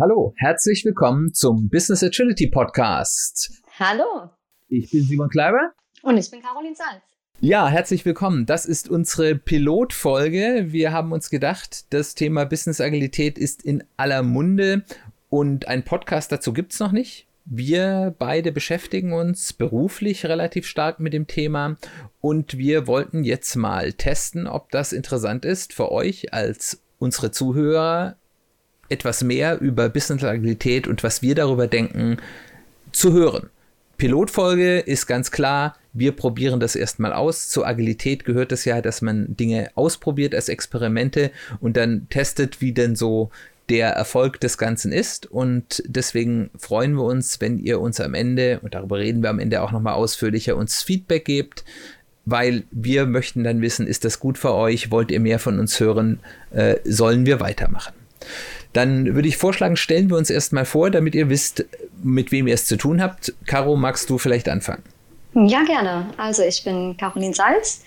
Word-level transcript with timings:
Hallo, 0.00 0.32
herzlich 0.38 0.82
willkommen 0.86 1.34
zum 1.34 1.68
Business 1.68 2.02
Agility 2.02 2.46
Podcast. 2.46 3.60
Hallo. 3.78 4.30
Ich 4.68 4.90
bin 4.90 5.02
Simon 5.02 5.28
Kleiber. 5.28 5.74
Und 6.00 6.16
ich 6.16 6.30
bin 6.30 6.40
Caroline 6.40 6.74
Salz. 6.74 7.02
Ja, 7.40 7.68
herzlich 7.68 8.06
willkommen. 8.06 8.46
Das 8.46 8.64
ist 8.64 8.88
unsere 8.88 9.34
Pilotfolge. 9.34 10.68
Wir 10.68 10.92
haben 10.92 11.12
uns 11.12 11.28
gedacht, 11.28 11.92
das 11.92 12.14
Thema 12.14 12.46
Business 12.46 12.80
Agilität 12.80 13.36
ist 13.36 13.62
in 13.62 13.84
aller 13.98 14.22
Munde 14.22 14.86
und 15.28 15.68
ein 15.68 15.84
Podcast 15.84 16.32
dazu 16.32 16.54
gibt 16.54 16.72
es 16.72 16.80
noch 16.80 16.92
nicht. 16.92 17.26
Wir 17.44 18.14
beide 18.18 18.52
beschäftigen 18.52 19.12
uns 19.12 19.52
beruflich 19.52 20.24
relativ 20.24 20.66
stark 20.66 21.00
mit 21.00 21.12
dem 21.12 21.26
Thema 21.26 21.76
und 22.22 22.56
wir 22.56 22.86
wollten 22.86 23.22
jetzt 23.22 23.54
mal 23.54 23.92
testen, 23.92 24.46
ob 24.46 24.70
das 24.70 24.94
interessant 24.94 25.44
ist 25.44 25.74
für 25.74 25.92
euch 25.92 26.32
als 26.32 26.80
unsere 26.98 27.32
Zuhörer 27.32 28.16
etwas 28.90 29.22
mehr 29.22 29.60
über 29.60 29.88
Business 29.88 30.24
Agilität 30.24 30.86
und 30.86 31.02
was 31.02 31.22
wir 31.22 31.34
darüber 31.34 31.66
denken 31.66 32.18
zu 32.92 33.12
hören. 33.12 33.50
Pilotfolge 33.96 34.78
ist 34.78 35.06
ganz 35.06 35.30
klar, 35.30 35.76
wir 35.92 36.12
probieren 36.12 36.60
das 36.60 36.76
erstmal 36.76 37.12
aus. 37.12 37.48
Zur 37.48 37.66
Agilität 37.66 38.24
gehört 38.24 38.52
es 38.52 38.64
ja, 38.64 38.80
dass 38.80 39.02
man 39.02 39.36
Dinge 39.36 39.70
ausprobiert 39.74 40.34
als 40.34 40.48
Experimente 40.48 41.30
und 41.60 41.76
dann 41.76 42.06
testet, 42.08 42.60
wie 42.60 42.72
denn 42.72 42.96
so 42.96 43.30
der 43.68 43.90
Erfolg 43.90 44.40
des 44.40 44.58
Ganzen 44.58 44.92
ist. 44.92 45.26
Und 45.30 45.82
deswegen 45.86 46.50
freuen 46.58 46.94
wir 46.94 47.04
uns, 47.04 47.40
wenn 47.40 47.58
ihr 47.58 47.80
uns 47.80 48.00
am 48.00 48.14
Ende, 48.14 48.60
und 48.62 48.74
darüber 48.74 48.98
reden 48.98 49.22
wir 49.22 49.30
am 49.30 49.38
Ende 49.38 49.62
auch 49.62 49.70
nochmal 49.70 49.94
ausführlicher, 49.94 50.56
uns 50.56 50.82
Feedback 50.82 51.24
gebt, 51.24 51.64
weil 52.24 52.64
wir 52.70 53.06
möchten 53.06 53.44
dann 53.44 53.60
wissen, 53.60 53.86
ist 53.86 54.04
das 54.04 54.20
gut 54.20 54.38
für 54.38 54.54
euch? 54.54 54.90
Wollt 54.90 55.10
ihr 55.10 55.20
mehr 55.20 55.38
von 55.38 55.58
uns 55.58 55.78
hören? 55.80 56.20
Äh, 56.52 56.76
sollen 56.84 57.26
wir 57.26 57.40
weitermachen? 57.40 57.94
Dann 58.72 59.14
würde 59.14 59.28
ich 59.28 59.36
vorschlagen, 59.36 59.76
stellen 59.76 60.10
wir 60.10 60.16
uns 60.16 60.30
erstmal 60.30 60.64
vor, 60.64 60.90
damit 60.90 61.14
ihr 61.14 61.28
wisst, 61.28 61.64
mit 62.02 62.30
wem 62.30 62.46
ihr 62.46 62.54
es 62.54 62.66
zu 62.66 62.76
tun 62.76 63.02
habt. 63.02 63.34
Caro, 63.46 63.76
magst 63.76 64.08
du 64.10 64.18
vielleicht 64.18 64.48
anfangen? 64.48 64.82
Ja, 65.34 65.62
gerne. 65.64 66.06
Also 66.16 66.42
ich 66.42 66.62
bin 66.64 66.96
Caroline 66.96 67.34
Salz. 67.34 67.82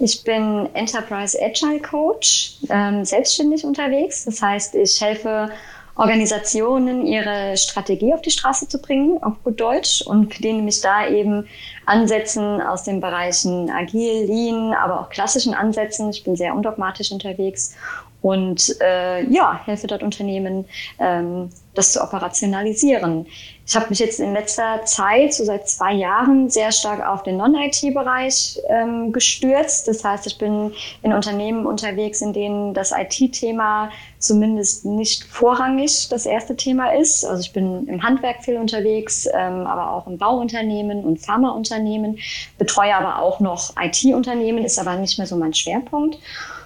Ich 0.00 0.22
bin 0.22 0.68
Enterprise 0.74 1.36
Agile 1.40 1.80
Coach, 1.80 2.58
ähm, 2.70 3.04
selbstständig 3.04 3.64
unterwegs. 3.64 4.26
Das 4.26 4.40
heißt, 4.40 4.76
ich 4.76 5.00
helfe 5.00 5.50
Organisationen, 5.96 7.04
ihre 7.04 7.56
Strategie 7.56 8.14
auf 8.14 8.22
die 8.22 8.30
Straße 8.30 8.68
zu 8.68 8.80
bringen, 8.80 9.20
auf 9.20 9.34
gut 9.42 9.60
Deutsch, 9.60 10.02
und 10.02 10.28
bediene 10.28 10.62
mich 10.62 10.80
da 10.80 11.08
eben 11.08 11.48
Ansätzen 11.86 12.62
aus 12.62 12.84
den 12.84 13.00
Bereichen 13.00 13.68
Agil, 13.70 14.26
Lean, 14.26 14.72
aber 14.74 15.00
auch 15.00 15.10
klassischen 15.10 15.54
Ansätzen. 15.54 16.08
Ich 16.10 16.22
bin 16.22 16.36
sehr 16.36 16.54
undogmatisch 16.54 17.10
unterwegs 17.10 17.74
und 18.20 18.76
äh, 18.80 19.24
ja, 19.30 19.60
helfe 19.64 19.86
dort 19.86 20.02
Unternehmen, 20.02 20.64
ähm, 20.98 21.50
das 21.74 21.92
zu 21.92 22.02
operationalisieren. 22.02 23.26
Ich 23.64 23.76
habe 23.76 23.86
mich 23.90 24.00
jetzt 24.00 24.18
in 24.18 24.32
letzter 24.32 24.84
Zeit, 24.84 25.34
so 25.34 25.44
seit 25.44 25.68
zwei 25.68 25.92
Jahren, 25.92 26.50
sehr 26.50 26.72
stark 26.72 27.06
auf 27.06 27.22
den 27.22 27.36
Non-IT-Bereich 27.36 28.58
ähm, 28.68 29.12
gestürzt. 29.12 29.86
Das 29.86 30.02
heißt, 30.02 30.26
ich 30.26 30.38
bin 30.38 30.72
in 31.02 31.12
Unternehmen 31.12 31.66
unterwegs, 31.66 32.20
in 32.20 32.32
denen 32.32 32.74
das 32.74 32.92
IT-Thema 32.92 33.90
zumindest 34.18 34.84
nicht 34.84 35.22
vorrangig 35.24 36.08
das 36.08 36.26
erste 36.26 36.56
Thema 36.56 36.94
ist. 36.94 37.24
Also 37.24 37.42
ich 37.42 37.52
bin 37.52 37.86
im 37.86 38.02
Handwerk 38.02 38.42
viel 38.42 38.56
unterwegs, 38.56 39.28
ähm, 39.32 39.66
aber 39.66 39.92
auch 39.92 40.08
im 40.08 40.18
Bauunternehmen 40.18 41.04
und 41.04 41.18
Pharmaunternehmen, 41.18 42.18
betreue 42.56 42.96
aber 42.96 43.22
auch 43.22 43.38
noch 43.38 43.74
IT-Unternehmen, 43.80 44.64
ist 44.64 44.78
aber 44.78 44.96
nicht 44.96 45.18
mehr 45.18 45.26
so 45.26 45.36
mein 45.36 45.54
Schwerpunkt. 45.54 46.18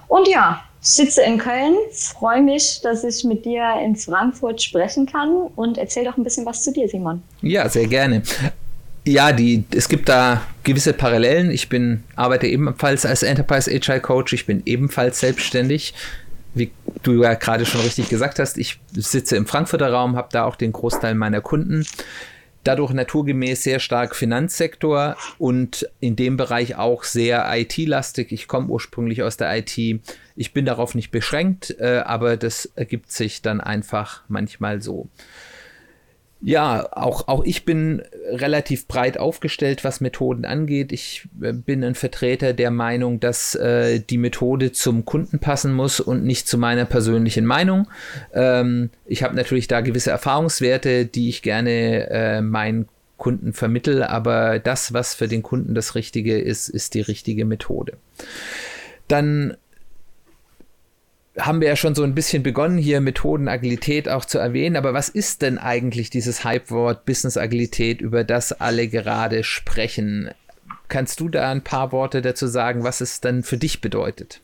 Und 0.09 0.29
ja, 0.29 0.63
sitze 0.83 1.23
in 1.23 1.39
Köln, 1.39 1.77
freue 1.93 2.43
mich, 2.43 2.81
dass 2.83 3.05
ich 3.05 3.25
mit 3.25 3.45
dir 3.45 3.65
in 3.83 3.95
Frankfurt 3.97 4.61
sprechen 4.61 5.07
kann 5.07 5.31
und 5.55 5.79
erzähl 5.79 6.05
doch 6.05 6.17
ein 6.17 6.25
bisschen 6.25 6.45
was 6.45 6.63
zu 6.65 6.73
dir, 6.73 6.89
Simon. 6.89 7.23
Ja, 7.41 7.69
sehr 7.69 7.87
gerne. 7.87 8.23
Ja, 9.05 9.33
die, 9.33 9.65
es 9.75 9.89
gibt 9.89 10.09
da 10.09 10.43
gewisse 10.65 10.93
Parallelen. 10.93 11.51
Ich 11.51 11.69
bin, 11.69 12.03
arbeite 12.17 12.49
ebenfalls 12.49 13.07
als 13.07 13.23
Enterprise 13.23 13.71
Agile 13.71 14.01
Coach. 14.01 14.33
Ich 14.33 14.45
bin 14.45 14.63
ebenfalls 14.67 15.21
selbstständig. 15.21 15.95
Wie 16.55 16.71
du 17.03 17.23
ja 17.23 17.35
gerade 17.35 17.65
schon 17.65 17.81
richtig 17.81 18.09
gesagt 18.09 18.39
hast, 18.39 18.59
ich 18.59 18.79
sitze 18.93 19.37
im 19.37 19.47
Frankfurter 19.47 19.91
Raum, 19.91 20.17
habe 20.17 20.29
da 20.33 20.45
auch 20.45 20.57
den 20.57 20.73
Großteil 20.73 21.15
meiner 21.15 21.41
Kunden 21.41 21.87
dadurch 22.65 22.93
naturgemäß 22.93 23.63
sehr 23.63 23.81
stark 23.81 24.15
Finanzsektor 24.15 25.17
und 25.39 25.89
in 26.01 26.17
dem 26.17 26.37
Bereich 26.37 26.77
auch 26.77 27.05
sehr 27.05 27.47
IT-lastig. 27.53 28.33
Ich 28.33 28.49
komme 28.49 28.69
ursprünglich 28.69 29.23
aus 29.23 29.37
der 29.37 29.57
IT. 29.57 29.79
Ich 30.37 30.53
bin 30.53 30.65
darauf 30.65 30.95
nicht 30.95 31.11
beschränkt, 31.11 31.77
äh, 31.79 32.03
aber 32.05 32.37
das 32.37 32.67
ergibt 32.77 33.11
sich 33.13 33.43
dann 33.43 33.61
einfach 33.61 34.23
manchmal 34.29 34.81
so. 34.81 35.09
Ja, 36.45 36.89
auch, 36.91 37.29
auch 37.29 37.45
ich 37.45 37.65
bin 37.65 38.03
relativ 38.29 38.89
breit 38.89 39.17
aufgestellt, 39.17 39.85
was 39.85 40.01
Methoden 40.01 40.45
angeht. 40.45 40.91
Ich 40.91 41.29
äh, 41.41 41.53
bin 41.53 41.85
ein 41.85 41.95
Vertreter 41.95 42.53
der 42.53 42.73
Meinung, 42.73 43.21
dass 43.21 43.55
äh, 43.55 44.01
die 44.01 44.19
Methode 44.19 44.73
zum 44.73 45.05
Kunden 45.05 45.39
passen 45.39 45.73
muss 45.73 46.01
und 46.01 46.25
nicht 46.25 46.49
zu 46.49 46.59
meiner 46.59 46.85
persönlichen 46.85 47.47
Meinung. 47.47 47.87
Ähm, 48.35 48.91
ich 49.07 49.23
habe 49.23 49.37
natürlich 49.37 49.69
da 49.69 49.83
gewisse 49.83 50.11
Erfahrungswerte, 50.11 51.07
die 51.07 51.29
ich 51.29 51.43
gerne 51.43 52.11
äh, 52.11 52.41
meinen 52.41 52.89
Kunden 53.19 53.53
vermittel, 53.53 54.03
aber 54.03 54.59
das, 54.59 54.93
was 54.93 55.15
für 55.15 55.29
den 55.29 55.45
Kunden 55.45 55.77
das 55.77 55.95
Richtige 55.95 56.41
ist, 56.41 56.69
ist 56.69 56.95
die 56.95 57.03
richtige 57.03 57.45
Methode. 57.45 57.93
Dann 59.07 59.57
haben 61.39 61.61
wir 61.61 61.69
ja 61.69 61.77
schon 61.77 61.95
so 61.95 62.03
ein 62.03 62.15
bisschen 62.15 62.43
begonnen, 62.43 62.77
hier 62.77 63.01
Methoden 63.01 63.49
Agilität 63.49 64.09
auch 64.09 64.25
zu 64.25 64.39
erwähnen. 64.39 64.77
Aber 64.77 64.93
was 64.93 65.09
ist 65.09 65.43
denn 65.43 65.59
eigentlich 65.59 66.11
dieses 66.11 66.45
Hype-Wort 66.45 67.07
Business 67.07 67.37
Agilität, 67.37 68.01
über 68.01 68.25
das 68.25 68.53
alle 68.53 68.89
gerade 68.89 69.43
sprechen? 69.43 70.31
Kannst 70.89 71.21
du 71.21 71.29
da 71.29 71.51
ein 71.51 71.65
paar 71.65 71.91
Worte 71.93 72.21
dazu 72.21 72.47
sagen, 72.47 72.85
was 72.85 73.01
es 73.01 73.21
dann 73.21 73.43
für 73.43 73.57
dich 73.57 73.81
bedeutet? 73.81 74.41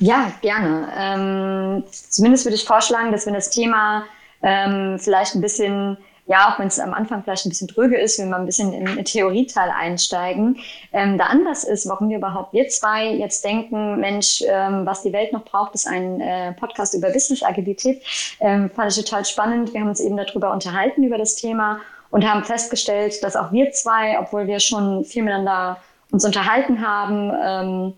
Ja, 0.00 0.32
gerne. 0.40 0.88
Ähm, 0.96 1.84
zumindest 1.90 2.46
würde 2.46 2.56
ich 2.56 2.64
vorschlagen, 2.64 3.12
dass 3.12 3.26
wir 3.26 3.34
das 3.34 3.50
Thema 3.50 4.04
ähm, 4.42 4.98
vielleicht 4.98 5.34
ein 5.34 5.40
bisschen 5.40 5.98
ja, 6.28 6.52
auch 6.52 6.58
wenn 6.58 6.68
es 6.68 6.78
am 6.78 6.92
Anfang 6.92 7.24
vielleicht 7.24 7.46
ein 7.46 7.48
bisschen 7.48 7.68
dröge 7.68 7.98
ist, 7.98 8.18
wenn 8.18 8.28
wir 8.28 8.36
ein 8.36 8.44
bisschen 8.44 8.74
in 8.74 8.84
den 8.84 9.04
Theorieteil 9.04 9.70
einsteigen, 9.70 10.58
ähm, 10.92 11.16
der 11.16 11.30
Anlass 11.30 11.64
ist, 11.64 11.88
warum 11.88 12.10
wir 12.10 12.18
überhaupt 12.18 12.52
wir 12.52 12.68
zwei 12.68 13.06
jetzt 13.06 13.44
denken, 13.44 13.98
Mensch, 13.98 14.44
ähm, 14.46 14.84
was 14.84 15.02
die 15.02 15.12
Welt 15.14 15.32
noch 15.32 15.44
braucht, 15.44 15.74
ist 15.74 15.86
ein 15.86 16.20
äh, 16.20 16.52
Podcast 16.52 16.92
über 16.92 17.14
Wissensagilität. 17.14 18.02
Ähm, 18.40 18.70
fand 18.70 18.92
ich 18.92 19.02
total 19.02 19.24
spannend. 19.24 19.72
Wir 19.72 19.80
haben 19.80 19.88
uns 19.88 20.00
eben 20.00 20.18
darüber 20.18 20.52
unterhalten, 20.52 21.02
über 21.02 21.16
das 21.16 21.34
Thema 21.34 21.80
und 22.10 22.30
haben 22.30 22.44
festgestellt, 22.44 23.22
dass 23.24 23.34
auch 23.34 23.50
wir 23.50 23.72
zwei, 23.72 24.18
obwohl 24.20 24.46
wir 24.46 24.60
schon 24.60 25.04
viel 25.04 25.22
miteinander 25.22 25.78
uns 26.10 26.26
unterhalten 26.26 26.86
haben, 26.86 27.32
ähm, 27.42 27.94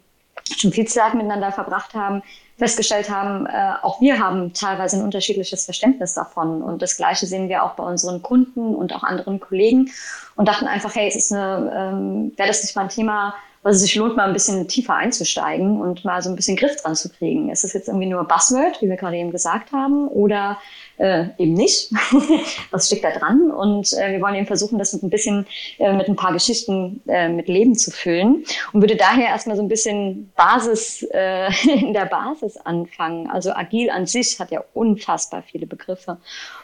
schon 0.57 0.73
viel 0.73 0.87
Zeit 0.87 1.15
miteinander 1.15 1.51
verbracht 1.51 1.95
haben, 1.95 2.23
festgestellt 2.61 3.09
haben, 3.09 3.47
äh, 3.47 3.73
auch 3.83 4.01
wir 4.03 4.19
haben 4.19 4.53
teilweise 4.53 4.99
ein 4.99 5.03
unterschiedliches 5.03 5.65
Verständnis 5.65 6.13
davon. 6.13 6.63
Und 6.63 6.83
das 6.83 6.97
Gleiche 6.97 7.27
sehen 7.27 7.49
wir 7.49 7.65
auch 7.65 7.73
bei 7.73 7.83
unseren 7.83 8.23
Kunden 8.23 8.75
und 8.75 8.95
auch 8.95 9.03
anderen 9.03 9.41
Kollegen 9.41 9.91
und 10.37 10.47
dachten 10.47 10.67
einfach, 10.67 10.95
hey, 10.95 11.09
es 11.09 11.17
ist 11.17 11.33
ähm, 11.33 12.33
wäre 12.37 12.49
das 12.49 12.63
nicht 12.63 12.77
mal 12.77 12.83
ein 12.83 12.89
Thema, 12.91 13.35
was 13.63 13.77
es 13.77 13.83
sich 13.83 13.95
lohnt, 13.95 14.17
mal 14.17 14.27
ein 14.27 14.33
bisschen 14.33 14.69
tiefer 14.69 14.95
einzusteigen 14.95 15.81
und 15.81 16.05
mal 16.05 16.23
so 16.23 16.31
ein 16.31 16.37
bisschen 16.37 16.57
Griff 16.57 16.77
dran 16.77 16.95
zu 16.95 17.11
kriegen. 17.11 17.51
Ist 17.51 17.65
es 17.65 17.75
jetzt 17.75 17.89
irgendwie 17.89 18.07
nur 18.07 18.25
Buzzword, 18.25 18.81
wie 18.81 18.89
wir 18.89 18.97
gerade 18.97 19.17
eben 19.17 19.31
gesagt 19.31 19.73
haben, 19.73 20.09
oder 20.09 20.59
äh, 20.97 21.27
eben 21.39 21.55
nicht. 21.55 21.91
Was 22.71 22.87
steckt 22.87 23.05
da 23.05 23.11
dran? 23.11 23.51
Und 23.51 23.93
äh, 23.95 24.13
wir 24.13 24.21
wollen 24.21 24.35
eben 24.35 24.47
versuchen, 24.47 24.79
das 24.79 24.93
mit 24.93 25.03
ein 25.03 25.11
bisschen, 25.11 25.47
äh, 25.79 25.93
mit 25.93 26.09
ein 26.09 26.17
paar 26.17 26.33
Geschichten 26.33 27.03
äh, 27.07 27.29
mit 27.29 27.49
Leben 27.49 27.75
zu 27.75 27.91
füllen 27.91 28.45
und 28.73 28.81
würde 28.83 28.97
daher 28.97 29.29
erstmal 29.29 29.57
so 29.57 29.63
ein 29.63 29.69
bisschen 29.69 30.31
Basis, 30.37 31.07
äh, 31.13 31.51
in 31.81 31.93
der 31.93 32.07
Basis 32.07 32.57
anfangen. 32.59 33.29
Also 33.29 33.53
agil 33.53 33.91
an 33.91 34.07
sich 34.07 34.39
hat 34.39 34.51
ja 34.51 34.63
unfassbar 34.75 35.43
viele 35.43 35.67
Begriffe. 35.67 36.19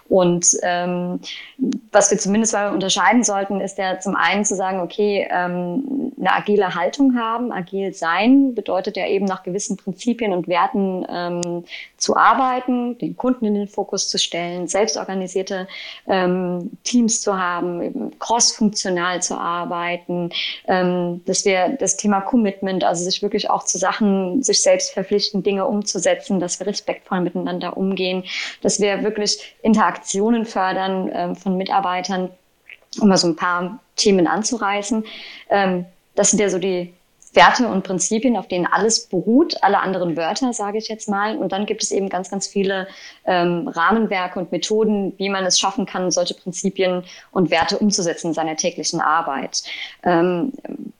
Und 0.09 0.57
ähm, 0.63 1.21
was 1.91 2.11
wir 2.11 2.19
zumindest 2.19 2.53
mal 2.53 2.73
unterscheiden 2.73 3.25
sollten, 3.25 3.61
ist 3.61 3.79
ja 3.79 3.99
zum 3.99 4.15
einen 4.15 4.45
zu 4.45 4.55
sagen, 4.55 4.81
okay, 4.81 5.27
ähm, 5.31 6.13
eine 6.19 6.33
agile 6.33 6.75
Haltung 6.75 7.17
haben, 7.19 7.53
agil 7.53 7.93
sein, 7.93 8.55
bedeutet 8.55 8.97
ja 8.97 9.07
eben 9.07 9.27
nach 9.27 9.43
gewissen 9.43 9.77
Prinzipien 9.77 10.33
und 10.33 10.49
Werten 10.49 11.05
ähm, 11.09 11.65
zu 11.97 12.17
arbeiten, 12.17 12.99
den 12.99 13.17
Kunden 13.17 13.45
in 13.47 13.55
den 13.55 13.69
Fokus 13.69 14.09
zu 14.09 14.19
stellen, 14.19 14.67
selbstorganisierte 14.69 15.67
ähm, 16.07 16.71
Teams 16.85 17.21
zu 17.21 17.39
haben, 17.39 18.13
cross-funktional 18.19 19.23
zu 19.23 19.37
arbeiten, 19.37 20.31
ähm, 20.69 21.23
dass 21.27 21.45
wir 21.45 21.77
das 21.79 21.97
Thema 21.97 22.21
Commitment, 22.21 22.85
also 22.85 23.05
sich 23.05 23.23
wirklich 23.23 23.51
auch 23.51 23.65
zu 23.65 23.79
Sachen, 23.79 24.43
sich 24.43 24.63
selbst 24.63 24.93
verpflichten, 24.93 25.43
Dinge 25.43 25.67
umzusetzen, 25.67 26.41
dass 26.41 26.61
wir 26.61 26.67
respektvoll 26.67 27.21
miteinander 27.21 27.77
umgehen, 27.77 28.25
dass 28.63 28.81
wir 28.81 29.03
wirklich 29.03 29.57
Interaktionen 29.97 30.45
fördern 30.45 31.11
ähm, 31.13 31.37
von 31.37 31.57
Mitarbeitern, 31.57 32.31
um 33.01 33.09
mal 33.09 33.17
so 33.17 33.29
ein 33.29 33.37
paar 33.37 33.79
Themen 33.97 34.27
anzureißen. 34.27 35.05
Ähm, 35.51 35.87
das 36.15 36.31
sind 36.31 36.41
ja 36.41 36.51
so 36.51 36.59
die 36.59 36.93
Werte 37.33 37.69
und 37.69 37.83
Prinzipien, 37.83 38.37
auf 38.37 38.49
denen 38.49 38.67
alles 38.67 39.07
beruht, 39.07 39.63
alle 39.63 39.81
anderen 39.81 40.17
Wörter, 40.17 40.53
sage 40.53 40.79
ich 40.79 40.89
jetzt 40.89 41.09
mal. 41.09 41.37
Und 41.37 41.53
dann 41.53 41.67
gibt 41.67 41.83
es 41.83 41.91
eben 41.91 42.09
ganz, 42.09 42.31
ganz 42.31 42.47
viele 42.47 42.89
ähm, 43.27 43.69
Rahmenwerke 43.69 44.39
und 44.39 44.53
Methoden, 44.53 45.13
wie 45.19 45.29
man 45.29 45.45
es 45.45 45.59
schaffen 45.59 45.87
kann, 45.87 46.11
solche 46.11 46.35
Prinzipien 46.35 47.05
und 47.33 47.51
Werte 47.51 47.79
umzusetzen 47.79 48.29
in 48.29 48.35
seiner 48.35 48.57
täglichen 48.57 49.01
Arbeit. 49.01 49.65
Ähm, 50.03 50.53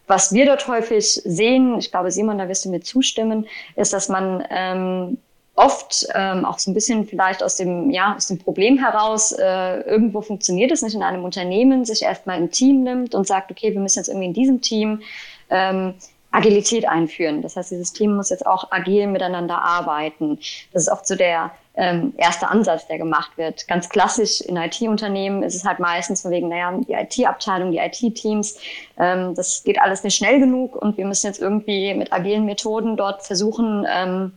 was 0.07 0.33
wir 0.33 0.47
dort 0.47 0.69
häufig 0.69 1.07
sehen, 1.25 1.79
ich 1.79 1.91
glaube, 1.91 2.11
Simon, 2.11 2.39
da 2.39 2.49
wirst 2.49 2.65
du 2.65 2.71
mir 2.71 2.81
zustimmen, 2.81 3.47
ist, 3.75 3.93
dass 3.93 4.09
man 4.09 4.45
ähm, 4.51 5.19
oft 5.57 6.07
ähm, 6.15 6.45
auch 6.45 6.59
so 6.59 6.71
ein 6.71 6.75
bisschen 6.75 7.07
vielleicht 7.07 7.43
aus 7.43 7.57
dem, 7.57 7.91
ja, 7.91 8.15
aus 8.15 8.29
dem 8.29 8.39
Problem 8.39 8.79
heraus, 8.79 9.33
äh, 9.33 9.81
irgendwo 9.81 10.21
funktioniert 10.21 10.71
es 10.71 10.83
nicht 10.83 10.95
in 10.95 11.03
einem 11.03 11.25
Unternehmen, 11.25 11.85
sich 11.85 12.03
erstmal 12.03 12.37
ein 12.37 12.51
Team 12.51 12.83
nimmt 12.83 13.15
und 13.15 13.27
sagt, 13.27 13.51
okay, 13.51 13.73
wir 13.73 13.81
müssen 13.81 13.99
jetzt 13.99 14.09
irgendwie 14.09 14.27
in 14.27 14.35
diesem 14.35 14.61
Team 14.61 15.01
ähm, 15.49 15.95
Agilität 16.31 16.87
einführen. 16.87 17.41
Das 17.41 17.57
heißt, 17.57 17.71
dieses 17.71 17.95
Team 17.95 18.15
muss 18.15 18.29
jetzt 18.29 18.47
auch 18.47 18.71
agil 18.71 19.07
miteinander 19.07 19.63
arbeiten. 19.63 20.39
Das 20.73 20.83
ist 20.83 20.89
oft 20.91 21.07
so 21.07 21.17
der 21.17 21.53
ähm, 21.77 22.13
erste 22.19 22.49
Ansatz, 22.49 22.87
der 22.87 22.99
gemacht 22.99 23.31
wird. 23.37 23.67
Ganz 23.69 23.89
klassisch 23.89 24.43
in 24.43 24.57
IT-Unternehmen 24.57 25.43
ist 25.43 25.55
es 25.55 25.65
halt 25.65 25.79
meistens 25.79 26.23
von 26.23 26.31
wegen, 26.31 26.49
naja, 26.49 26.79
die 26.87 26.93
IT-Abteilung, 26.93 27.71
die 27.71 27.79
IT-Teams, 27.79 28.59
ähm, 28.99 29.35
das 29.35 29.65
geht 29.65 29.81
alles 29.81 30.03
nicht 30.03 30.17
schnell 30.17 30.39
genug 30.39 30.77
und 30.77 30.99
wir 30.99 31.07
müssen 31.07 31.27
jetzt 31.27 31.41
irgendwie 31.41 31.95
mit 31.95 32.13
agilen 32.13 32.45
Methoden 32.45 32.97
dort 32.99 33.23
versuchen, 33.23 33.87
ähm, 33.91 34.33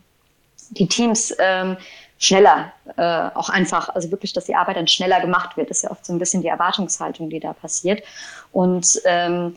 die 0.70 0.86
Teams 0.86 1.34
ähm, 1.38 1.76
schneller, 2.18 2.72
äh, 2.96 3.02
auch 3.34 3.48
einfach, 3.48 3.88
also 3.90 4.10
wirklich, 4.10 4.32
dass 4.32 4.44
die 4.44 4.54
Arbeit 4.54 4.76
dann 4.76 4.86
schneller 4.86 5.20
gemacht 5.20 5.56
wird. 5.56 5.70
Das 5.70 5.78
ist 5.78 5.82
ja 5.84 5.90
oft 5.90 6.04
so 6.04 6.12
ein 6.12 6.18
bisschen 6.18 6.42
die 6.42 6.48
Erwartungshaltung, 6.48 7.30
die 7.30 7.40
da 7.40 7.52
passiert. 7.52 8.02
Und 8.52 9.00
ähm, 9.04 9.56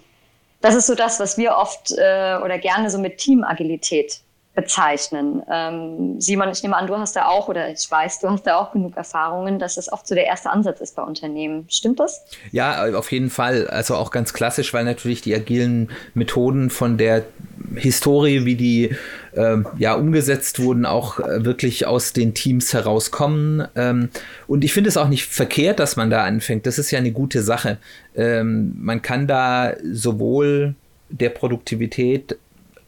das 0.62 0.76
ist 0.76 0.88
so 0.88 0.96
das, 0.96 1.20
was 1.20 1.38
wir 1.38 1.58
oft 1.58 1.92
äh, 1.92 2.38
oder 2.42 2.58
gerne 2.58 2.90
so 2.90 2.98
mit 2.98 3.18
Teamagilität 3.18 4.22
bezeichnen. 4.56 5.42
Ähm, 5.52 6.22
Simon, 6.22 6.50
ich 6.50 6.62
nehme 6.62 6.78
an, 6.78 6.86
du 6.86 6.96
hast 6.96 7.16
da 7.16 7.26
auch, 7.26 7.48
oder 7.48 7.72
ich 7.72 7.90
weiß, 7.90 8.20
du 8.20 8.30
hast 8.30 8.44
da 8.44 8.58
auch 8.58 8.72
genug 8.72 8.96
Erfahrungen, 8.96 9.58
dass 9.58 9.76
das 9.76 9.92
oft 9.92 10.08
so 10.08 10.14
der 10.14 10.26
erste 10.26 10.52
Ansatz 10.52 10.80
ist 10.80 10.96
bei 10.96 11.02
Unternehmen. 11.02 11.66
Stimmt 11.70 12.00
das? 12.00 12.24
Ja, 12.52 12.94
auf 12.94 13.12
jeden 13.12 13.32
Fall. 13.32 13.68
Also 13.68 13.96
auch 13.96 14.12
ganz 14.12 14.32
klassisch, 14.34 14.72
weil 14.74 14.84
natürlich 14.84 15.22
die 15.22 15.34
agilen 15.34 15.90
Methoden 16.14 16.70
von 16.70 16.98
der 16.98 17.24
Historie, 17.76 18.46
wie 18.46 18.56
die 18.56 18.96
ähm, 19.36 19.66
ja 19.80 19.96
umgesetzt 19.96 20.60
wurden, 20.60 20.86
auch 20.86 21.20
äh, 21.20 21.44
wirklich 21.44 21.88
aus 21.88 22.14
den 22.14 22.36
Teams 22.36 22.74
herauskommen. 22.74 23.68
Ähm, 23.76 24.10
und 24.46 24.64
ich 24.64 24.74
finde 24.74 24.90
es 24.90 24.98
auch 24.98 25.08
nicht 25.08 25.26
verkehrt, 25.26 25.80
dass 25.80 25.96
man 25.96 26.12
da 26.12 26.24
anfängt. 26.24 26.68
Das 26.68 26.78
ist 26.78 26.92
ja 26.92 27.00
eine 27.00 27.12
gute 27.12 27.42
Sache. 27.42 27.80
Ähm, 28.16 28.76
man 28.78 29.02
kann 29.02 29.26
da 29.26 29.74
sowohl 29.92 30.76
der 31.10 31.30
Produktivität 31.30 32.38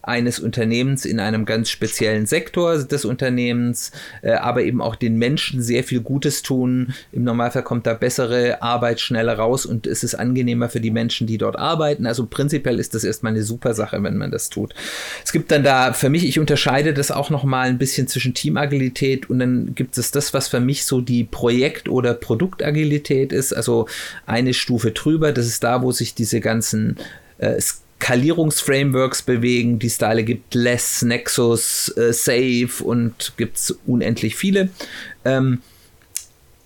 eines 0.07 0.39
Unternehmens 0.39 1.05
in 1.05 1.19
einem 1.19 1.45
ganz 1.45 1.69
speziellen 1.69 2.25
Sektor 2.25 2.77
des 2.77 3.05
Unternehmens, 3.05 3.91
äh, 4.21 4.31
aber 4.31 4.63
eben 4.63 4.81
auch 4.81 4.95
den 4.95 5.17
Menschen 5.17 5.61
sehr 5.61 5.83
viel 5.83 6.01
Gutes 6.01 6.43
tun. 6.43 6.93
Im 7.11 7.23
Normalfall 7.23 7.63
kommt 7.63 7.87
da 7.87 7.93
bessere 7.93 8.61
Arbeit 8.61 8.99
schneller 8.99 9.37
raus 9.37 9.65
und 9.65 9.87
es 9.87 10.03
ist 10.03 10.15
angenehmer 10.15 10.69
für 10.69 10.79
die 10.79 10.91
Menschen, 10.91 11.27
die 11.27 11.37
dort 11.37 11.57
arbeiten. 11.57 12.05
Also 12.05 12.25
prinzipiell 12.27 12.79
ist 12.79 12.93
das 12.93 13.03
erstmal 13.03 13.33
eine 13.33 13.43
super 13.43 13.73
Sache, 13.73 14.01
wenn 14.03 14.17
man 14.17 14.31
das 14.31 14.49
tut. 14.49 14.73
Es 15.23 15.31
gibt 15.31 15.51
dann 15.51 15.63
da 15.63 15.93
für 15.93 16.09
mich, 16.09 16.25
ich 16.25 16.39
unterscheide 16.39 16.93
das 16.93 17.11
auch 17.11 17.29
noch 17.29 17.43
mal 17.43 17.67
ein 17.67 17.77
bisschen 17.77 18.07
zwischen 18.07 18.33
Teamagilität 18.33 19.29
und 19.29 19.39
dann 19.39 19.75
gibt 19.75 19.97
es 19.97 20.11
das, 20.11 20.33
was 20.33 20.47
für 20.47 20.59
mich 20.59 20.85
so 20.85 21.01
die 21.01 21.23
Projekt- 21.23 21.89
oder 21.89 22.13
Produktagilität 22.13 23.33
ist, 23.33 23.53
also 23.53 23.87
eine 24.25 24.53
Stufe 24.53 24.91
drüber. 24.91 25.31
Das 25.31 25.47
ist 25.47 25.63
da, 25.63 25.81
wo 25.81 25.91
sich 25.91 26.13
diese 26.13 26.39
ganzen 26.41 26.97
äh, 27.37 27.59
Skalierungsframeworks 27.99 29.23
bewegen, 29.23 29.79
die 29.79 29.87
es 29.87 29.97
da 29.97 30.09
alle 30.09 30.23
gibt. 30.23 30.53
Less, 30.53 31.01
Nexus, 31.01 31.89
äh, 31.97 32.13
Safe 32.13 32.83
und 32.83 33.33
gibt 33.35 33.57
es 33.57 33.79
unendlich 33.87 34.35
viele. 34.35 34.69
Ähm, 35.23 35.61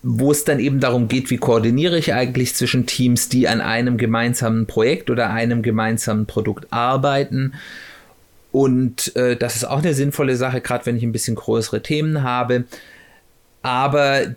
wo 0.01 0.31
es 0.31 0.43
dann 0.45 0.59
eben 0.59 0.79
darum 0.79 1.07
geht, 1.07 1.29
wie 1.29 1.37
koordiniere 1.37 1.97
ich 1.97 2.13
eigentlich 2.13 2.55
zwischen 2.55 2.85
Teams, 2.85 3.29
die 3.29 3.47
an 3.47 3.61
einem 3.61 3.97
gemeinsamen 3.97 4.65
Projekt 4.65 5.09
oder 5.09 5.29
einem 5.29 5.61
gemeinsamen 5.61 6.25
Produkt 6.25 6.67
arbeiten. 6.71 7.53
Und 8.51 9.15
äh, 9.15 9.35
das 9.35 9.55
ist 9.55 9.65
auch 9.65 9.79
eine 9.79 9.93
sinnvolle 9.93 10.35
Sache, 10.35 10.61
gerade 10.61 10.85
wenn 10.85 10.97
ich 10.97 11.03
ein 11.03 11.11
bisschen 11.11 11.35
größere 11.35 11.81
Themen 11.83 12.23
habe. 12.23 12.63
Aber 13.61 14.35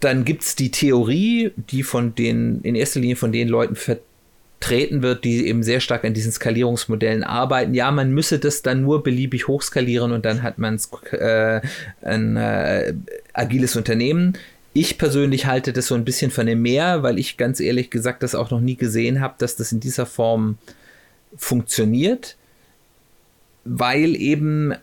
dann 0.00 0.24
gibt 0.24 0.42
es 0.42 0.56
die 0.56 0.70
Theorie, 0.70 1.52
die 1.56 1.82
von 1.82 2.14
den, 2.14 2.60
in 2.62 2.74
erster 2.74 3.00
Linie 3.00 3.16
von 3.16 3.32
den 3.32 3.48
Leuten 3.48 3.76
vertreten 3.76 4.13
treten 4.60 5.02
wird, 5.02 5.24
die 5.24 5.46
eben 5.46 5.62
sehr 5.62 5.80
stark 5.80 6.04
an 6.04 6.14
diesen 6.14 6.32
Skalierungsmodellen 6.32 7.22
arbeiten. 7.22 7.74
Ja, 7.74 7.90
man 7.90 8.12
müsse 8.12 8.38
das 8.38 8.62
dann 8.62 8.82
nur 8.82 9.02
beliebig 9.02 9.46
hochskalieren 9.46 10.12
und 10.12 10.24
dann 10.24 10.42
hat 10.42 10.58
man 10.58 10.80
äh, 11.12 11.60
ein 12.02 12.36
äh, 12.36 12.94
agiles 13.32 13.76
Unternehmen. 13.76 14.38
Ich 14.72 14.98
persönlich 14.98 15.46
halte 15.46 15.72
das 15.72 15.88
so 15.88 15.94
ein 15.94 16.04
bisschen 16.04 16.30
von 16.30 16.46
dem 16.46 16.62
Mehr, 16.62 17.02
weil 17.02 17.18
ich 17.18 17.36
ganz 17.36 17.60
ehrlich 17.60 17.90
gesagt 17.90 18.22
das 18.22 18.34
auch 18.34 18.50
noch 18.50 18.60
nie 18.60 18.76
gesehen 18.76 19.20
habe, 19.20 19.34
dass 19.38 19.54
das 19.54 19.70
in 19.70 19.80
dieser 19.80 20.06
Form 20.06 20.58
funktioniert, 21.36 22.36
weil 23.64 24.16
eben 24.16 24.74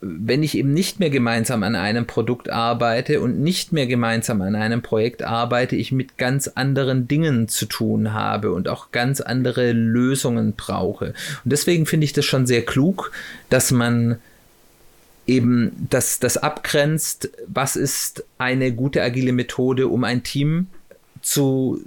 wenn 0.00 0.42
ich 0.42 0.56
eben 0.56 0.74
nicht 0.74 1.00
mehr 1.00 1.10
gemeinsam 1.10 1.62
an 1.62 1.74
einem 1.74 2.06
Produkt 2.06 2.50
arbeite 2.50 3.20
und 3.20 3.40
nicht 3.40 3.72
mehr 3.72 3.86
gemeinsam 3.86 4.42
an 4.42 4.54
einem 4.54 4.82
Projekt 4.82 5.22
arbeite, 5.22 5.76
ich 5.76 5.90
mit 5.90 6.18
ganz 6.18 6.48
anderen 6.48 7.08
Dingen 7.08 7.48
zu 7.48 7.66
tun 7.66 8.12
habe 8.12 8.52
und 8.52 8.68
auch 8.68 8.92
ganz 8.92 9.20
andere 9.20 9.72
Lösungen 9.72 10.52
brauche. 10.54 11.06
Und 11.44 11.52
deswegen 11.52 11.86
finde 11.86 12.04
ich 12.04 12.12
das 12.12 12.24
schon 12.24 12.46
sehr 12.46 12.64
klug, 12.64 13.10
dass 13.48 13.70
man 13.70 14.18
eben 15.26 15.72
das, 15.90 16.20
das 16.20 16.36
abgrenzt, 16.36 17.30
was 17.46 17.76
ist 17.76 18.24
eine 18.38 18.72
gute 18.72 19.02
agile 19.02 19.32
Methode, 19.32 19.88
um 19.88 20.04
ein 20.04 20.22
Team 20.22 20.68
zu 21.22 21.82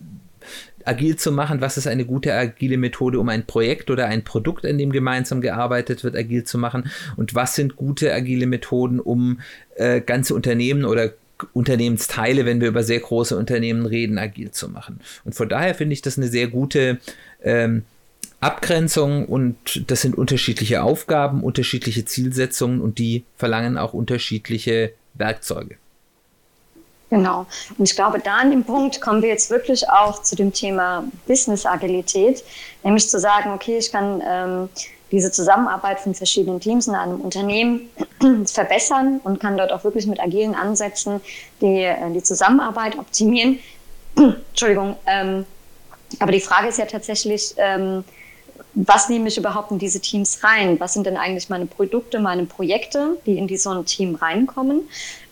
agil 0.90 1.16
zu 1.16 1.32
machen, 1.32 1.62
was 1.62 1.78
ist 1.78 1.88
eine 1.88 2.06
gute 2.06 2.34
agile 2.34 2.78
Methode, 2.78 3.20
um 3.20 3.30
ein 3.30 3.46
Projekt 3.46 3.90
oder 3.90 4.08
ein 4.08 4.24
Produkt, 4.24 4.66
an 4.66 4.78
dem 4.78 4.92
gemeinsam 4.92 5.42
gearbeitet 5.42 6.04
wird, 6.04 6.16
agil 6.16 6.44
zu 6.44 6.58
machen 6.58 6.90
und 7.16 7.36
was 7.36 7.56
sind 7.56 7.76
gute 7.76 8.14
agile 8.14 8.48
Methoden, 8.48 9.00
um 9.00 9.40
äh, 9.76 10.02
ganze 10.02 10.36
Unternehmen 10.36 10.86
oder 10.86 11.14
Unternehmensteile, 11.54 12.46
wenn 12.46 12.60
wir 12.60 12.68
über 12.68 12.84
sehr 12.84 13.00
große 13.00 13.38
Unternehmen 13.38 13.86
reden, 13.86 14.18
agil 14.18 14.52
zu 14.52 14.68
machen. 14.68 15.00
Und 15.24 15.36
von 15.36 15.48
daher 15.48 15.74
finde 15.76 15.94
ich 15.94 16.02
das 16.02 16.18
eine 16.18 16.28
sehr 16.28 16.48
gute 16.48 17.00
ähm, 17.42 17.84
Abgrenzung 18.42 19.26
und 19.26 19.90
das 19.90 20.02
sind 20.02 20.18
unterschiedliche 20.18 20.84
Aufgaben, 20.84 21.44
unterschiedliche 21.44 22.06
Zielsetzungen 22.06 22.82
und 22.82 22.98
die 22.98 23.26
verlangen 23.36 23.78
auch 23.78 23.94
unterschiedliche 23.94 24.94
Werkzeuge. 25.14 25.76
Genau. 27.10 27.48
Und 27.78 27.90
ich 27.90 27.96
glaube, 27.96 28.20
da 28.20 28.38
an 28.38 28.52
dem 28.52 28.64
Punkt 28.64 29.02
kommen 29.02 29.22
wir 29.22 29.30
jetzt 29.30 29.50
wirklich 29.50 29.90
auch 29.90 30.22
zu 30.22 30.36
dem 30.36 30.54
Thema 30.54 31.04
Business-Agilität, 31.28 32.44
nämlich 32.84 33.10
zu 33.10 33.20
sagen, 33.20 33.52
okay, 33.52 33.80
ich 33.80 33.92
kann 33.92 34.22
ähm, 34.26 34.70
diese 35.12 35.32
Zusammenarbeit 35.32 36.00
von 36.00 36.14
verschiedenen 36.14 36.60
Teams 36.60 36.88
in 36.88 36.94
einem 36.94 37.20
Unternehmen 37.20 37.90
verbessern 38.46 39.20
und 39.24 39.40
kann 39.40 39.58
dort 39.58 39.72
auch 39.72 39.84
wirklich 39.84 40.06
mit 40.06 40.20
agilen 40.20 40.54
Ansätzen 40.54 41.20
die, 41.62 41.84
äh, 41.84 42.12
die 42.12 42.22
Zusammenarbeit 42.22 42.98
optimieren. 42.98 43.60
Entschuldigung. 44.16 44.96
Ähm, 45.08 45.46
aber 46.20 46.32
die 46.32 46.42
Frage 46.42 46.68
ist 46.68 46.78
ja 46.78 46.86
tatsächlich, 46.86 47.56
ähm, 47.58 48.04
was 48.74 49.10
nehme 49.10 49.28
ich 49.28 49.38
überhaupt 49.38 49.72
in 49.72 49.80
diese 49.80 50.00
Teams 50.00 50.44
rein? 50.44 50.80
Was 50.80 50.94
sind 50.94 51.06
denn 51.06 51.18
eigentlich 51.18 51.50
meine 51.50 51.66
Produkte, 51.66 52.20
meine 52.20 52.46
Projekte, 52.46 53.18
die 53.26 53.38
in 53.38 53.58
so 53.58 53.72
ein 53.72 53.86
Team 53.86 54.16
reinkommen? 54.16 54.88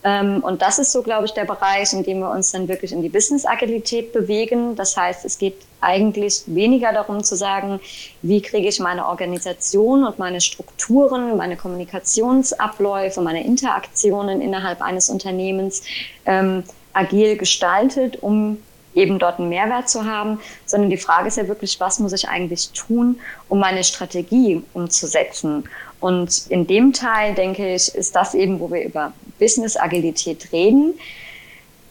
Ähm, 0.08 0.42
und 0.42 0.62
das 0.62 0.80
ist 0.80 0.94
so, 0.94 1.04
glaube 1.04 1.26
ich, 1.26 1.34
der 1.34 1.44
Bereich, 1.44 1.92
in 1.92 2.02
dem 2.02 2.20
wir 2.20 2.32
uns 2.32 2.54
dann 2.54 2.70
wirklich 2.70 2.94
in 2.94 3.02
die 3.02 3.10
Business-Agilität 3.10 4.14
bewegen. 4.14 4.78
Das 4.78 4.96
heißt, 4.96 5.26
es 5.26 5.38
geht 5.38 5.56
eigentlich 5.82 6.44
weniger 6.46 6.94
darum 6.94 7.26
zu 7.26 7.36
sagen, 7.36 7.82
wie 8.22 8.42
kriege 8.42 8.70
ich 8.70 8.80
meine 8.80 9.06
Organisation 9.06 10.06
und 10.06 10.18
meine 10.18 10.40
Strukturen, 10.40 11.36
meine 11.36 11.58
Kommunikationsabläufe, 11.58 13.20
meine 13.20 13.44
Interaktionen 13.44 14.40
innerhalb 14.40 14.82
eines 14.82 15.10
Unternehmens 15.10 15.84
ähm, 16.26 16.64
agil 16.94 17.36
gestaltet, 17.36 18.24
um 18.24 18.60
eben 18.98 19.20
dort 19.20 19.40
einen 19.40 19.50
Mehrwert 19.50 19.90
zu 19.90 20.06
haben, 20.06 20.40
sondern 20.66 20.90
die 20.90 20.98
Frage 20.98 21.28
ist 21.28 21.38
ja 21.38 21.48
wirklich, 21.48 21.80
was 21.80 22.00
muss 22.00 22.14
ich 22.14 22.28
eigentlich 22.28 22.72
tun, 22.72 23.20
um 23.48 23.60
meine 23.60 23.84
Strategie 23.84 24.64
umzusetzen? 24.74 25.64
Und 26.00 26.48
in 26.50 26.68
dem 26.68 26.94
Teil, 26.94 27.34
denke 27.34 27.74
ich, 27.74 27.94
ist 27.94 28.16
das 28.16 28.34
eben, 28.34 28.60
wo 28.60 28.72
wir 28.72 28.84
über 28.84 29.14
Business-Agilität 29.40 30.52
reden. 30.52 30.94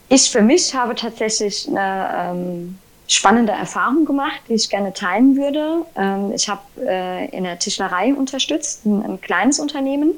Ich 0.09 0.29
für 0.29 0.41
mich 0.41 0.73
habe 0.73 0.95
tatsächlich 0.95 1.67
eine 1.67 2.31
ähm, 2.31 2.77
spannende 3.07 3.51
Erfahrung 3.51 4.05
gemacht, 4.05 4.41
die 4.47 4.53
ich 4.53 4.69
gerne 4.69 4.93
teilen 4.93 5.35
würde. 5.35 5.85
Ähm, 5.95 6.31
ich 6.33 6.47
habe 6.47 6.61
äh, 6.85 7.29
in 7.29 7.43
der 7.43 7.59
Tischlerei 7.59 8.13
unterstützt, 8.13 8.85
ein, 8.85 9.03
ein, 9.03 9.21
kleines 9.21 9.59
Unternehmen, 9.59 10.13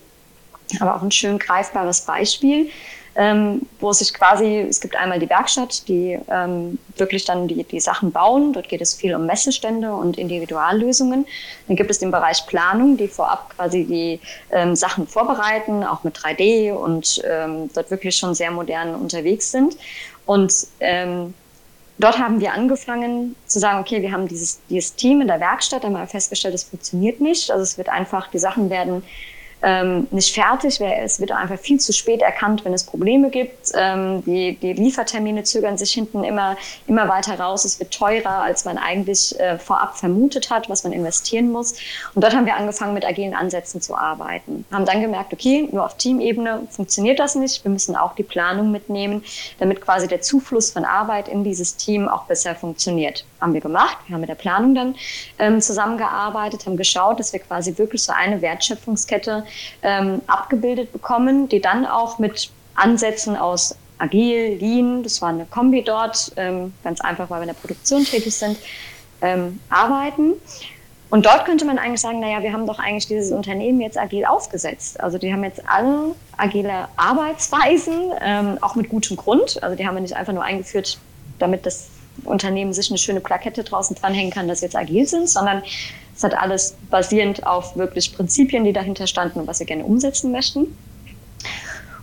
aber 0.79 0.95
auch 0.95 1.01
ein 1.01 1.11
schön 1.11 1.39
greifbares 1.39 2.01
Beispiel. 2.01 2.69
Ähm, 3.15 3.63
wo 3.79 3.91
sich 3.91 4.13
quasi, 4.13 4.65
es 4.69 4.79
gibt 4.79 4.95
einmal 4.95 5.19
die 5.19 5.29
Werkstatt, 5.29 5.87
die 5.87 6.17
ähm, 6.29 6.77
wirklich 6.95 7.25
dann 7.25 7.47
die, 7.47 7.63
die 7.63 7.79
Sachen 7.79 8.11
bauen. 8.11 8.53
Dort 8.53 8.69
geht 8.69 8.81
es 8.81 8.93
viel 8.93 9.15
um 9.15 9.25
Messestände 9.25 9.93
und 9.93 10.17
Individuallösungen. 10.17 11.25
Dann 11.67 11.75
gibt 11.75 11.89
es 11.89 11.99
den 11.99 12.11
Bereich 12.11 12.45
Planung, 12.45 12.97
die 12.97 13.07
vorab 13.07 13.49
quasi 13.55 13.85
die 13.85 14.19
ähm, 14.51 14.75
Sachen 14.75 15.07
vorbereiten, 15.07 15.83
auch 15.83 16.03
mit 16.03 16.17
3D 16.17 16.71
und 16.71 17.21
ähm, 17.29 17.69
dort 17.73 17.91
wirklich 17.91 18.15
schon 18.15 18.35
sehr 18.35 18.51
modern 18.51 18.95
unterwegs 18.95 19.51
sind. 19.51 19.75
Und 20.25 20.53
ähm, 20.79 21.33
dort 21.97 22.19
haben 22.19 22.39
wir 22.39 22.53
angefangen 22.53 23.35
zu 23.47 23.59
sagen, 23.59 23.79
okay, 23.79 24.01
wir 24.01 24.11
haben 24.11 24.27
dieses, 24.27 24.59
dieses 24.69 24.95
Team 24.95 25.21
in 25.21 25.27
der 25.27 25.39
Werkstatt, 25.39 25.83
wir 25.83 26.07
festgestellt, 26.07 26.53
es 26.53 26.63
funktioniert 26.63 27.19
nicht. 27.19 27.51
Also 27.51 27.63
es 27.63 27.77
wird 27.77 27.89
einfach, 27.89 28.29
die 28.29 28.39
Sachen 28.39 28.69
werden 28.69 29.03
ähm, 29.61 30.07
nicht 30.11 30.33
fertig. 30.33 30.79
Es 30.79 31.19
wird 31.19 31.31
einfach 31.31 31.59
viel 31.59 31.79
zu 31.79 31.91
spät 31.93 32.21
erkannt, 32.21 32.63
wenn 32.65 32.73
es 32.73 32.83
Probleme 32.83 33.29
gibt. 33.29 33.71
Ähm, 33.75 34.23
die, 34.25 34.55
die 34.55 34.73
Liefertermine 34.73 35.43
zögern 35.43 35.77
sich 35.77 35.91
hinten 35.91 36.23
immer, 36.23 36.57
immer 36.87 37.07
weiter 37.07 37.39
raus. 37.39 37.65
Es 37.65 37.79
wird 37.79 37.93
teurer, 37.93 38.41
als 38.41 38.65
man 38.65 38.77
eigentlich 38.77 39.37
äh, 39.39 39.57
vorab 39.57 39.97
vermutet 39.97 40.49
hat, 40.49 40.69
was 40.69 40.83
man 40.83 40.93
investieren 40.93 41.51
muss. 41.51 41.73
Und 42.15 42.23
dort 42.23 42.35
haben 42.35 42.45
wir 42.45 42.55
angefangen, 42.55 42.93
mit 42.93 43.05
agilen 43.05 43.33
Ansätzen 43.33 43.81
zu 43.81 43.95
arbeiten. 43.95 44.65
Haben 44.71 44.85
dann 44.85 45.01
gemerkt, 45.01 45.33
okay, 45.33 45.67
nur 45.71 45.85
auf 45.85 45.97
Teamebene 45.97 46.67
funktioniert 46.69 47.19
das 47.19 47.35
nicht. 47.35 47.63
Wir 47.63 47.71
müssen 47.71 47.95
auch 47.95 48.15
die 48.15 48.23
Planung 48.23 48.71
mitnehmen, 48.71 49.23
damit 49.59 49.81
quasi 49.81 50.07
der 50.07 50.21
Zufluss 50.21 50.71
von 50.71 50.85
Arbeit 50.85 51.27
in 51.27 51.43
dieses 51.43 51.75
Team 51.75 52.07
auch 52.07 52.23
besser 52.23 52.55
funktioniert. 52.55 53.25
Haben 53.41 53.53
wir 53.53 53.61
gemacht. 53.61 53.97
Wir 54.07 54.13
haben 54.13 54.21
mit 54.21 54.29
der 54.29 54.35
Planung 54.35 54.75
dann 54.75 54.95
ähm, 55.37 55.61
zusammengearbeitet, 55.61 56.65
haben 56.65 56.77
geschaut, 56.77 57.19
dass 57.19 57.31
wir 57.33 57.39
quasi 57.39 57.77
wirklich 57.77 58.03
so 58.03 58.11
eine 58.11 58.41
Wertschöpfungskette 58.41 59.45
ähm, 59.81 60.21
abgebildet 60.27 60.91
bekommen, 60.91 61.47
die 61.47 61.61
dann 61.61 61.85
auch 61.85 62.19
mit 62.19 62.51
Ansätzen 62.75 63.35
aus 63.35 63.75
Agil, 63.97 64.57
Lean, 64.59 65.03
das 65.03 65.21
war 65.21 65.29
eine 65.29 65.45
Kombi 65.45 65.83
dort, 65.83 66.31
ähm, 66.37 66.73
ganz 66.83 67.01
einfach, 67.01 67.29
weil 67.29 67.39
wir 67.39 67.43
in 67.43 67.53
der 67.53 67.59
Produktion 67.59 68.03
tätig 68.05 68.33
sind, 68.33 68.57
ähm, 69.21 69.59
arbeiten. 69.69 70.33
Und 71.09 71.25
dort 71.25 71.45
könnte 71.45 71.65
man 71.65 71.79
eigentlich 71.79 72.01
sagen, 72.01 72.19
naja, 72.19 72.43
wir 72.43 72.53
haben 72.53 72.67
doch 72.67 72.79
eigentlich 72.79 73.07
dieses 73.07 73.31
Unternehmen 73.31 73.81
jetzt 73.81 73.97
agil 73.97 74.25
aufgesetzt. 74.25 74.99
Also 75.01 75.17
die 75.17 75.33
haben 75.33 75.43
jetzt 75.43 75.61
alle 75.67 76.15
agile 76.37 76.87
Arbeitsweisen, 76.97 78.11
ähm, 78.21 78.57
auch 78.61 78.75
mit 78.75 78.89
gutem 78.89 79.17
Grund. 79.17 79.61
Also 79.63 79.75
die 79.75 79.87
haben 79.87 79.95
wir 79.95 80.01
nicht 80.01 80.15
einfach 80.15 80.33
nur 80.33 80.43
eingeführt, 80.43 80.99
damit 81.39 81.65
das 81.65 81.89
Unternehmen 82.25 82.73
sich 82.73 82.89
eine 82.89 82.97
schöne 82.97 83.19
Plakette 83.19 83.63
draußen 83.63 83.95
dranhängen 83.95 84.31
kann, 84.31 84.47
dass 84.47 84.61
wir 84.61 84.67
jetzt 84.67 84.75
agil 84.75 85.07
sind, 85.07 85.29
sondern 85.29 85.63
es 86.15 86.23
hat 86.23 86.37
alles 86.37 86.75
basierend 86.89 87.45
auf 87.45 87.75
wirklich 87.75 88.13
Prinzipien, 88.13 88.63
die 88.63 88.73
dahinter 88.73 89.07
standen 89.07 89.39
und 89.39 89.47
was 89.47 89.59
wir 89.59 89.65
gerne 89.65 89.85
umsetzen 89.85 90.31
möchten. 90.31 90.67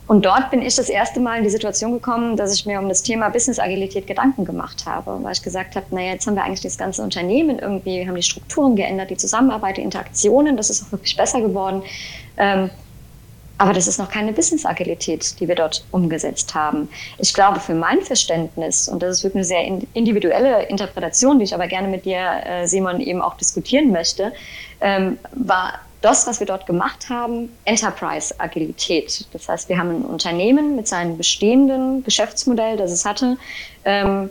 Und 0.06 0.25
dort 0.25 0.50
bin 0.50 0.62
ich 0.62 0.76
das 0.76 0.88
erste 0.88 1.18
Mal 1.18 1.38
in 1.38 1.44
die 1.44 1.50
Situation 1.50 1.92
gekommen, 1.92 2.37
dass 2.37 2.54
ich 2.54 2.64
mir 2.64 2.78
um 2.78 2.88
das 2.88 3.02
Thema 3.02 3.28
Business-Agilität 3.28 4.06
Gedanken 4.06 4.44
gemacht 4.44 4.87
habe, 4.87 5.23
weil 5.23 5.32
ich 5.32 5.42
gesagt 5.42 5.75
habe, 5.75 5.87
naja, 5.90 6.12
jetzt 6.12 6.26
haben 6.26 6.37
wir 6.37 6.44
eigentlich 6.44 6.61
das 6.61 6.78
ganze 6.78 7.02
Unternehmen 7.02 7.58
irgendwie, 7.58 8.06
haben 8.06 8.14
die 8.14 8.23
Strukturen 8.23 8.76
geändert, 8.76 9.11
die 9.11 9.16
Zusammenarbeit, 9.16 9.78
die 9.78 9.82
Interaktionen, 9.82 10.56
das 10.56 10.70
ist 10.70 10.85
auch 10.85 10.92
wirklich 10.92 11.16
besser 11.16 11.40
geworden. 11.40 11.82
Ähm, 12.37 12.70
aber 13.58 13.72
das 13.72 13.86
ist 13.86 13.98
noch 13.98 14.10
keine 14.10 14.32
Business-Agilität, 14.32 15.40
die 15.40 15.48
wir 15.48 15.54
dort 15.54 15.84
umgesetzt 15.90 16.54
haben. 16.54 16.88
Ich 17.18 17.32
glaube, 17.32 17.60
für 17.60 17.75
mein 17.75 18.02
Verständnis, 18.02 18.88
und 18.88 19.02
das 19.02 19.18
ist 19.18 19.25
wirklich 19.25 19.36
eine 19.36 19.44
sehr 19.44 19.80
individuelle 19.94 20.64
Interpretation, 20.64 21.38
die 21.38 21.44
ich 21.44 21.54
aber 21.54 21.66
gerne 21.66 21.88
mit 21.88 22.04
dir, 22.04 22.42
äh, 22.44 22.66
Simon, 22.66 23.00
eben 23.00 23.22
auch 23.22 23.36
diskutieren 23.36 23.92
möchte, 23.92 24.32
ähm, 24.80 25.18
war 25.32 25.80
das, 26.02 26.26
was 26.26 26.38
wir 26.38 26.46
dort 26.46 26.66
gemacht 26.66 27.08
haben, 27.08 27.48
Enterprise-Agilität. 27.64 29.26
Das 29.32 29.48
heißt, 29.48 29.68
wir 29.68 29.78
haben 29.78 29.90
ein 29.90 30.04
Unternehmen 30.04 30.76
mit 30.76 30.86
seinem 30.86 31.16
bestehenden 31.16 32.04
Geschäftsmodell, 32.04 32.76
das 32.76 32.92
es 32.92 33.04
hatte, 33.04 33.38
ähm, 33.84 34.30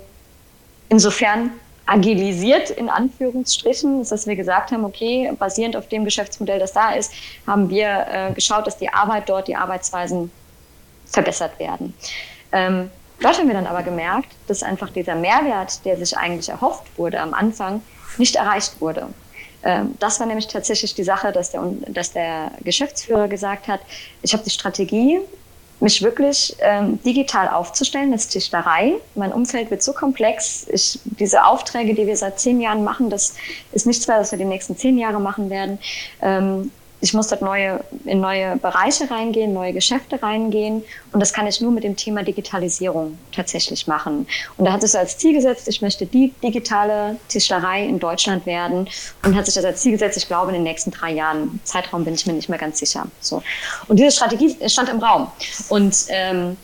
insofern 0.89 1.51
agilisiert 1.85 2.71
in 2.71 2.89
Anführungsstrichen, 2.89 4.01
ist, 4.01 4.11
dass 4.11 4.25
wir 4.25 4.35
gesagt 4.35 4.71
haben, 4.71 4.85
okay, 4.85 5.31
basierend 5.37 5.75
auf 5.75 5.87
dem 5.87 6.03
Geschäftsmodell, 6.05 6.59
das 6.59 6.73
da 6.73 6.91
ist, 6.91 7.13
haben 7.45 7.69
wir 7.69 8.05
äh, 8.09 8.33
geschaut, 8.33 8.65
dass 8.65 8.77
die 8.77 8.89
Arbeit 8.89 9.29
dort, 9.29 9.47
die 9.47 9.55
Arbeitsweisen 9.55 10.31
verbessert 11.05 11.59
werden. 11.59 11.93
Ähm, 12.51 12.89
dort 13.21 13.37
haben 13.37 13.47
wir 13.47 13.53
dann 13.53 13.67
aber 13.67 13.83
gemerkt, 13.83 14.29
dass 14.47 14.63
einfach 14.63 14.89
dieser 14.89 15.15
Mehrwert, 15.15 15.85
der 15.85 15.97
sich 15.97 16.17
eigentlich 16.17 16.49
erhofft 16.49 16.85
wurde 16.97 17.19
am 17.19 17.33
Anfang, 17.33 17.81
nicht 18.17 18.35
erreicht 18.35 18.81
wurde. 18.81 19.07
Ähm, 19.63 19.95
das 19.99 20.19
war 20.19 20.27
nämlich 20.27 20.47
tatsächlich 20.47 20.95
die 20.95 21.03
Sache, 21.03 21.31
dass 21.31 21.51
der, 21.51 21.61
dass 21.87 22.11
der 22.13 22.51
Geschäftsführer 22.63 23.27
gesagt 23.27 23.67
hat, 23.67 23.81
ich 24.21 24.33
habe 24.33 24.43
die 24.43 24.49
Strategie 24.49 25.19
mich 25.79 26.01
wirklich 26.01 26.55
ähm, 26.59 27.01
digital 27.03 27.49
aufzustellen 27.49 28.11
als 28.13 28.27
Tischlerei. 28.27 28.93
Mein 29.15 29.31
Umfeld 29.31 29.71
wird 29.71 29.83
so 29.83 29.93
komplex. 29.93 30.67
Ich, 30.71 30.99
diese 31.03 31.45
Aufträge, 31.45 31.93
die 31.93 32.07
wir 32.07 32.15
seit 32.15 32.39
zehn 32.39 32.61
Jahren 32.61 32.83
machen, 32.83 33.09
das 33.09 33.35
ist 33.71 33.85
nichts 33.85 34.07
mehr, 34.07 34.19
was 34.19 34.31
wir 34.31 34.39
die 34.39 34.45
nächsten 34.45 34.77
zehn 34.77 34.97
Jahre 34.97 35.19
machen 35.19 35.49
werden. 35.49 35.79
Ähm, 36.21 36.71
ich 37.01 37.13
muss 37.13 37.27
dort 37.27 37.41
neue, 37.41 37.83
in 38.05 38.19
neue 38.19 38.55
Bereiche 38.57 39.09
reingehen, 39.09 39.53
neue 39.53 39.73
Geschäfte 39.73 40.21
reingehen. 40.21 40.83
Und 41.11 41.19
das 41.19 41.33
kann 41.33 41.45
ich 41.45 41.61
nur 41.61 41.71
mit 41.71 41.83
dem 41.83 41.95
Thema 41.95 42.23
Digitalisierung 42.23 43.17
tatsächlich 43.33 43.85
machen. 43.87 44.27
Und 44.57 44.65
da 44.65 44.71
hat 44.71 44.83
es 44.83 44.95
als 44.95 45.17
Ziel 45.17 45.33
gesetzt, 45.33 45.67
ich 45.67 45.81
möchte 45.81 46.05
die 46.05 46.33
digitale 46.41 47.17
Tischlerei 47.27 47.85
in 47.85 47.99
Deutschland 47.99 48.45
werden. 48.45 48.87
Und 49.23 49.35
hat 49.35 49.45
sich 49.45 49.55
das 49.55 49.65
als 49.65 49.81
Ziel 49.81 49.91
gesetzt, 49.91 50.17
ich 50.17 50.27
glaube, 50.27 50.49
in 50.49 50.55
den 50.55 50.63
nächsten 50.63 50.91
drei 50.91 51.11
Jahren. 51.11 51.59
Zeitraum 51.63 52.05
bin 52.05 52.13
ich 52.13 52.25
mir 52.25 52.33
nicht 52.33 52.49
mehr 52.49 52.59
ganz 52.59 52.79
sicher. 52.79 53.07
So. 53.19 53.43
Und 53.87 53.97
diese 53.97 54.11
Strategie 54.11 54.57
stand 54.67 54.89
im 54.89 54.99
Raum. 54.99 55.27
Und 55.69 55.95
ähm, 56.09 56.57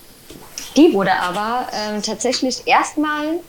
die 0.77 0.93
wurde 0.93 1.13
aber 1.13 1.67
ähm, 1.73 2.01
tatsächlich 2.01 2.65
erstmal 2.65 3.39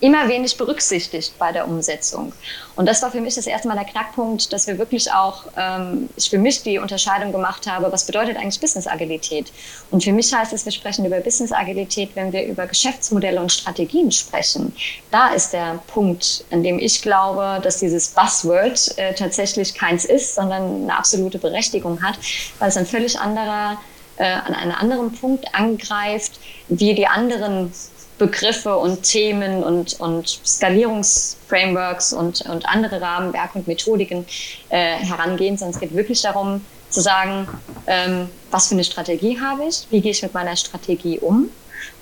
immer 0.00 0.28
wenig 0.28 0.56
berücksichtigt 0.56 1.34
bei 1.38 1.52
der 1.52 1.66
Umsetzung. 1.66 2.32
Und 2.76 2.86
das 2.86 3.02
war 3.02 3.10
für 3.10 3.20
mich 3.20 3.34
das 3.34 3.46
erste 3.46 3.66
Mal 3.66 3.74
der 3.74 3.84
Knackpunkt, 3.84 4.52
dass 4.52 4.68
wir 4.68 4.78
wirklich 4.78 5.12
auch, 5.12 5.44
ähm, 5.56 6.08
ich 6.16 6.30
für 6.30 6.38
mich 6.38 6.62
die 6.62 6.78
Unterscheidung 6.78 7.32
gemacht 7.32 7.66
habe, 7.66 7.90
was 7.90 8.06
bedeutet 8.06 8.36
eigentlich 8.36 8.60
Business-Agilität? 8.60 9.52
Und 9.90 10.04
für 10.04 10.12
mich 10.12 10.32
heißt 10.32 10.52
es, 10.52 10.64
wir 10.64 10.72
sprechen 10.72 11.04
über 11.04 11.18
Business-Agilität, 11.18 12.10
wenn 12.14 12.32
wir 12.32 12.44
über 12.44 12.66
Geschäftsmodelle 12.66 13.40
und 13.40 13.50
Strategien 13.50 14.12
sprechen. 14.12 14.72
Da 15.10 15.28
ist 15.28 15.52
der 15.52 15.80
Punkt, 15.88 16.44
an 16.52 16.62
dem 16.62 16.78
ich 16.78 17.02
glaube, 17.02 17.60
dass 17.62 17.78
dieses 17.78 18.08
Buzzword 18.10 18.96
äh, 18.98 19.14
tatsächlich 19.14 19.74
keins 19.74 20.04
ist, 20.04 20.36
sondern 20.36 20.82
eine 20.82 20.96
absolute 20.96 21.38
Berechtigung 21.38 22.00
hat, 22.02 22.18
weil 22.60 22.68
es 22.68 22.76
ein 22.76 22.86
völlig 22.86 23.18
anderer, 23.18 23.78
äh, 24.18 24.24
an 24.24 24.54
einem 24.54 24.72
anderen 24.72 25.12
Punkt 25.12 25.52
angreift, 25.52 26.38
wie 26.68 26.94
die 26.94 27.08
anderen 27.08 27.72
Begriffe 28.18 28.76
und 28.76 29.02
Themen 29.02 29.62
und, 29.62 29.98
und 30.00 30.40
Skalierungsframeworks 30.44 32.12
und, 32.12 32.42
und 32.42 32.66
andere 32.66 33.00
Rahmenwerke 33.00 33.58
und 33.58 33.68
Methodiken 33.68 34.26
äh, 34.68 34.96
herangehen, 34.96 35.56
sondern 35.56 35.74
es 35.74 35.80
geht 35.80 35.94
wirklich 35.94 36.20
darum 36.22 36.64
zu 36.90 37.00
sagen, 37.00 37.48
ähm, 37.86 38.28
was 38.50 38.68
für 38.68 38.74
eine 38.74 38.84
Strategie 38.84 39.38
habe 39.40 39.64
ich, 39.66 39.86
wie 39.90 40.00
gehe 40.00 40.10
ich 40.10 40.22
mit 40.22 40.34
meiner 40.34 40.56
Strategie 40.56 41.18
um 41.18 41.50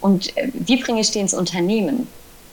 und 0.01 0.37
äh, 0.37 0.51
wie 0.53 0.83
bringe 0.83 1.01
ich 1.01 1.11
die 1.11 1.19
ins 1.19 1.35
Unternehmen. 1.35 2.09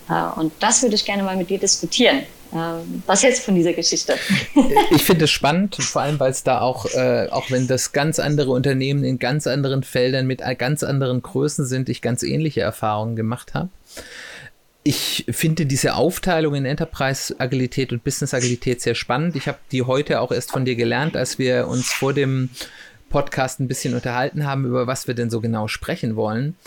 Äh, 0.09 0.39
und 0.39 0.53
das 0.59 0.81
würde 0.81 0.95
ich 0.95 1.05
gerne 1.05 1.23
mal 1.23 1.37
mit 1.37 1.49
dir 1.49 1.59
diskutieren. 1.59 2.23
Ähm, 2.53 3.03
was 3.07 3.23
hältst 3.23 3.41
du 3.41 3.45
von 3.45 3.55
dieser 3.55 3.73
Geschichte? 3.73 4.15
ich 4.91 5.03
finde 5.03 5.25
es 5.25 5.31
spannend, 5.31 5.75
vor 5.75 6.03
allem 6.03 6.19
weil 6.19 6.31
es 6.31 6.43
da 6.43 6.61
auch, 6.61 6.85
äh, 6.85 7.27
auch 7.31 7.49
wenn 7.49 7.67
das 7.67 7.91
ganz 7.91 8.19
andere 8.19 8.51
Unternehmen 8.51 9.03
in 9.03 9.17
ganz 9.17 9.47
anderen 9.47 9.83
Feldern 9.83 10.27
mit 10.27 10.41
ganz 10.57 10.83
anderen 10.83 11.21
Größen 11.21 11.65
sind, 11.65 11.89
ich 11.89 12.01
ganz 12.01 12.21
ähnliche 12.21 12.61
Erfahrungen 12.61 13.15
gemacht 13.15 13.53
habe. 13.53 13.69
Ich 14.83 15.25
finde 15.29 15.65
diese 15.65 15.95
Aufteilung 15.95 16.55
in 16.55 16.65
Enterprise-Agilität 16.65 17.93
und 17.93 18.03
Business-Agilität 18.03 18.81
sehr 18.81 18.95
spannend. 18.95 19.35
Ich 19.37 19.47
habe 19.47 19.57
die 19.71 19.83
heute 19.83 20.19
auch 20.19 20.31
erst 20.31 20.51
von 20.51 20.65
dir 20.65 20.75
gelernt, 20.75 21.15
als 21.15 21.39
wir 21.39 21.67
uns 21.67 21.87
vor 21.87 22.13
dem 22.13 22.49
Podcast 23.09 23.61
ein 23.61 23.69
bisschen 23.69 23.93
unterhalten 23.93 24.45
haben, 24.45 24.65
über 24.65 24.85
was 24.85 25.07
wir 25.07 25.13
denn 25.13 25.29
so 25.29 25.39
genau 25.39 25.69
sprechen 25.69 26.17
wollen. 26.17 26.57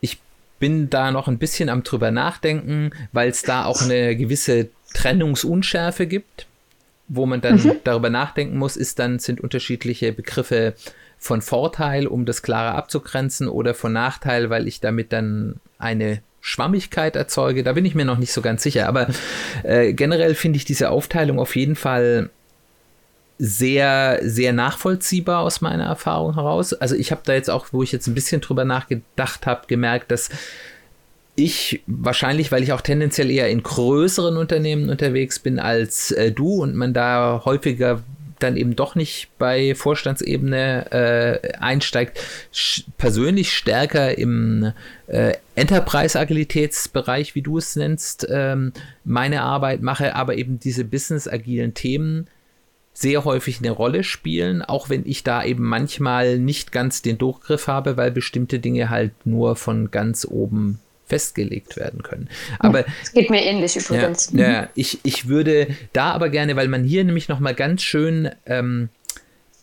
Ich 0.00 0.18
bin 0.60 0.90
da 0.90 1.10
noch 1.10 1.26
ein 1.26 1.38
bisschen 1.38 1.68
am 1.68 1.82
drüber 1.82 2.12
nachdenken, 2.12 2.90
weil 3.12 3.30
es 3.30 3.42
da 3.42 3.64
auch 3.64 3.82
eine 3.82 4.14
gewisse 4.14 4.68
Trennungsunschärfe 4.94 6.06
gibt, 6.06 6.46
wo 7.08 7.26
man 7.26 7.40
dann 7.40 7.56
mhm. 7.56 7.72
darüber 7.82 8.10
nachdenken 8.10 8.56
muss, 8.56 8.76
ist 8.76 9.00
dann, 9.00 9.18
sind 9.18 9.40
unterschiedliche 9.40 10.12
Begriffe 10.12 10.74
von 11.18 11.42
Vorteil, 11.42 12.06
um 12.06 12.24
das 12.24 12.42
klarer 12.42 12.76
abzugrenzen, 12.76 13.48
oder 13.48 13.74
von 13.74 13.92
Nachteil, 13.92 14.48
weil 14.50 14.68
ich 14.68 14.80
damit 14.80 15.12
dann 15.12 15.56
eine 15.78 16.22
Schwammigkeit 16.40 17.16
erzeuge. 17.16 17.62
Da 17.62 17.72
bin 17.72 17.84
ich 17.84 17.94
mir 17.94 18.04
noch 18.04 18.18
nicht 18.18 18.32
so 18.32 18.40
ganz 18.40 18.62
sicher. 18.62 18.86
Aber 18.88 19.08
äh, 19.62 19.92
generell 19.92 20.34
finde 20.34 20.56
ich 20.56 20.64
diese 20.64 20.90
Aufteilung 20.90 21.38
auf 21.38 21.56
jeden 21.56 21.76
Fall 21.76 22.30
sehr, 23.42 24.20
sehr 24.22 24.52
nachvollziehbar 24.52 25.40
aus 25.40 25.62
meiner 25.62 25.84
Erfahrung 25.84 26.34
heraus. 26.34 26.74
Also 26.74 26.94
ich 26.94 27.10
habe 27.10 27.22
da 27.24 27.32
jetzt 27.32 27.48
auch, 27.48 27.68
wo 27.72 27.82
ich 27.82 27.90
jetzt 27.90 28.06
ein 28.06 28.14
bisschen 28.14 28.42
drüber 28.42 28.66
nachgedacht 28.66 29.46
habe, 29.46 29.62
gemerkt, 29.66 30.10
dass 30.10 30.28
ich 31.36 31.82
wahrscheinlich, 31.86 32.52
weil 32.52 32.62
ich 32.62 32.74
auch 32.74 32.82
tendenziell 32.82 33.30
eher 33.30 33.48
in 33.48 33.62
größeren 33.62 34.36
Unternehmen 34.36 34.90
unterwegs 34.90 35.38
bin 35.38 35.58
als 35.58 36.10
äh, 36.10 36.32
du 36.32 36.62
und 36.62 36.74
man 36.74 36.92
da 36.92 37.40
häufiger 37.46 38.02
dann 38.40 38.58
eben 38.58 38.76
doch 38.76 38.94
nicht 38.94 39.28
bei 39.38 39.74
Vorstandsebene 39.74 40.92
äh, 40.92 41.52
einsteigt, 41.58 42.20
persönlich 42.98 43.52
stärker 43.54 44.18
im 44.18 44.72
äh, 45.06 45.34
Enterprise-Agilitätsbereich, 45.54 47.34
wie 47.34 47.42
du 47.42 47.56
es 47.56 47.76
nennst, 47.76 48.26
ähm, 48.30 48.72
meine 49.04 49.42
Arbeit 49.42 49.80
mache, 49.80 50.14
aber 50.14 50.36
eben 50.36 50.58
diese 50.58 50.84
business-agilen 50.84 51.72
Themen 51.72 52.28
sehr 52.92 53.24
häufig 53.24 53.58
eine 53.58 53.70
Rolle 53.70 54.04
spielen, 54.04 54.62
auch 54.62 54.90
wenn 54.90 55.06
ich 55.06 55.22
da 55.22 55.44
eben 55.44 55.64
manchmal 55.64 56.38
nicht 56.38 56.72
ganz 56.72 57.02
den 57.02 57.18
Durchgriff 57.18 57.66
habe, 57.66 57.96
weil 57.96 58.10
bestimmte 58.10 58.58
Dinge 58.58 58.90
halt 58.90 59.12
nur 59.24 59.56
von 59.56 59.90
ganz 59.90 60.26
oben 60.28 60.80
festgelegt 61.06 61.76
werden 61.76 62.02
können. 62.02 62.28
Aber 62.58 62.84
es 63.02 63.12
geht 63.12 63.30
mir 63.30 63.42
ähnlich 63.42 63.76
übrigens. 63.76 64.30
Ja, 64.32 64.52
ja, 64.52 64.68
ich, 64.74 65.00
ich 65.02 65.28
würde 65.28 65.66
da 65.92 66.12
aber 66.12 66.28
gerne, 66.28 66.56
weil 66.56 66.68
man 66.68 66.84
hier 66.84 67.04
nämlich 67.04 67.28
noch 67.28 67.40
mal 67.40 67.54
ganz 67.54 67.82
schön 67.82 68.30
ähm, 68.46 68.88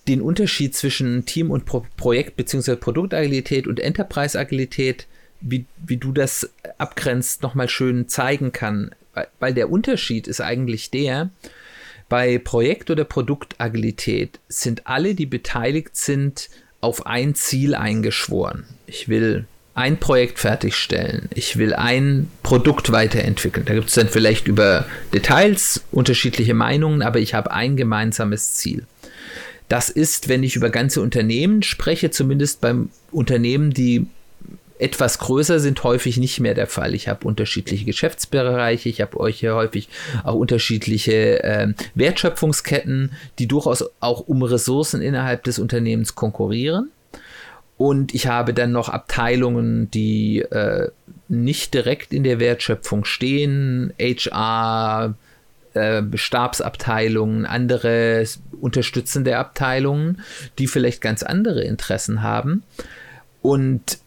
den 0.08 0.22
Unterschied 0.22 0.76
zwischen 0.76 1.26
Team- 1.26 1.52
und 1.52 1.66
Pro 1.66 1.86
Projekt- 1.96 2.36
bzw. 2.36 2.76
Produktagilität 2.76 3.68
und 3.68 3.80
Enterprise-Agilität, 3.80 5.08
wie, 5.40 5.66
wie 5.86 5.98
du 5.98 6.12
das 6.12 6.50
abgrenzt, 6.78 7.44
noch 7.44 7.56
mal 7.56 7.70
schön 7.70 8.08
zeigen 8.08 8.52
kann. 8.52 8.92
Weil 9.40 9.54
der 9.54 9.72
Unterschied 9.72 10.28
ist 10.28 10.42
eigentlich 10.42 10.92
der, 10.92 11.30
bei 12.10 12.38
Projekt- 12.38 12.90
oder 12.90 13.04
Produktagilität 13.04 14.40
sind 14.48 14.88
alle, 14.88 15.16
die 15.16 15.26
beteiligt 15.26 15.96
sind, 15.96 16.50
auf 16.80 17.06
ein 17.06 17.36
Ziel 17.36 17.76
eingeschworen. 17.76 18.66
Ich 18.86 19.10
will 19.10 19.46
ein 19.74 19.98
Projekt 19.98 20.40
fertigstellen. 20.40 21.30
Ich 21.36 21.58
will 21.58 21.74
ein 21.74 22.32
Produkt 22.42 22.92
weiterentwickeln. 22.92 23.66
Da 23.66 23.76
gibt 23.76 23.90
es 23.90 23.94
dann 23.94 24.08
vielleicht 24.08 24.48
über 24.48 24.86
Details 25.14 25.84
unterschiedliche 25.92 26.56
Meinungen, 26.56 27.04
aber 27.04 27.20
ich 27.20 27.36
habe 27.36 27.52
ein 27.52 27.78
gemeinsames 27.78 28.56
Ziel. 28.56 28.88
Das 29.70 29.90
ist, 29.90 30.30
wenn 30.30 30.44
ich 30.44 30.56
über 30.56 30.70
ganze 30.70 31.02
Unternehmen 31.02 31.62
spreche, 31.62 32.10
zumindest 32.10 32.62
beim 32.62 32.90
Unternehmen, 33.12 33.72
die 33.72 34.08
etwas 34.80 35.20
größer 35.20 35.60
sind 35.60 35.84
häufig 35.84 36.18
nicht 36.18 36.40
mehr 36.40 36.54
der 36.54 36.68
Fall. 36.68 36.94
Ich 36.94 37.08
habe 37.08 37.28
unterschiedliche 37.28 37.86
Geschäftsbereiche, 37.86 38.90
ich 38.90 39.02
habe 39.02 39.20
euch 39.20 39.40
hier 39.40 39.56
häufig 39.56 39.90
auch 40.24 40.36
unterschiedliche 40.36 41.44
äh, 41.44 41.74
Wertschöpfungsketten, 41.96 43.12
die 43.40 43.48
durchaus 43.48 43.86
auch 44.00 44.22
um 44.22 44.44
Ressourcen 44.44 45.02
innerhalb 45.02 45.44
des 45.44 45.60
Unternehmens 45.60 46.16
konkurrieren. 46.16 46.92
Und 47.78 48.16
ich 48.16 48.28
habe 48.28 48.54
dann 48.54 48.72
noch 48.72 48.90
Abteilungen, 48.90 49.92
die 49.92 50.40
äh, 50.40 50.90
nicht 51.28 51.74
direkt 51.74 52.12
in 52.12 52.24
der 52.24 52.40
Wertschöpfung 52.40 53.06
stehen, 53.06 53.94
HR, 54.00 55.14
äh, 55.76 56.02
Stabsabteilungen, 56.16 57.46
andere 57.46 58.26
unterstützende 58.60 59.38
Abteilungen, 59.38 60.22
die 60.58 60.66
vielleicht 60.66 61.02
ganz 61.02 61.22
andere 61.22 61.64
Interessen 61.64 62.24
haben. 62.24 62.64
Und 63.44 64.00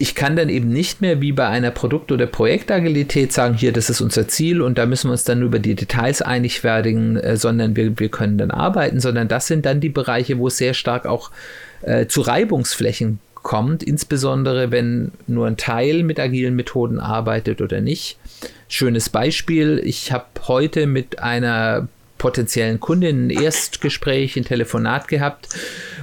ich 0.00 0.14
kann 0.14 0.34
dann 0.34 0.48
eben 0.48 0.70
nicht 0.70 1.02
mehr 1.02 1.20
wie 1.20 1.32
bei 1.32 1.46
einer 1.46 1.70
Produkt- 1.70 2.10
oder 2.10 2.26
Projektagilität 2.26 3.34
sagen, 3.34 3.54
hier, 3.54 3.70
das 3.70 3.90
ist 3.90 4.00
unser 4.00 4.26
Ziel 4.28 4.62
und 4.62 4.78
da 4.78 4.86
müssen 4.86 5.08
wir 5.08 5.12
uns 5.12 5.24
dann 5.24 5.42
über 5.42 5.58
die 5.58 5.74
Details 5.74 6.22
einig 6.22 6.64
werden, 6.64 7.18
äh, 7.18 7.36
sondern 7.36 7.76
wir, 7.76 7.98
wir 7.98 8.08
können 8.08 8.38
dann 8.38 8.50
arbeiten, 8.50 8.98
sondern 8.98 9.28
das 9.28 9.46
sind 9.46 9.66
dann 9.66 9.80
die 9.80 9.90
Bereiche, 9.90 10.38
wo 10.38 10.46
es 10.46 10.56
sehr 10.56 10.72
stark 10.72 11.04
auch 11.04 11.30
äh, 11.82 12.06
zu 12.06 12.22
Reibungsflächen 12.22 13.18
kommt, 13.34 13.82
insbesondere 13.82 14.70
wenn 14.70 15.12
nur 15.26 15.46
ein 15.46 15.58
Teil 15.58 16.02
mit 16.02 16.18
agilen 16.18 16.56
Methoden 16.56 16.98
arbeitet 16.98 17.60
oder 17.60 17.82
nicht. 17.82 18.18
Schönes 18.68 19.10
Beispiel, 19.10 19.82
ich 19.84 20.12
habe 20.12 20.24
heute 20.48 20.86
mit 20.86 21.18
einer 21.18 21.88
potenziellen 22.20 22.80
Kundin 22.80 23.26
ein 23.26 23.30
Erstgespräch, 23.30 24.36
ein 24.36 24.44
Telefonat 24.44 25.08
gehabt 25.08 25.48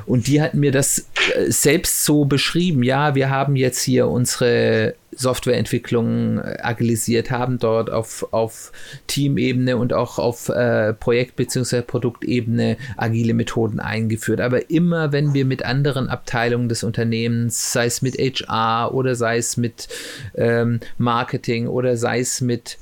und 0.07 0.25
die 0.25 0.41
hat 0.41 0.55
mir 0.55 0.71
das 0.71 1.09
äh, 1.35 1.51
selbst 1.51 2.05
so 2.05 2.25
beschrieben. 2.25 2.81
Ja, 2.81 3.13
wir 3.13 3.29
haben 3.29 3.55
jetzt 3.55 3.83
hier 3.83 4.07
unsere 4.07 4.95
Softwareentwicklung 5.11 6.39
äh, 6.39 6.57
agilisiert, 6.63 7.29
haben 7.29 7.59
dort 7.59 7.91
auf, 7.91 8.27
auf 8.31 8.71
Teamebene 9.05 9.77
und 9.77 9.93
auch 9.93 10.17
auf 10.17 10.49
äh, 10.49 10.93
Projekt- 10.93 11.35
bzw. 11.35 11.83
Produktebene 11.83 12.77
agile 12.97 13.35
Methoden 13.35 13.79
eingeführt. 13.79 14.41
Aber 14.41 14.71
immer, 14.71 15.11
wenn 15.11 15.35
wir 15.35 15.45
mit 15.45 15.63
anderen 15.63 16.09
Abteilungen 16.09 16.67
des 16.67 16.83
Unternehmens, 16.83 17.73
sei 17.73 17.85
es 17.85 18.01
mit 18.01 18.17
HR 18.17 18.91
oder 18.91 19.13
sei 19.13 19.37
es 19.37 19.55
mit 19.55 19.87
ähm, 20.33 20.79
Marketing 20.97 21.67
oder 21.67 21.95
sei 21.95 22.21
es 22.21 22.41
mit 22.41 22.79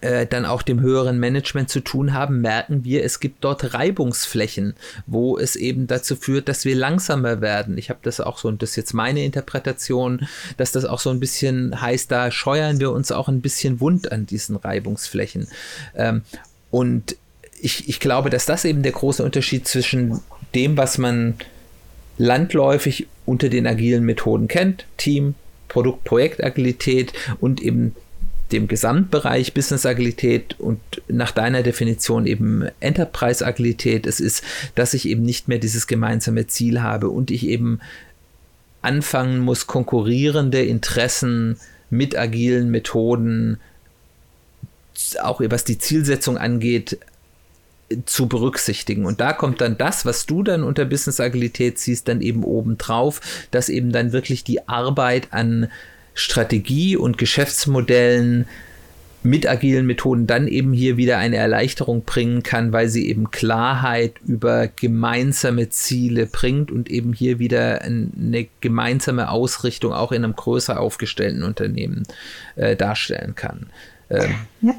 dann 0.00 0.46
auch 0.46 0.62
dem 0.62 0.80
höheren 0.80 1.18
Management 1.18 1.68
zu 1.68 1.80
tun 1.80 2.14
haben, 2.14 2.40
merken 2.40 2.84
wir, 2.84 3.04
es 3.04 3.20
gibt 3.20 3.44
dort 3.44 3.74
Reibungsflächen, 3.74 4.74
wo 5.06 5.36
es 5.36 5.56
eben 5.56 5.86
dazu 5.86 6.16
führt, 6.16 6.48
dass 6.48 6.64
wir 6.64 6.74
langsamer 6.74 7.42
werden. 7.42 7.76
Ich 7.76 7.90
habe 7.90 8.00
das 8.02 8.20
auch 8.20 8.38
so, 8.38 8.48
und 8.48 8.62
das 8.62 8.70
ist 8.70 8.76
jetzt 8.76 8.94
meine 8.94 9.24
Interpretation, 9.24 10.26
dass 10.56 10.72
das 10.72 10.86
auch 10.86 11.00
so 11.00 11.10
ein 11.10 11.20
bisschen 11.20 11.82
heißt, 11.82 12.10
da 12.10 12.30
scheuern 12.30 12.80
wir 12.80 12.92
uns 12.92 13.12
auch 13.12 13.28
ein 13.28 13.42
bisschen 13.42 13.80
wund 13.80 14.10
an 14.10 14.24
diesen 14.24 14.56
Reibungsflächen. 14.56 15.48
Ähm, 15.94 16.22
und 16.70 17.16
ich, 17.60 17.88
ich 17.88 18.00
glaube, 18.00 18.30
dass 18.30 18.46
das 18.46 18.64
eben 18.64 18.82
der 18.82 18.92
große 18.92 19.22
Unterschied 19.22 19.68
zwischen 19.68 20.20
dem, 20.54 20.76
was 20.76 20.98
man 20.98 21.34
landläufig 22.16 23.06
unter 23.26 23.48
den 23.48 23.66
agilen 23.66 24.04
Methoden 24.04 24.48
kennt, 24.48 24.86
Team, 24.96 25.34
Produkt, 25.68 26.04
Projektagilität 26.04 27.12
und 27.40 27.60
eben 27.60 27.94
dem 28.52 28.68
Gesamtbereich 28.68 29.54
Business 29.54 29.86
Agilität 29.86 30.58
und 30.58 30.80
nach 31.08 31.30
deiner 31.30 31.62
Definition 31.62 32.26
eben 32.26 32.64
Enterprise 32.80 33.44
Agilität 33.46 34.06
es 34.06 34.20
ist, 34.20 34.42
dass 34.74 34.94
ich 34.94 35.08
eben 35.08 35.22
nicht 35.22 35.48
mehr 35.48 35.58
dieses 35.58 35.86
gemeinsame 35.86 36.46
Ziel 36.46 36.82
habe 36.82 37.08
und 37.08 37.30
ich 37.30 37.46
eben 37.46 37.80
anfangen 38.82 39.40
muss, 39.40 39.66
konkurrierende 39.66 40.62
Interessen 40.62 41.58
mit 41.90 42.16
agilen 42.16 42.70
Methoden, 42.70 43.58
auch 45.22 45.40
was 45.44 45.64
die 45.64 45.78
Zielsetzung 45.78 46.38
angeht, 46.38 46.98
zu 48.06 48.28
berücksichtigen. 48.28 49.04
Und 49.04 49.20
da 49.20 49.32
kommt 49.32 49.60
dann 49.60 49.76
das, 49.76 50.06
was 50.06 50.26
du 50.26 50.42
dann 50.42 50.62
unter 50.62 50.84
Business 50.84 51.20
Agilität 51.20 51.78
siehst, 51.78 52.06
dann 52.08 52.20
eben 52.20 52.44
oben 52.44 52.78
drauf, 52.78 53.20
dass 53.50 53.68
eben 53.68 53.92
dann 53.92 54.12
wirklich 54.12 54.44
die 54.44 54.68
Arbeit 54.68 55.28
an 55.32 55.70
Strategie 56.14 56.96
und 56.96 57.18
Geschäftsmodellen 57.18 58.46
mit 59.22 59.46
agilen 59.46 59.86
Methoden 59.86 60.26
dann 60.26 60.48
eben 60.48 60.72
hier 60.72 60.96
wieder 60.96 61.18
eine 61.18 61.36
Erleichterung 61.36 62.04
bringen 62.04 62.42
kann, 62.42 62.72
weil 62.72 62.88
sie 62.88 63.08
eben 63.08 63.30
Klarheit 63.30 64.14
über 64.26 64.66
gemeinsame 64.68 65.68
Ziele 65.68 66.26
bringt 66.26 66.70
und 66.70 66.90
eben 66.90 67.12
hier 67.12 67.38
wieder 67.38 67.82
eine 67.82 68.48
gemeinsame 68.60 69.30
Ausrichtung 69.30 69.92
auch 69.92 70.12
in 70.12 70.24
einem 70.24 70.34
größer 70.34 70.80
aufgestellten 70.80 71.42
Unternehmen 71.42 72.04
äh, 72.56 72.76
darstellen 72.76 73.34
kann. 73.34 73.66
Ähm, 74.08 74.34
ja. 74.62 74.74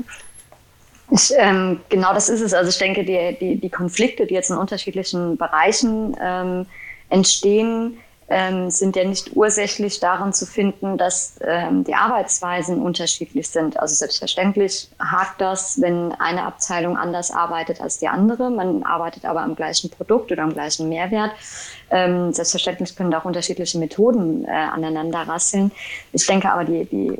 Ich, 1.11 1.33
ähm, 1.37 1.81
genau 1.89 2.13
das 2.13 2.29
ist 2.29 2.41
es. 2.41 2.53
Also 2.53 2.69
ich 2.69 2.77
denke, 2.77 3.03
die, 3.03 3.37
die, 3.39 3.59
die 3.59 3.69
Konflikte, 3.69 4.25
die 4.25 4.33
jetzt 4.33 4.49
in 4.49 4.57
unterschiedlichen 4.57 5.37
Bereichen 5.37 6.15
ähm, 6.21 6.65
entstehen, 7.09 7.97
ähm, 8.31 8.69
sind 8.71 8.95
ja 8.95 9.03
nicht 9.03 9.35
ursächlich 9.35 9.99
darin 9.99 10.31
zu 10.31 10.45
finden, 10.45 10.97
dass 10.97 11.35
ähm, 11.41 11.83
die 11.83 11.93
Arbeitsweisen 11.93 12.81
unterschiedlich 12.81 13.49
sind. 13.49 13.77
Also 13.77 13.93
selbstverständlich 13.93 14.89
hakt 14.99 15.41
das, 15.41 15.81
wenn 15.81 16.13
eine 16.13 16.43
Abteilung 16.43 16.97
anders 16.97 17.31
arbeitet 17.31 17.81
als 17.81 17.99
die 17.99 18.07
andere. 18.07 18.49
Man 18.49 18.83
arbeitet 18.83 19.25
aber 19.25 19.41
am 19.41 19.55
gleichen 19.55 19.89
Produkt 19.89 20.31
oder 20.31 20.43
am 20.43 20.53
gleichen 20.53 20.87
Mehrwert. 20.87 21.31
Ähm, 21.89 22.31
selbstverständlich 22.31 22.95
können 22.95 23.11
da 23.11 23.19
auch 23.19 23.25
unterschiedliche 23.25 23.77
Methoden 23.77 24.45
äh, 24.45 24.49
aneinander 24.49 25.19
rasseln. 25.27 25.71
Ich 26.13 26.25
denke 26.25 26.51
aber, 26.51 26.63
die, 26.63 26.85
die 26.85 27.17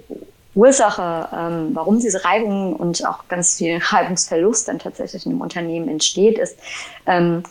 Ursache, 0.55 1.27
ähm, 1.33 1.71
warum 1.73 1.99
diese 1.99 2.23
Reibung 2.23 2.73
und 2.75 3.05
auch 3.05 3.27
ganz 3.27 3.57
viel 3.57 3.79
Reibungsverlust 3.81 4.69
dann 4.69 4.79
tatsächlich 4.79 5.25
in 5.25 5.33
einem 5.33 5.41
Unternehmen 5.41 5.89
entsteht, 5.89 6.37
ist, 6.37 6.57
ähm, 7.05 7.43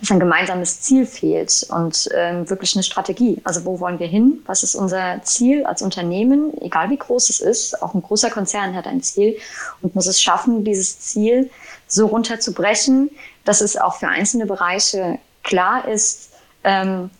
dass 0.00 0.10
ein 0.10 0.20
gemeinsames 0.20 0.80
Ziel 0.80 1.06
fehlt 1.06 1.66
und 1.70 2.08
ähm, 2.14 2.48
wirklich 2.50 2.74
eine 2.74 2.82
Strategie. 2.82 3.40
Also 3.44 3.64
wo 3.64 3.80
wollen 3.80 3.98
wir 3.98 4.06
hin? 4.06 4.42
Was 4.46 4.62
ist 4.62 4.74
unser 4.74 5.22
Ziel 5.22 5.64
als 5.64 5.82
Unternehmen, 5.82 6.52
egal 6.60 6.90
wie 6.90 6.96
groß 6.96 7.30
es 7.30 7.40
ist? 7.40 7.82
Auch 7.82 7.94
ein 7.94 8.02
großer 8.02 8.30
Konzern 8.30 8.74
hat 8.74 8.86
ein 8.86 9.02
Ziel 9.02 9.36
und 9.82 9.94
muss 9.94 10.06
es 10.06 10.20
schaffen, 10.20 10.64
dieses 10.64 11.00
Ziel 11.00 11.50
so 11.86 12.06
runterzubrechen, 12.06 13.10
dass 13.44 13.60
es 13.60 13.76
auch 13.76 13.96
für 13.96 14.08
einzelne 14.08 14.46
Bereiche 14.46 15.18
klar 15.42 15.86
ist, 15.86 16.30
ähm, 16.64 17.10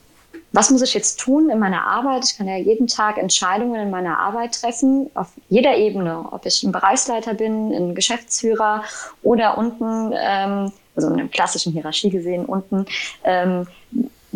was 0.55 0.71
muss 0.71 0.83
ich 0.83 0.95
jetzt 0.95 1.19
tun 1.19 1.51
in 1.51 1.59
meiner 1.59 1.85
Arbeit? 1.85 2.25
Ich 2.25 2.39
kann 2.39 2.47
ja 2.47 2.57
jeden 2.57 2.87
Tag 2.87 3.19
Entscheidungen 3.19 3.81
in 3.81 3.91
meiner 3.91 4.21
Arbeit 4.21 4.61
treffen, 4.61 5.11
auf 5.15 5.27
jeder 5.49 5.77
Ebene, 5.77 6.29
ob 6.31 6.47
ich 6.47 6.63
ein 6.63 6.71
Bereichsleiter 6.71 7.35
bin, 7.35 7.73
ein 7.73 7.95
Geschäftsführer 7.97 8.85
oder 9.25 9.59
unten 9.59 10.13
ähm, 10.17 10.73
also 10.97 11.09
in 11.09 11.21
einer 11.21 11.29
klassischen 11.29 11.73
Hierarchie 11.73 12.11
gesehen, 12.11 12.45
unten, 12.45 12.87
ähm, 13.25 13.67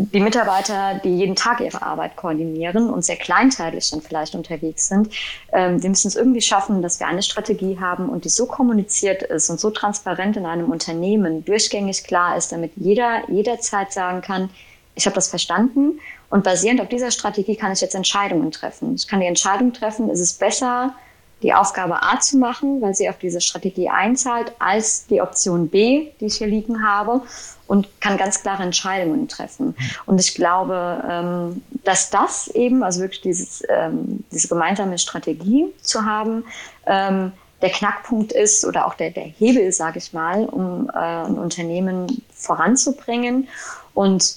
die 0.01 0.21
Mitarbeiter, 0.21 1.01
die 1.03 1.17
jeden 1.17 1.35
Tag 1.35 1.61
ihre 1.61 1.83
Arbeit 1.83 2.15
koordinieren 2.15 2.89
und 2.89 3.05
sehr 3.05 3.17
kleinteilig 3.17 3.91
dann 3.91 4.01
vielleicht 4.01 4.37
unterwegs 4.37 4.89
sind, 4.89 5.13
ähm, 5.53 5.83
wir 5.83 5.91
müssen 5.91 6.07
es 6.07 6.15
irgendwie 6.15 6.41
schaffen, 6.41 6.83
dass 6.83 7.01
wir 7.01 7.09
eine 7.09 7.23
Strategie 7.23 7.81
haben 7.81 8.09
und 8.09 8.25
die 8.25 8.29
so 8.29 8.47
kommuniziert 8.47 9.25
ist 9.25 9.51
und 9.51 9.59
so 9.59 9.71
transparent 9.71 10.37
in 10.37 10.47
einem 10.47 10.71
Unternehmen 10.71 11.45
durchgängig 11.45 12.05
klar 12.05 12.37
ist, 12.37 12.53
damit 12.53 12.73
jeder 12.77 13.29
jederzeit 13.29 13.93
sagen 13.93 14.21
kann, 14.23 14.51
ich 14.95 15.07
habe 15.07 15.15
das 15.15 15.29
verstanden 15.29 15.99
und 16.31 16.45
basierend 16.45 16.81
auf 16.81 16.89
dieser 16.89 17.11
Strategie 17.11 17.57
kann 17.57 17.73
ich 17.73 17.81
jetzt 17.81 17.95
Entscheidungen 17.95 18.53
treffen. 18.53 18.95
Ich 18.95 19.09
kann 19.09 19.21
die 19.21 19.27
Entscheidung 19.27 19.73
treffen, 19.73 20.11
ist 20.11 20.21
es 20.21 20.33
besser, 20.33 20.95
die 21.43 21.55
Aufgabe 21.55 22.03
A 22.03 22.19
zu 22.19 22.37
machen, 22.37 22.81
weil 22.81 22.95
sie 22.95 23.09
auf 23.09 23.19
diese 23.19 23.41
Strategie 23.41 23.89
einzahlt, 23.89 24.53
als 24.59 25.07
die 25.07 25.21
Option 25.21 25.69
B, 25.69 26.09
die 26.21 26.27
ich 26.27 26.37
hier 26.37 26.49
liegen 26.49 26.83
habe 26.83 27.23
und 27.67 28.01
kann 28.01 28.17
ganz 28.17 28.43
klare 28.43 28.63
Entscheidungen 28.65 29.29
treffen. 29.29 29.77
Und 30.07 30.21
ich 30.21 30.35
glaube, 30.35 31.05
ähm, 31.09 31.63
dass 31.85 32.11
das 32.11 32.49
eben, 32.49 32.83
also 32.83 33.01
wirklich 33.01 33.21
dieses, 33.21 33.63
ähm, 33.69 34.25
diese 34.33 34.49
gemeinsame 34.49 34.99
Strategie 34.99 35.67
zu 35.83 36.05
haben, 36.05 36.45
ähm, 36.87 37.33
der 37.61 37.71
Knackpunkt 37.71 38.33
ist 38.33 38.65
oder 38.65 38.87
auch 38.87 38.95
der, 38.95 39.11
der 39.11 39.25
Hebel, 39.25 39.73
sage 39.73 39.99
ich 39.99 40.13
mal, 40.13 40.45
um 40.45 40.89
äh, 40.93 40.99
ein 40.99 41.39
Unternehmen 41.39 42.23
voranzubringen. 42.33 43.49
Und 43.95 44.37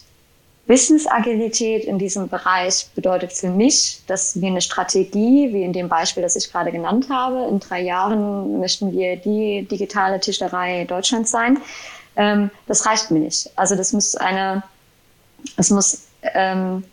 Wissensagilität 0.72 1.84
in 1.84 2.00
diesem 2.00 2.30
Bereich 2.30 2.88
bedeutet 2.96 3.34
für 3.34 3.50
mich, 3.50 4.02
dass 4.08 4.40
wir 4.40 4.48
eine 4.48 4.62
Strategie, 4.62 5.54
wie 5.54 5.64
in 5.64 5.74
dem 5.74 5.90
Beispiel, 5.90 6.24
das 6.24 6.38
ich 6.38 6.50
gerade 6.50 6.72
genannt 6.72 7.08
habe, 7.10 7.46
in 7.50 7.60
drei 7.60 7.82
Jahren 7.82 8.58
möchten 8.58 8.94
wir 8.94 9.18
die 9.18 9.68
digitale 9.70 10.22
Tischlerei 10.22 10.86
Deutschlands 10.86 11.30
sein. 11.30 11.58
Ähm, 12.16 12.52
das 12.68 12.86
reicht 12.86 13.12
mir 13.12 13.20
nicht. 13.20 13.50
Also 13.58 13.76
das 13.76 13.92
muss 13.92 14.16
eine, 14.16 14.64
es 15.58 15.72
muss 15.72 16.08
ähm, 16.34 16.86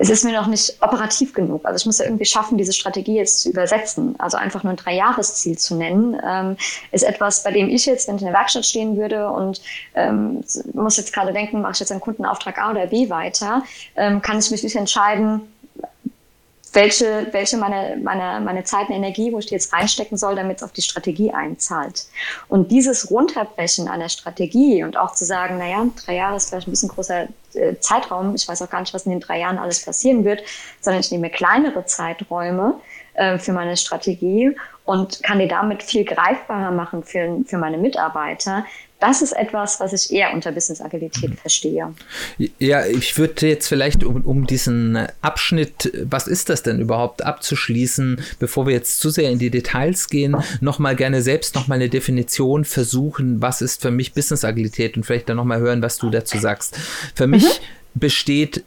es 0.00 0.08
ist 0.08 0.24
mir 0.24 0.32
noch 0.32 0.46
nicht 0.46 0.78
operativ 0.80 1.34
genug. 1.34 1.62
Also 1.66 1.76
ich 1.76 1.84
muss 1.84 1.98
ja 1.98 2.06
irgendwie 2.06 2.24
schaffen, 2.24 2.56
diese 2.56 2.72
Strategie 2.72 3.16
jetzt 3.16 3.42
zu 3.42 3.50
übersetzen. 3.50 4.14
Also 4.18 4.38
einfach 4.38 4.62
nur 4.62 4.72
ein 4.72 4.76
Dreijahresziel 4.76 5.58
zu 5.58 5.74
nennen, 5.74 6.18
ähm, 6.26 6.56
ist 6.90 7.02
etwas, 7.02 7.42
bei 7.42 7.50
dem 7.50 7.68
ich 7.68 7.84
jetzt, 7.84 8.08
wenn 8.08 8.16
ich 8.16 8.22
in 8.22 8.28
der 8.28 8.34
Werkstatt 8.34 8.64
stehen 8.64 8.96
würde 8.96 9.28
und 9.28 9.60
ähm, 9.94 10.42
muss 10.72 10.96
jetzt 10.96 11.12
gerade 11.12 11.34
denken, 11.34 11.60
mache 11.60 11.72
ich 11.72 11.80
jetzt 11.80 11.92
einen 11.92 12.00
Kundenauftrag 12.00 12.56
A 12.58 12.70
oder 12.70 12.86
B 12.86 13.10
weiter, 13.10 13.62
ähm, 13.94 14.22
kann 14.22 14.38
ich 14.38 14.50
mich 14.50 14.62
nicht 14.62 14.74
entscheiden, 14.74 15.42
welche, 16.72 17.26
welche 17.32 17.56
meine, 17.56 17.96
meine, 17.96 18.40
meine 18.44 18.64
Zeit 18.64 18.88
und 18.88 18.94
Energie, 18.94 19.32
wo 19.32 19.38
ich 19.38 19.46
die 19.46 19.54
jetzt 19.54 19.72
reinstecken 19.72 20.16
soll, 20.16 20.36
damit 20.36 20.58
es 20.58 20.62
auf 20.62 20.72
die 20.72 20.82
Strategie 20.82 21.32
einzahlt. 21.32 22.06
Und 22.48 22.70
dieses 22.70 23.10
Runterbrechen 23.10 23.88
einer 23.88 24.08
Strategie 24.08 24.84
und 24.84 24.96
auch 24.96 25.14
zu 25.14 25.24
sagen, 25.24 25.58
naja, 25.58 25.84
drei 26.04 26.16
Jahre 26.16 26.36
ist 26.36 26.48
vielleicht 26.48 26.68
ein 26.68 26.70
bisschen 26.70 26.88
großer 26.88 27.28
äh, 27.54 27.76
Zeitraum, 27.80 28.34
ich 28.34 28.46
weiß 28.46 28.62
auch 28.62 28.70
gar 28.70 28.80
nicht, 28.80 28.94
was 28.94 29.06
in 29.06 29.12
den 29.12 29.20
drei 29.20 29.40
Jahren 29.40 29.58
alles 29.58 29.84
passieren 29.84 30.24
wird, 30.24 30.42
sondern 30.80 31.00
ich 31.00 31.10
nehme 31.10 31.30
kleinere 31.30 31.84
Zeiträume 31.86 32.74
äh, 33.14 33.38
für 33.38 33.52
meine 33.52 33.76
Strategie 33.76 34.56
und 34.84 35.22
kann 35.22 35.38
die 35.38 35.48
damit 35.48 35.82
viel 35.82 36.04
greifbarer 36.04 36.70
machen 36.70 37.02
für, 37.02 37.42
für 37.46 37.58
meine 37.58 37.78
Mitarbeiter, 37.78 38.64
das 39.00 39.22
ist 39.22 39.32
etwas, 39.32 39.80
was 39.80 39.92
ich 39.92 40.12
eher 40.12 40.32
unter 40.34 40.52
Business 40.52 40.80
Agilität 40.80 41.38
verstehe. 41.40 41.94
Ja, 42.58 42.86
ich 42.86 43.16
würde 43.18 43.48
jetzt 43.48 43.66
vielleicht, 43.66 44.04
um, 44.04 44.22
um, 44.22 44.46
diesen 44.46 44.98
Abschnitt, 45.22 45.90
was 46.04 46.26
ist 46.26 46.50
das 46.50 46.62
denn 46.62 46.80
überhaupt, 46.80 47.22
abzuschließen, 47.22 48.20
bevor 48.38 48.66
wir 48.66 48.74
jetzt 48.74 49.00
zu 49.00 49.10
sehr 49.10 49.30
in 49.30 49.38
die 49.38 49.50
Details 49.50 50.08
gehen, 50.08 50.36
nochmal 50.60 50.96
gerne 50.96 51.22
selbst 51.22 51.54
nochmal 51.54 51.76
eine 51.76 51.88
Definition 51.88 52.64
versuchen, 52.64 53.40
was 53.40 53.62
ist 53.62 53.80
für 53.80 53.90
mich 53.90 54.12
Business 54.12 54.44
Agilität 54.44 54.96
und 54.96 55.04
vielleicht 55.04 55.28
dann 55.28 55.36
nochmal 55.36 55.60
hören, 55.60 55.82
was 55.82 55.98
du 55.98 56.10
dazu 56.10 56.38
sagst. 56.38 56.76
Für 57.14 57.26
mich 57.26 57.44
mhm. 57.44 58.00
besteht 58.00 58.64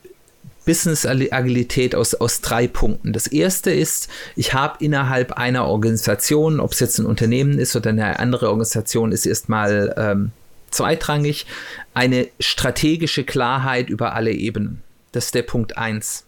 Business-Agilität 0.66 1.96
aus, 1.96 2.14
aus 2.16 2.42
drei 2.42 2.68
Punkten. 2.68 3.14
Das 3.14 3.28
erste 3.28 3.72
ist, 3.72 4.10
ich 4.36 4.54
habe 4.54 4.84
innerhalb 4.84 5.34
einer 5.34 5.66
Organisation, 5.66 6.60
ob 6.60 6.72
es 6.72 6.80
jetzt 6.80 7.00
ein 7.00 7.06
Unternehmen 7.06 7.60
ist 7.60 7.76
oder 7.76 7.90
eine 7.90 8.20
andere 8.20 8.50
Organisation, 8.50 9.12
ist 9.12 9.26
erstmal 9.26 9.94
ähm, 9.98 10.32
zweitrangig, 10.72 11.46
eine 11.94 12.28
strategische 12.40 13.24
Klarheit 13.24 13.90
über 13.90 14.16
alle 14.16 14.32
Ebenen. 14.32 14.82
Das 15.12 15.26
ist 15.26 15.36
der 15.36 15.44
Punkt 15.44 15.78
eins. 15.78 16.26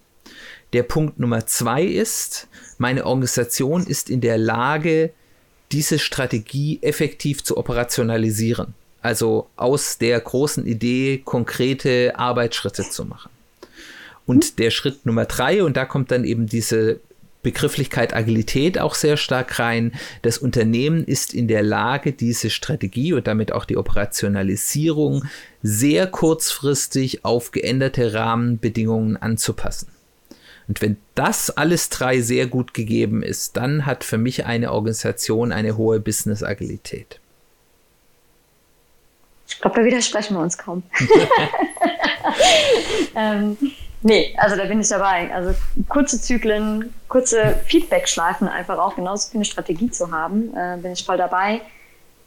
Der 0.74 0.84
Punkt 0.84 1.20
Nummer 1.20 1.48
zwei 1.48 1.84
ist, 1.84 2.48
meine 2.78 3.06
Organisation 3.06 3.86
ist 3.86 4.10
in 4.10 4.22
der 4.22 4.38
Lage, 4.38 5.12
diese 5.72 6.00
Strategie 6.00 6.80
effektiv 6.82 7.44
zu 7.44 7.58
operationalisieren. 7.58 8.74
Also 9.02 9.48
aus 9.56 9.98
der 9.98 10.20
großen 10.20 10.66
Idee 10.66 11.22
konkrete 11.24 12.18
Arbeitsschritte 12.18 12.90
zu 12.90 13.06
machen. 13.06 13.30
Und 14.26 14.60
der 14.60 14.72
Schritt 14.72 15.06
Nummer 15.06 15.26
drei, 15.26 15.64
und 15.64 15.78
da 15.78 15.86
kommt 15.86 16.12
dann 16.12 16.24
eben 16.24 16.48
diese 16.48 17.00
Begrifflichkeit 17.46 18.16
Agilität 18.16 18.80
auch 18.80 18.96
sehr 18.96 19.18
stark 19.18 19.60
rein. 19.60 19.92
Das 20.24 20.40
Unternehmen 20.40 21.04
ist 21.04 21.32
in 21.32 21.48
der 21.48 21.62
Lage, 21.62 22.12
diese 22.12 22.50
Strategie 22.50 23.14
und 23.14 23.28
damit 23.28 23.52
auch 23.52 23.66
die 23.66 23.78
Operationalisierung 23.78 25.26
sehr 25.62 26.08
kurzfristig 26.08 27.24
auf 27.24 27.52
geänderte 27.52 28.16
Rahmenbedingungen 28.16 29.16
anzupassen. 29.18 29.90
Und 30.68 30.82
wenn 30.82 30.98
das 31.14 31.52
alles 31.52 31.90
drei 31.90 32.22
sehr 32.22 32.48
gut 32.48 32.74
gegeben 32.74 33.22
ist, 33.22 33.56
dann 33.56 33.86
hat 33.86 34.04
für 34.04 34.18
mich 34.18 34.48
eine 34.48 34.72
Organisation 34.72 35.52
eine 35.52 35.78
hohe 35.78 36.00
Business-Agilität. 36.00 37.20
Ich 39.48 39.62
glaube, 39.62 39.82
da 39.82 39.86
widersprechen 39.86 40.34
wir 40.34 40.42
uns 40.42 40.58
kaum. 40.58 40.82
ähm, 43.16 43.58
Nee, 44.06 44.36
also 44.38 44.56
da 44.56 44.66
bin 44.66 44.80
ich 44.80 44.88
dabei. 44.88 45.34
Also 45.34 45.56
kurze 45.90 46.22
Zyklen, 46.22 46.94
kurze 47.08 47.60
Feedback-Schleifen 47.66 48.48
einfach 48.48 48.78
auch 48.78 48.96
genauso 48.96 49.32
für 49.32 49.38
eine 49.38 49.46
Strategie 49.46 49.90
zu 49.90 50.12
haben, 50.12 50.56
äh, 50.56 50.78
bin 50.80 50.92
ich 50.92 51.04
voll 51.04 51.18
dabei. 51.18 51.62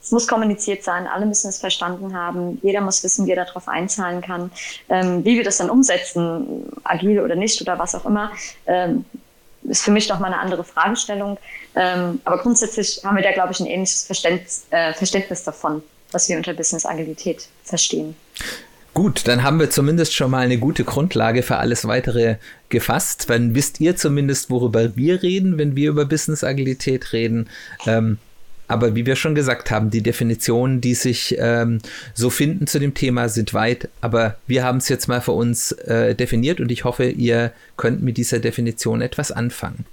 Es 0.02 0.10
muss 0.10 0.26
kommuniziert 0.26 0.82
sein, 0.82 1.06
alle 1.06 1.24
müssen 1.24 1.48
es 1.48 1.58
verstanden 1.58 2.16
haben, 2.16 2.58
jeder 2.64 2.80
muss 2.80 3.04
wissen, 3.04 3.26
wie 3.26 3.30
er 3.30 3.44
darauf 3.44 3.68
einzahlen 3.68 4.22
kann. 4.22 4.50
Ähm, 4.88 5.24
wie 5.24 5.36
wir 5.36 5.44
das 5.44 5.58
dann 5.58 5.70
umsetzen, 5.70 6.64
agil 6.82 7.20
oder 7.20 7.36
nicht 7.36 7.62
oder 7.62 7.78
was 7.78 7.94
auch 7.94 8.06
immer, 8.06 8.32
ähm, 8.66 9.04
ist 9.62 9.84
für 9.84 9.92
mich 9.92 10.08
nochmal 10.08 10.32
eine 10.32 10.42
andere 10.42 10.64
Fragestellung. 10.64 11.38
Ähm, 11.76 12.20
aber 12.24 12.38
grundsätzlich 12.38 13.02
haben 13.04 13.14
wir 13.14 13.22
da, 13.22 13.30
glaube 13.30 13.52
ich, 13.52 13.60
ein 13.60 13.66
ähnliches 13.66 14.02
Verständnis, 14.02 14.66
äh, 14.70 14.94
Verständnis 14.94 15.44
davon, 15.44 15.84
was 16.10 16.28
wir 16.28 16.38
unter 16.38 16.54
Business 16.54 16.84
Agilität 16.84 17.46
verstehen. 17.62 18.16
Gut, 18.98 19.28
dann 19.28 19.44
haben 19.44 19.60
wir 19.60 19.70
zumindest 19.70 20.12
schon 20.12 20.32
mal 20.32 20.40
eine 20.40 20.58
gute 20.58 20.82
Grundlage 20.82 21.44
für 21.44 21.58
alles 21.58 21.86
weitere 21.86 22.34
gefasst. 22.68 23.30
Dann 23.30 23.54
wisst 23.54 23.80
ihr 23.80 23.94
zumindest, 23.94 24.50
worüber 24.50 24.96
wir 24.96 25.22
reden, 25.22 25.56
wenn 25.56 25.76
wir 25.76 25.90
über 25.90 26.04
Business 26.04 26.42
Agilität 26.42 27.12
reden. 27.12 27.48
Ähm, 27.86 28.18
aber 28.66 28.96
wie 28.96 29.06
wir 29.06 29.14
schon 29.14 29.36
gesagt 29.36 29.70
haben, 29.70 29.90
die 29.90 30.02
Definitionen, 30.02 30.80
die 30.80 30.94
sich 30.94 31.36
ähm, 31.38 31.78
so 32.12 32.28
finden 32.28 32.66
zu 32.66 32.80
dem 32.80 32.94
Thema, 32.94 33.28
sind 33.28 33.54
weit. 33.54 33.88
Aber 34.00 34.36
wir 34.48 34.64
haben 34.64 34.78
es 34.78 34.88
jetzt 34.88 35.06
mal 35.06 35.20
für 35.20 35.30
uns 35.30 35.70
äh, 35.70 36.16
definiert 36.16 36.60
und 36.60 36.72
ich 36.72 36.82
hoffe, 36.82 37.04
ihr 37.04 37.52
könnt 37.76 38.02
mit 38.02 38.16
dieser 38.16 38.40
Definition 38.40 39.00
etwas 39.00 39.30
anfangen 39.30 39.84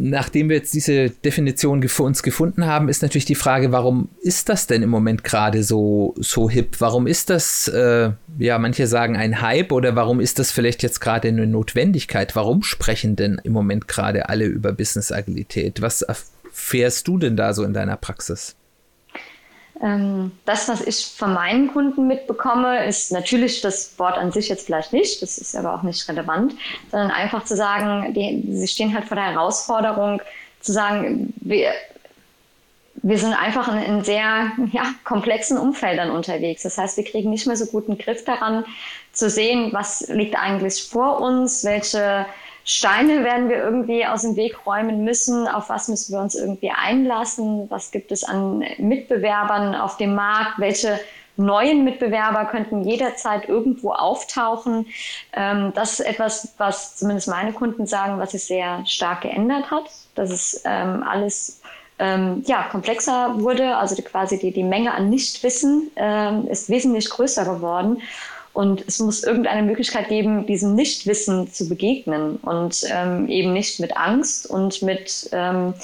nachdem 0.00 0.48
wir 0.48 0.56
jetzt 0.56 0.74
diese 0.74 1.10
Definition 1.10 1.86
für 1.88 2.02
uns 2.02 2.22
gefunden 2.22 2.66
haben, 2.66 2.88
ist 2.88 3.02
natürlich 3.02 3.26
die 3.26 3.34
Frage, 3.34 3.70
warum 3.70 4.08
ist 4.20 4.48
das 4.48 4.66
denn 4.66 4.82
im 4.82 4.90
Moment 4.90 5.24
gerade 5.24 5.62
so, 5.62 6.14
so 6.16 6.48
hip? 6.48 6.76
Warum 6.80 7.06
ist 7.06 7.30
das, 7.30 7.68
äh, 7.68 8.10
ja, 8.38 8.58
manche 8.58 8.86
sagen 8.86 9.16
ein 9.16 9.40
Hype 9.42 9.72
oder 9.72 9.94
warum 9.96 10.20
ist 10.20 10.38
das 10.38 10.50
vielleicht 10.50 10.82
jetzt 10.82 11.00
gerade 11.00 11.28
eine 11.28 11.46
Notwendigkeit? 11.46 12.34
Warum 12.34 12.62
sprechen 12.62 13.16
denn 13.16 13.40
im 13.44 13.52
Moment 13.52 13.88
gerade 13.88 14.28
alle 14.28 14.46
über 14.46 14.72
Business 14.72 15.12
Agilität? 15.12 15.82
Was 15.82 16.02
erfährst 16.02 17.06
du 17.06 17.18
denn 17.18 17.36
da 17.36 17.52
so 17.52 17.62
in 17.62 17.74
deiner 17.74 17.96
Praxis? 17.96 18.56
Ähm, 19.82 20.32
das, 20.44 20.68
was 20.68 20.82
ich 20.82 21.06
von 21.06 21.32
meinen 21.32 21.72
Kunden 21.72 22.06
mitbekomme, 22.06 22.84
ist 22.86 23.12
natürlich 23.12 23.62
das 23.62 23.98
Wort 23.98 24.18
an 24.18 24.30
sich 24.30 24.48
jetzt 24.48 24.66
vielleicht 24.66 24.92
nicht, 24.92 25.22
das 25.22 25.38
ist 25.38 25.56
aber 25.56 25.74
auch 25.74 25.82
nicht 25.82 26.06
relevant, 26.08 26.54
sondern 26.90 27.10
einfach 27.10 27.44
zu 27.44 27.56
sagen, 27.56 28.12
die, 28.12 28.44
sie 28.52 28.68
stehen 28.68 28.94
halt 28.94 29.06
vor 29.06 29.16
der 29.16 29.32
Herausforderung, 29.32 30.20
zu 30.60 30.72
sagen, 30.72 31.32
wir, 31.36 31.72
wir 32.96 33.18
sind 33.18 33.32
einfach 33.32 33.72
in, 33.74 33.82
in 33.82 34.04
sehr 34.04 34.52
ja, 34.72 34.94
komplexen 35.04 35.56
Umfeldern 35.56 36.10
unterwegs. 36.10 36.62
Das 36.62 36.76
heißt, 36.76 36.98
wir 36.98 37.04
kriegen 37.04 37.30
nicht 37.30 37.46
mehr 37.46 37.56
so 37.56 37.64
guten 37.64 37.96
Griff 37.96 38.24
daran, 38.24 38.66
zu 39.12 39.30
sehen, 39.30 39.72
was 39.72 40.06
liegt 40.08 40.36
eigentlich 40.36 40.82
vor 40.84 41.20
uns, 41.20 41.64
welche 41.64 42.26
Steine 42.64 43.24
werden 43.24 43.48
wir 43.48 43.56
irgendwie 43.56 44.04
aus 44.06 44.22
dem 44.22 44.36
Weg 44.36 44.66
räumen 44.66 45.04
müssen, 45.04 45.48
auf 45.48 45.68
was 45.68 45.88
müssen 45.88 46.12
wir 46.12 46.20
uns 46.20 46.34
irgendwie 46.34 46.70
einlassen, 46.70 47.70
was 47.70 47.90
gibt 47.90 48.12
es 48.12 48.22
an 48.22 48.64
Mitbewerbern 48.78 49.74
auf 49.74 49.96
dem 49.96 50.14
Markt, 50.14 50.58
welche 50.58 51.00
neuen 51.36 51.84
Mitbewerber 51.84 52.44
könnten 52.46 52.82
jederzeit 52.82 53.48
irgendwo 53.48 53.92
auftauchen. 53.92 54.86
Ähm, 55.32 55.72
das 55.74 55.98
ist 55.98 56.06
etwas, 56.06 56.54
was 56.58 56.96
zumindest 56.96 57.28
meine 57.28 57.52
Kunden 57.52 57.86
sagen, 57.86 58.18
was 58.18 58.32
sich 58.32 58.44
sehr 58.44 58.84
stark 58.86 59.22
geändert 59.22 59.70
hat, 59.70 59.84
dass 60.14 60.30
es 60.30 60.62
ähm, 60.64 61.02
alles 61.02 61.62
ähm, 61.98 62.42
ja, 62.46 62.64
komplexer 62.64 63.40
wurde, 63.40 63.76
also 63.76 63.94
die, 63.94 64.02
quasi 64.02 64.38
die, 64.38 64.52
die 64.52 64.64
Menge 64.64 64.92
an 64.92 65.10
Nichtwissen 65.10 65.90
ist 66.48 66.70
wesentlich 66.70 67.10
größer 67.10 67.44
geworden. 67.44 68.00
Und 68.52 68.84
es 68.86 68.98
muss 68.98 69.22
irgendeine 69.22 69.62
Möglichkeit 69.62 70.08
geben, 70.08 70.46
diesem 70.46 70.74
Nichtwissen 70.74 71.52
zu 71.52 71.68
begegnen 71.68 72.36
und 72.36 72.84
ähm, 72.90 73.28
eben 73.28 73.52
nicht 73.52 73.78
mit 73.78 73.96
Angst 73.96 74.48
und 74.48 74.82
mit, 74.82 75.28
ähm, 75.32 75.74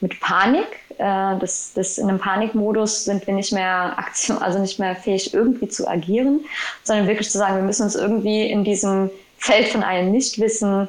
mit 0.00 0.20
Panik. 0.20 0.66
Äh, 0.98 1.38
das, 1.38 1.72
das 1.74 1.96
in 1.96 2.08
einem 2.08 2.18
Panikmodus 2.18 3.06
sind 3.06 3.26
wir 3.26 3.34
nicht 3.34 3.52
mehr 3.52 3.98
Aktion, 3.98 4.38
also 4.42 4.58
nicht 4.58 4.78
mehr 4.78 4.94
fähig, 4.94 5.32
irgendwie 5.32 5.68
zu 5.68 5.88
agieren, 5.88 6.40
sondern 6.82 7.06
wirklich 7.06 7.30
zu 7.30 7.38
sagen, 7.38 7.56
wir 7.56 7.62
müssen 7.62 7.84
uns 7.84 7.94
irgendwie 7.94 8.46
in 8.46 8.64
diesem 8.64 9.10
Feld 9.38 9.68
von 9.68 9.82
einem 9.82 10.12
Nichtwissen 10.12 10.88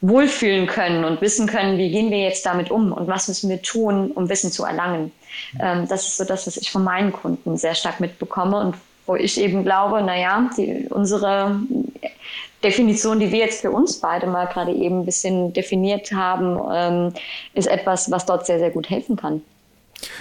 wohlfühlen 0.00 0.66
können 0.66 1.04
und 1.04 1.20
wissen 1.22 1.46
können, 1.46 1.78
wie 1.78 1.90
gehen 1.90 2.10
wir 2.10 2.18
jetzt 2.18 2.44
damit 2.44 2.70
um 2.70 2.92
und 2.92 3.08
was 3.08 3.26
müssen 3.26 3.48
wir 3.48 3.62
tun, 3.62 4.10
um 4.12 4.28
Wissen 4.28 4.52
zu 4.52 4.64
erlangen. 4.64 5.12
Ähm, 5.58 5.88
das 5.88 6.06
ist 6.06 6.18
so 6.18 6.24
das, 6.24 6.46
was 6.46 6.56
ich 6.56 6.70
von 6.70 6.84
meinen 6.84 7.12
Kunden 7.12 7.56
sehr 7.56 7.74
stark 7.74 8.00
mitbekomme 8.00 8.60
und 8.60 8.76
wo 9.06 9.16
ich 9.16 9.40
eben 9.40 9.64
glaube, 9.64 10.02
naja, 10.02 10.50
die, 10.56 10.86
unsere 10.90 11.60
Definition, 12.62 13.20
die 13.20 13.30
wir 13.30 13.40
jetzt 13.40 13.60
für 13.60 13.70
uns 13.70 14.00
beide 14.00 14.26
mal 14.26 14.46
gerade 14.46 14.72
eben 14.72 15.00
ein 15.00 15.04
bisschen 15.04 15.52
definiert 15.52 16.12
haben, 16.12 16.58
ähm, 16.72 17.12
ist 17.52 17.66
etwas, 17.66 18.10
was 18.10 18.24
dort 18.26 18.46
sehr, 18.46 18.58
sehr 18.58 18.70
gut 18.70 18.88
helfen 18.88 19.16
kann. 19.16 19.42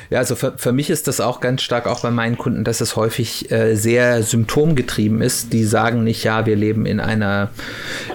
Ja, 0.09 0.19
also 0.19 0.35
für, 0.35 0.57
für 0.57 0.71
mich 0.71 0.89
ist 0.89 1.07
das 1.07 1.19
auch 1.19 1.39
ganz 1.39 1.61
stark 1.61 1.87
auch 1.87 2.01
bei 2.01 2.11
meinen 2.11 2.37
Kunden, 2.37 2.63
dass 2.63 2.81
es 2.81 2.95
häufig 2.95 3.51
äh, 3.51 3.75
sehr 3.75 4.23
symptomgetrieben 4.23 5.21
ist. 5.21 5.51
Die 5.53 5.63
sagen 5.63 6.03
nicht, 6.03 6.23
ja, 6.23 6.45
wir 6.45 6.55
leben 6.55 6.85
in 6.85 6.99
einer 6.99 7.49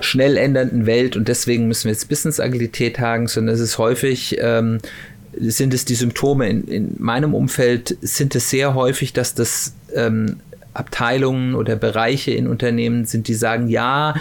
schnell 0.00 0.36
ändernden 0.36 0.86
Welt 0.86 1.16
und 1.16 1.28
deswegen 1.28 1.66
müssen 1.66 1.84
wir 1.84 1.92
jetzt 1.92 2.08
Business-Agilität 2.08 3.00
haben, 3.00 3.26
sondern 3.26 3.54
es 3.54 3.60
ist 3.60 3.78
häufig, 3.78 4.38
ähm, 4.40 4.78
sind 5.32 5.74
es 5.74 5.84
die 5.84 5.94
Symptome. 5.94 6.48
In, 6.48 6.64
in 6.68 6.94
meinem 6.98 7.34
Umfeld 7.34 7.96
sind 8.00 8.34
es 8.34 8.50
sehr 8.50 8.74
häufig, 8.74 9.12
dass 9.12 9.34
das 9.34 9.74
ähm, 9.94 10.40
Abteilungen 10.74 11.54
oder 11.54 11.76
Bereiche 11.76 12.30
in 12.30 12.46
Unternehmen 12.46 13.04
sind, 13.04 13.28
die 13.28 13.34
sagen, 13.34 13.68
ja, 13.68 14.14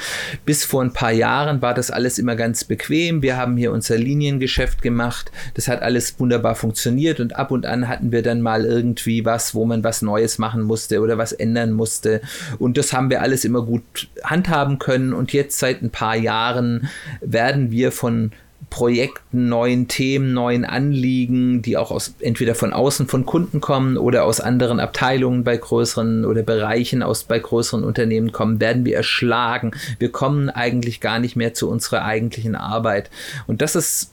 bis 0.45 0.65
vor 0.65 0.81
ein 0.81 0.93
paar 0.93 1.11
Jahren 1.11 1.61
war 1.61 1.73
das 1.73 1.91
alles 1.91 2.17
immer 2.17 2.35
ganz 2.35 2.63
bequem. 2.63 3.21
Wir 3.21 3.37
haben 3.37 3.57
hier 3.57 3.71
unser 3.71 3.97
Liniengeschäft 3.97 4.81
gemacht. 4.81 5.31
Das 5.53 5.67
hat 5.67 5.81
alles 5.81 6.19
wunderbar 6.19 6.55
funktioniert 6.55 7.19
und 7.19 7.35
ab 7.35 7.51
und 7.51 7.65
an 7.65 7.87
hatten 7.87 8.11
wir 8.11 8.23
dann 8.23 8.41
mal 8.41 8.65
irgendwie 8.65 9.25
was, 9.25 9.53
wo 9.53 9.65
man 9.65 9.83
was 9.83 10.01
Neues 10.01 10.37
machen 10.37 10.63
musste 10.63 11.01
oder 11.01 11.17
was 11.17 11.31
ändern 11.31 11.71
musste. 11.73 12.21
Und 12.59 12.77
das 12.77 12.93
haben 12.93 13.09
wir 13.09 13.21
alles 13.21 13.45
immer 13.45 13.61
gut 13.63 14.09
handhaben 14.23 14.79
können. 14.79 15.13
Und 15.13 15.33
jetzt 15.33 15.59
seit 15.59 15.81
ein 15.81 15.91
paar 15.91 16.15
Jahren 16.15 16.89
werden 17.21 17.71
wir 17.71 17.91
von 17.91 18.31
Projekten, 18.77 19.49
neuen 19.49 19.87
Themen, 19.87 20.33
neuen 20.33 20.63
Anliegen, 20.63 21.63
die 21.63 21.77
auch 21.77 21.89
aus 21.89 22.13
entweder 22.19 22.53
von 22.53 22.73
außen 22.73 23.07
von 23.07 23.25
Kunden 23.25 23.59
kommen 23.59 23.97
oder 23.97 24.23
aus 24.23 24.39
anderen 24.39 24.79
Abteilungen 24.79 25.43
bei 25.43 25.57
größeren 25.57 26.25
oder 26.25 26.43
Bereichen 26.43 27.01
aus 27.01 27.23
bei 27.23 27.39
größeren 27.39 27.83
Unternehmen 27.83 28.31
kommen, 28.31 28.59
werden 28.59 28.85
wir 28.85 28.95
erschlagen. 28.95 29.71
Wir 29.97 30.11
kommen 30.11 30.51
eigentlich 30.51 31.01
gar 31.01 31.17
nicht 31.17 31.35
mehr 31.35 31.55
zu 31.55 31.67
unserer 31.71 32.05
eigentlichen 32.05 32.53
Arbeit. 32.53 33.09
Und 33.47 33.63
das 33.63 33.75
ist 33.75 34.11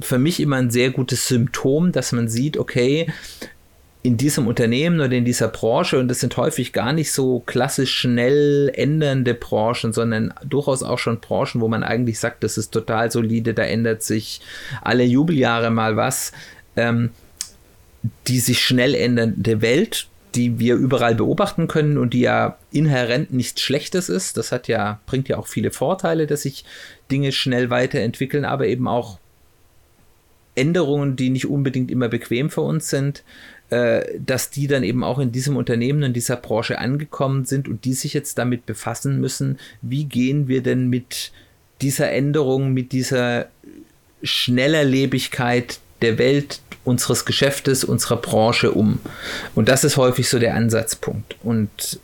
für 0.00 0.18
mich 0.18 0.40
immer 0.40 0.56
ein 0.56 0.70
sehr 0.70 0.88
gutes 0.88 1.28
Symptom, 1.28 1.92
dass 1.92 2.12
man 2.12 2.28
sieht, 2.28 2.56
okay, 2.56 3.08
in 4.08 4.16
diesem 4.16 4.46
Unternehmen 4.46 5.00
oder 5.00 5.12
in 5.12 5.26
dieser 5.26 5.48
Branche, 5.48 5.98
und 5.98 6.08
das 6.08 6.20
sind 6.20 6.34
häufig 6.38 6.72
gar 6.72 6.94
nicht 6.94 7.12
so 7.12 7.40
klassisch 7.40 7.92
schnell 7.92 8.72
ändernde 8.74 9.34
Branchen, 9.34 9.92
sondern 9.92 10.32
durchaus 10.46 10.82
auch 10.82 10.98
schon 10.98 11.20
Branchen, 11.20 11.60
wo 11.60 11.68
man 11.68 11.82
eigentlich 11.82 12.18
sagt, 12.18 12.42
das 12.42 12.56
ist 12.56 12.70
total 12.70 13.10
solide, 13.10 13.52
da 13.52 13.64
ändert 13.64 14.02
sich 14.02 14.40
alle 14.80 15.04
Jubeljahre 15.04 15.70
mal 15.70 15.96
was, 15.96 16.32
ähm, 16.76 17.10
die 18.28 18.40
sich 18.40 18.64
schnell 18.64 18.94
ändernde 18.94 19.60
Welt, 19.60 20.06
die 20.34 20.58
wir 20.58 20.76
überall 20.76 21.14
beobachten 21.14 21.68
können 21.68 21.98
und 21.98 22.14
die 22.14 22.20
ja 22.20 22.56
inhärent 22.72 23.30
nichts 23.30 23.60
Schlechtes 23.60 24.08
ist. 24.08 24.38
Das 24.38 24.52
hat 24.52 24.68
ja, 24.68 25.00
bringt 25.04 25.28
ja 25.28 25.36
auch 25.36 25.48
viele 25.48 25.70
Vorteile, 25.70 26.26
dass 26.26 26.42
sich 26.42 26.64
Dinge 27.10 27.30
schnell 27.30 27.68
weiterentwickeln, 27.68 28.46
aber 28.46 28.68
eben 28.68 28.88
auch 28.88 29.18
Änderungen, 30.54 31.14
die 31.14 31.28
nicht 31.28 31.46
unbedingt 31.46 31.90
immer 31.90 32.08
bequem 32.08 32.48
für 32.48 32.62
uns 32.62 32.88
sind, 32.88 33.22
dass 33.70 34.50
die 34.50 34.66
dann 34.66 34.82
eben 34.82 35.04
auch 35.04 35.18
in 35.18 35.30
diesem 35.30 35.56
Unternehmen, 35.56 36.02
in 36.02 36.12
dieser 36.14 36.36
Branche 36.36 36.78
angekommen 36.78 37.44
sind 37.44 37.68
und 37.68 37.84
die 37.84 37.92
sich 37.92 38.14
jetzt 38.14 38.38
damit 38.38 38.64
befassen 38.64 39.20
müssen, 39.20 39.58
wie 39.82 40.04
gehen 40.04 40.48
wir 40.48 40.62
denn 40.62 40.88
mit 40.88 41.32
dieser 41.82 42.10
Änderung, 42.10 42.72
mit 42.72 42.92
dieser 42.92 43.48
Schnellerlebigkeit 44.22 45.80
der 46.02 46.18
Welt, 46.18 46.60
unseres 46.84 47.24
Geschäftes, 47.24 47.84
unserer 47.84 48.16
Branche 48.16 48.72
um. 48.72 49.00
Und 49.54 49.68
das 49.68 49.84
ist 49.84 49.96
häufig 49.96 50.28
so 50.28 50.38
der 50.38 50.54
Ansatzpunkt. 50.54 51.36
Und 51.42 52.00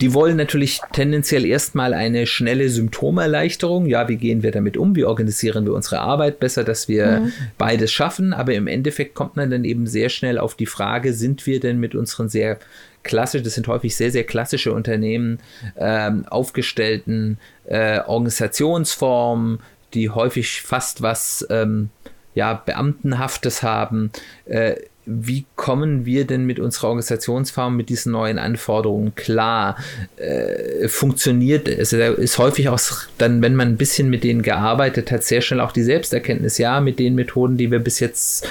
die 0.00 0.14
wollen 0.14 0.36
natürlich 0.36 0.80
tendenziell 0.92 1.44
erstmal 1.44 1.94
eine 1.94 2.26
schnelle 2.26 2.68
Symptomerleichterung. 2.68 3.86
Ja, 3.86 4.08
wie 4.08 4.16
gehen 4.16 4.42
wir 4.42 4.50
damit 4.50 4.76
um? 4.76 4.96
Wie 4.96 5.04
organisieren 5.04 5.64
wir 5.64 5.74
unsere 5.74 6.00
Arbeit 6.00 6.40
besser, 6.40 6.64
dass 6.64 6.88
wir 6.88 7.20
mhm. 7.20 7.32
beides 7.58 7.92
schaffen? 7.92 8.32
Aber 8.32 8.54
im 8.54 8.66
Endeffekt 8.66 9.14
kommt 9.14 9.36
man 9.36 9.50
dann 9.50 9.64
eben 9.64 9.86
sehr 9.86 10.08
schnell 10.08 10.38
auf 10.38 10.54
die 10.54 10.66
Frage, 10.66 11.12
sind 11.12 11.46
wir 11.46 11.60
denn 11.60 11.78
mit 11.78 11.94
unseren 11.94 12.28
sehr 12.28 12.58
klassisch, 13.02 13.42
das 13.42 13.54
sind 13.54 13.68
häufig 13.68 13.96
sehr, 13.96 14.10
sehr 14.10 14.24
klassische 14.24 14.72
Unternehmen, 14.72 15.38
ähm, 15.76 16.24
aufgestellten 16.28 17.38
äh, 17.64 18.00
Organisationsformen, 18.00 19.60
die 19.94 20.10
häufig 20.10 20.62
fast 20.62 21.02
was 21.02 21.46
ähm, 21.50 21.90
ja, 22.34 22.54
Beamtenhaftes 22.54 23.62
haben, 23.62 24.10
äh, 24.46 24.76
wie 25.04 25.46
kommen 25.56 26.06
wir 26.06 26.26
denn 26.26 26.44
mit 26.44 26.60
unserer 26.60 26.88
Organisationsform, 26.88 27.76
mit 27.76 27.88
diesen 27.88 28.12
neuen 28.12 28.38
Anforderungen 28.38 29.14
klar? 29.14 29.76
Äh, 30.16 30.88
funktioniert 30.88 31.68
es? 31.68 31.90
Da 31.90 32.12
ist 32.12 32.38
häufig 32.38 32.68
auch 32.68 32.80
dann, 33.18 33.42
wenn 33.42 33.56
man 33.56 33.68
ein 33.68 33.76
bisschen 33.76 34.10
mit 34.10 34.22
denen 34.22 34.42
gearbeitet 34.42 35.10
hat, 35.10 35.24
sehr 35.24 35.40
schnell 35.40 35.60
auch 35.60 35.72
die 35.72 35.82
Selbsterkenntnis, 35.82 36.58
ja, 36.58 36.80
mit 36.80 36.98
den 36.98 37.16
Methoden, 37.16 37.56
die 37.56 37.70
wir 37.70 37.80
bis 37.80 37.98
jetzt 37.98 38.44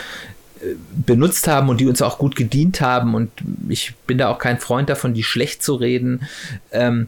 äh, 0.61 0.75
benutzt 1.05 1.47
haben 1.47 1.69
und 1.69 1.79
die 1.79 1.87
uns 1.87 2.01
auch 2.01 2.17
gut 2.17 2.35
gedient 2.35 2.81
haben 2.81 3.15
und 3.15 3.31
ich 3.69 3.93
bin 4.05 4.17
da 4.17 4.29
auch 4.29 4.39
kein 4.39 4.59
Freund 4.59 4.89
davon, 4.89 5.13
die 5.13 5.23
schlecht 5.23 5.63
zu 5.63 5.75
reden, 5.75 6.27
ähm, 6.73 7.07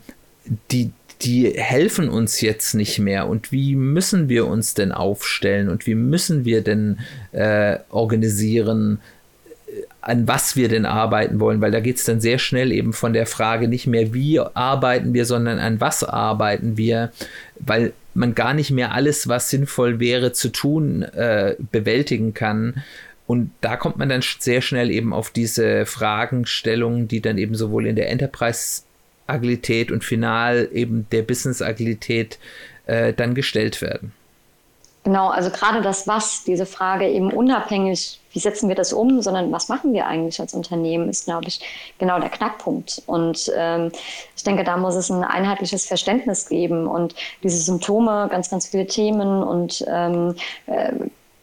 die, 0.71 0.91
die 1.21 1.51
helfen 1.56 2.10
uns 2.10 2.41
jetzt 2.41 2.73
nicht 2.73 2.99
mehr. 2.99 3.27
Und 3.27 3.51
wie 3.51 3.75
müssen 3.75 4.29
wir 4.29 4.47
uns 4.47 4.73
denn 4.73 4.91
aufstellen 4.91 5.69
und 5.69 5.86
wie 5.88 5.95
müssen 5.95 6.45
wir 6.45 6.62
denn 6.62 6.99
äh, 7.32 7.77
organisieren, 7.89 8.99
an 10.06 10.28
was 10.28 10.56
wir 10.56 10.68
denn 10.68 10.86
arbeiten 10.86 11.39
wollen, 11.39 11.62
weil 11.62 11.72
da 11.72 11.80
geht 11.80 11.98
es 11.98 12.04
dann 12.04 12.20
sehr 12.20 12.38
schnell 12.38 12.72
eben 12.72 12.92
von 12.92 13.13
der 13.13 13.26
Frage 13.26 13.68
nicht 13.68 13.88
mehr, 13.88 14.13
wie 14.13 14.39
arbeiten 14.39 15.13
wir, 15.13 15.26
sondern 15.26 15.60
an 15.60 15.80
was 15.80 16.04
arbeiten 16.04 16.76
wir, 16.76 17.12
weil 17.60 17.94
man 18.13 18.36
gar 18.36 18.54
nicht 18.54 18.70
mehr 18.70 18.92
alles, 18.92 19.28
was 19.28 19.50
sinnvoll 19.50 20.00
wäre 20.00 20.34
zu 20.34 20.50
tun, 20.50 21.04
äh, 21.04 21.56
bewältigen 21.72 22.34
kann. 22.34 22.84
Und 23.28 23.52
da 23.62 23.78
kommt 23.78 23.98
man 23.98 24.10
dann 24.10 24.22
sehr 24.22 24.62
schnell 24.62 24.92
eben 24.92 25.13
auf 25.13 25.32
diese 25.32 25.86
Fragestellungen, 25.86 27.08
die 27.08 27.22
dann 27.22 27.38
eben 27.38 27.56
sowohl 27.56 27.88
in 27.88 27.96
der 27.96 28.10
Enterprise-Agilität 28.10 29.92
und 29.92 30.04
final 30.04 30.68
eben 30.74 31.08
der 31.12 31.22
Business-Agilität 31.22 32.39
äh, 32.86 33.13
dann 33.13 33.34
gestellt 33.34 33.82
werden. 33.82 34.12
Genau, 35.06 35.30
also 35.30 35.50
gerade 35.50 35.82
das 35.82 36.08
Was, 36.08 36.44
diese 36.44 36.66
Frage 36.66 37.08
eben 37.08 37.32
unabhängig, 37.32 38.20
wie 38.34 38.39
setzen 38.39 38.67
wir 38.67 38.76
das 38.76 38.91
um, 38.91 39.22
sondern 39.22 39.52
was 39.52 39.69
machen 39.69 39.93
wir 39.93 40.08
eigentlich 40.08 40.39
als 40.39 40.54
Unternehmen, 40.54 41.08
ist, 41.10 41.26
glaube 41.26 41.48
ich, 41.48 41.62
genau 42.00 42.19
der 42.19 42.30
Knackpunkt. 42.30 43.02
Und 43.06 43.52
ähm, 43.56 43.91
ich 44.36 44.43
denke, 44.43 44.63
da 44.63 44.76
muss 44.76 44.96
es 44.96 45.10
ein 45.10 45.24
einheitliches 45.24 45.86
Verständnis 45.86 46.50
geben 46.50 46.88
und 46.88 47.15
diese 47.43 47.58
Symptome, 47.58 48.28
ganz, 48.30 48.50
ganz 48.50 48.67
viele 48.67 48.88
Themen 48.88 49.43
und 49.43 49.86
ähm, 49.88 50.36
äh, 50.65 50.91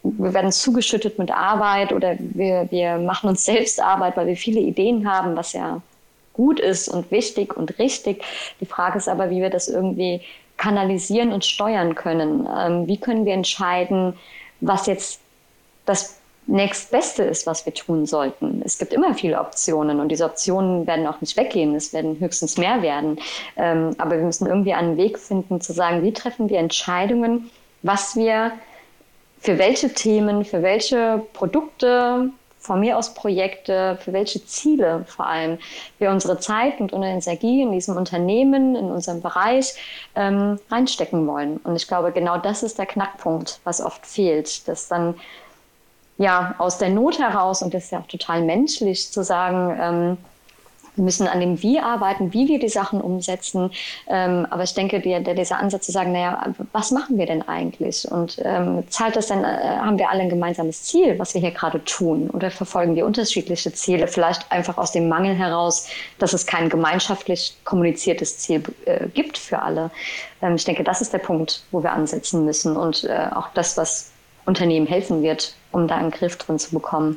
wir 0.02 0.32
werden 0.32 0.50
zugeschüttet 0.50 1.18
mit 1.18 1.30
Arbeit 1.30 1.92
oder 1.92 2.16
wir, 2.18 2.66
wir 2.70 2.96
machen 2.98 3.28
uns 3.28 3.44
selbst 3.44 3.80
Arbeit, 3.80 4.16
weil 4.16 4.26
wir 4.26 4.36
viele 4.36 4.60
Ideen 4.60 5.08
haben, 5.08 5.36
was 5.36 5.52
ja 5.52 5.82
gut 6.32 6.58
ist 6.58 6.88
und 6.88 7.10
wichtig 7.10 7.56
und 7.56 7.78
richtig. 7.78 8.24
Die 8.60 8.66
Frage 8.66 8.98
ist 8.98 9.08
aber, 9.08 9.30
wie 9.30 9.42
wir 9.42 9.50
das 9.50 9.68
irgendwie 9.68 10.22
kanalisieren 10.56 11.32
und 11.32 11.44
steuern 11.44 11.94
können. 11.94 12.48
Ähm, 12.58 12.86
wie 12.86 12.98
können 12.98 13.24
wir 13.24 13.34
entscheiden, 13.34 14.14
was 14.60 14.86
jetzt 14.86 15.20
das 15.86 16.19
nächstbeste 16.46 17.22
ist, 17.22 17.46
was 17.46 17.64
wir 17.64 17.74
tun 17.74 18.06
sollten. 18.06 18.62
Es 18.64 18.78
gibt 18.78 18.92
immer 18.92 19.14
viele 19.14 19.40
Optionen 19.40 20.00
und 20.00 20.08
diese 20.08 20.24
Optionen 20.24 20.86
werden 20.86 21.06
auch 21.06 21.20
nicht 21.20 21.36
weggehen, 21.36 21.74
es 21.74 21.92
werden 21.92 22.18
höchstens 22.18 22.58
mehr 22.58 22.82
werden. 22.82 23.18
Ähm, 23.56 23.94
aber 23.98 24.16
wir 24.16 24.24
müssen 24.24 24.46
irgendwie 24.46 24.74
einen 24.74 24.96
Weg 24.96 25.18
finden 25.18 25.60
zu 25.60 25.72
sagen, 25.72 26.02
wie 26.02 26.12
treffen 26.12 26.48
wir 26.48 26.58
Entscheidungen, 26.58 27.50
was 27.82 28.16
wir 28.16 28.52
für 29.40 29.58
welche 29.58 29.92
Themen, 29.92 30.44
für 30.44 30.62
welche 30.62 31.22
Produkte, 31.32 32.30
von 32.60 32.80
mir 32.80 32.98
aus 32.98 33.14
Projekte, 33.14 33.98
für 34.02 34.12
welche 34.12 34.44
Ziele 34.44 35.04
vor 35.08 35.26
allem 35.26 35.58
wir 35.98 36.10
unsere 36.10 36.38
Zeit 36.38 36.78
und 36.78 36.92
unsere 36.92 37.12
Energie 37.12 37.62
in 37.62 37.72
diesem 37.72 37.96
Unternehmen, 37.96 38.76
in 38.76 38.90
unserem 38.90 39.22
Bereich 39.22 39.74
ähm, 40.14 40.58
reinstecken 40.70 41.26
wollen. 41.26 41.56
Und 41.64 41.76
ich 41.76 41.88
glaube, 41.88 42.12
genau 42.12 42.36
das 42.36 42.62
ist 42.62 42.78
der 42.78 42.84
Knackpunkt, 42.84 43.60
was 43.64 43.80
oft 43.80 44.06
fehlt, 44.06 44.68
dass 44.68 44.88
dann 44.88 45.14
ja 46.20 46.54
aus 46.58 46.78
der 46.78 46.90
Not 46.90 47.18
heraus, 47.18 47.62
und 47.62 47.74
das 47.74 47.84
ist 47.84 47.92
ja 47.92 47.98
auch 47.98 48.06
total 48.06 48.42
menschlich, 48.42 49.10
zu 49.10 49.24
sagen, 49.24 49.76
ähm, 49.80 50.18
Wir 50.96 51.04
müssen 51.04 51.28
an 51.28 51.40
dem 51.40 51.62
Wie 51.62 51.78
arbeiten, 51.78 52.32
wie 52.32 52.48
wir 52.48 52.58
die 52.58 52.68
Sachen 52.68 53.00
umsetzen. 53.00 53.70
Ähm, 54.08 54.46
aber 54.50 54.64
ich 54.64 54.74
denke, 54.74 55.00
der, 55.00 55.20
dieser 55.20 55.58
Ansatz 55.58 55.86
zu 55.86 55.92
sagen, 55.92 56.12
naja, 56.12 56.52
was 56.72 56.90
machen 56.90 57.16
wir 57.16 57.26
denn 57.26 57.46
eigentlich? 57.48 58.10
Und 58.10 58.40
ähm, 58.44 58.82
zahlt 58.88 59.14
das 59.14 59.28
denn, 59.28 59.44
äh, 59.44 59.78
haben 59.78 59.98
wir 59.98 60.10
alle 60.10 60.22
ein 60.22 60.28
gemeinsames 60.28 60.82
Ziel, 60.82 61.18
was 61.18 61.32
wir 61.32 61.40
hier 61.40 61.52
gerade 61.52 61.82
tun? 61.84 62.28
Oder 62.30 62.50
verfolgen 62.50 62.96
wir 62.96 63.06
unterschiedliche 63.06 63.72
Ziele? 63.72 64.08
Vielleicht 64.08 64.50
einfach 64.50 64.78
aus 64.78 64.90
dem 64.92 65.08
Mangel 65.08 65.34
heraus, 65.34 65.86
dass 66.18 66.32
es 66.32 66.44
kein 66.44 66.68
gemeinschaftlich 66.68 67.56
kommuniziertes 67.64 68.38
Ziel 68.38 68.62
äh, 68.84 69.06
gibt 69.08 69.38
für 69.38 69.62
alle. 69.62 69.90
Ähm, 70.42 70.56
ich 70.56 70.64
denke, 70.64 70.82
das 70.82 71.00
ist 71.00 71.12
der 71.12 71.18
Punkt, 71.18 71.62
wo 71.70 71.82
wir 71.82 71.92
ansetzen 71.92 72.44
müssen 72.44 72.76
und 72.76 73.04
äh, 73.04 73.28
auch 73.32 73.48
das, 73.54 73.76
was 73.76 74.10
Unternehmen 74.50 74.86
helfen 74.86 75.22
wird, 75.22 75.54
um 75.70 75.86
da 75.88 75.96
einen 75.96 76.10
Griff 76.10 76.36
drin 76.36 76.58
zu 76.58 76.72
bekommen. 76.72 77.16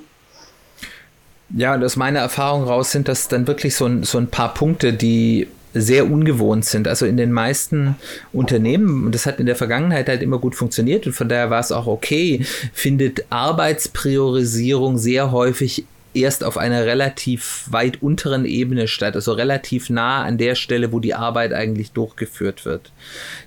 Ja, 1.55 1.73
und 1.73 1.83
aus 1.83 1.95
meiner 1.95 2.19
Erfahrung 2.19 2.63
raus 2.63 2.91
sind 2.91 3.07
das 3.07 3.27
dann 3.27 3.47
wirklich 3.47 3.75
so 3.75 3.85
ein, 3.85 4.03
so 4.03 4.17
ein 4.17 4.27
paar 4.27 4.53
Punkte, 4.53 4.93
die 4.93 5.47
sehr 5.73 6.05
ungewohnt 6.05 6.65
sind. 6.65 6.87
Also 6.87 7.05
in 7.05 7.17
den 7.17 7.31
meisten 7.31 7.95
Unternehmen, 8.31 9.05
und 9.05 9.15
das 9.15 9.25
hat 9.25 9.39
in 9.39 9.47
der 9.47 9.55
Vergangenheit 9.55 10.07
halt 10.07 10.21
immer 10.21 10.37
gut 10.37 10.55
funktioniert 10.55 11.07
und 11.07 11.13
von 11.13 11.27
daher 11.27 11.49
war 11.49 11.59
es 11.59 11.71
auch 11.71 11.87
okay, 11.87 12.45
findet 12.73 13.25
Arbeitspriorisierung 13.31 14.97
sehr 14.97 15.31
häufig 15.31 15.85
erst 16.13 16.43
auf 16.43 16.57
einer 16.57 16.85
relativ 16.85 17.65
weit 17.71 18.03
unteren 18.03 18.45
Ebene 18.45 18.87
statt, 18.87 19.15
also 19.15 19.33
relativ 19.33 19.89
nah 19.89 20.23
an 20.23 20.37
der 20.37 20.53
Stelle, 20.53 20.91
wo 20.91 20.99
die 20.99 21.15
Arbeit 21.15 21.53
eigentlich 21.53 21.91
durchgeführt 21.91 22.65
wird. 22.65 22.91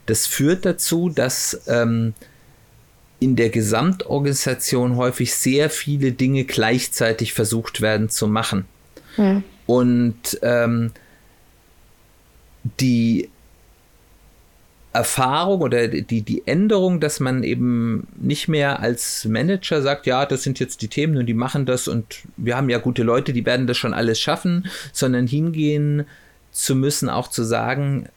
Das 0.07 0.27
führt 0.27 0.67
dazu, 0.67 1.09
dass 1.09 1.63
ähm, 1.69 2.15
in 3.19 3.37
der 3.37 3.49
Gesamtorganisation 3.49 4.97
häufig 4.97 5.35
sehr 5.35 5.71
viele 5.71 6.13
Dinge 6.13 6.45
gleichzeitig 6.45 7.33
versucht 7.33 7.81
werden 7.81 8.09
zu 8.09 8.29
machen. 8.29 8.67
Hm. 9.17 9.43
Und 9.67 10.39
ähm, 10.43 10.93
die 12.81 13.31
Erfahrung 14.93 15.61
oder 15.61 15.89
die, 15.89 16.23
die 16.23 16.47
Änderung, 16.47 17.01
dass 17.01 17.21
man 17.21 17.43
eben 17.43 18.07
nicht 18.17 18.49
mehr 18.49 18.81
als 18.81 19.27
Manager 19.27 19.83
sagt, 19.83 20.07
ja, 20.07 20.25
das 20.25 20.43
sind 20.43 20.59
jetzt 20.59 20.81
die 20.81 20.89
Themen 20.89 21.19
und 21.19 21.27
die 21.27 21.35
machen 21.35 21.67
das 21.67 21.87
und 21.87 22.23
wir 22.39 22.57
haben 22.57 22.71
ja 22.71 22.79
gute 22.79 23.03
Leute, 23.03 23.35
die 23.35 23.45
werden 23.45 23.67
das 23.67 23.77
schon 23.77 23.93
alles 23.93 24.19
schaffen, 24.19 24.67
sondern 24.93 25.27
hingehen 25.27 26.07
zu 26.51 26.75
müssen, 26.75 27.11
auch 27.11 27.29
zu 27.29 27.45
sagen, 27.45 28.09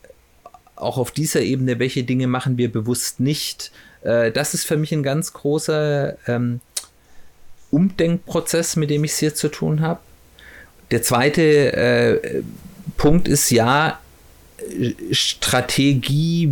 auch 0.78 0.98
auf 0.98 1.12
dieser 1.12 1.42
Ebene, 1.42 1.80
welche 1.80 2.04
Dinge 2.06 2.28
machen 2.28 2.58
wir 2.58 2.72
bewusst 2.72 3.20
nicht, 3.20 3.72
äh, 4.04 4.32
das 4.32 4.54
ist 4.54 4.66
für 4.66 4.78
mich 4.78 4.92
ein 4.92 5.04
ganz 5.04 5.34
großer 5.34 6.18
ähm, 6.28 6.62
Umdenkprozess, 7.72 8.76
mit 8.76 8.90
dem 8.90 9.04
ich 9.04 9.12
es 9.12 9.18
hier 9.20 9.36
zu 9.36 9.50
tun 9.50 9.82
habe. 9.82 10.00
Der 10.92 11.04
zweite 11.04 11.74
äh, 11.74 12.44
Punkt 12.98 13.28
ist 13.28 13.52
ja, 13.52 14.00
Strategie 15.12 16.52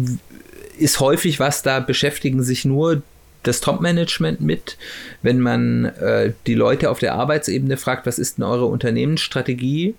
ist 0.78 1.00
häufig 1.00 1.40
was, 1.40 1.64
da 1.64 1.80
beschäftigen 1.80 2.44
sich 2.44 2.66
nur 2.66 3.02
das 3.44 3.62
Top-Management 3.62 4.42
mit. 4.42 4.78
Wenn 5.22 5.40
man 5.40 5.86
äh, 5.86 6.34
die 6.46 6.54
Leute 6.54 6.90
auf 6.90 7.00
der 7.00 7.16
Arbeitsebene 7.16 7.78
fragt, 7.78 8.06
was 8.06 8.20
ist 8.20 8.38
denn 8.38 8.46
eure 8.46 8.66
Unternehmensstrategie? 8.66 9.96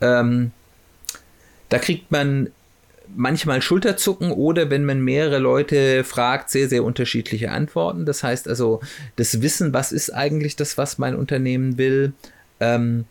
Ähm, 0.00 0.50
da 1.68 1.78
kriegt 1.78 2.10
man 2.10 2.50
manchmal 3.14 3.62
Schulterzucken 3.62 4.30
oder 4.30 4.70
wenn 4.70 4.84
man 4.84 5.00
mehrere 5.00 5.38
Leute 5.38 6.04
fragt, 6.04 6.50
sehr, 6.50 6.68
sehr 6.68 6.84
unterschiedliche 6.84 7.50
Antworten. 7.50 8.06
Das 8.06 8.22
heißt 8.22 8.48
also, 8.48 8.80
das 9.16 9.42
Wissen, 9.42 9.72
was 9.72 9.92
ist 9.92 10.10
eigentlich 10.10 10.56
das, 10.56 10.78
was 10.78 10.98
mein 10.98 11.14
Unternehmen 11.14 11.78
will, 11.78 12.12
ähm, 12.60 13.04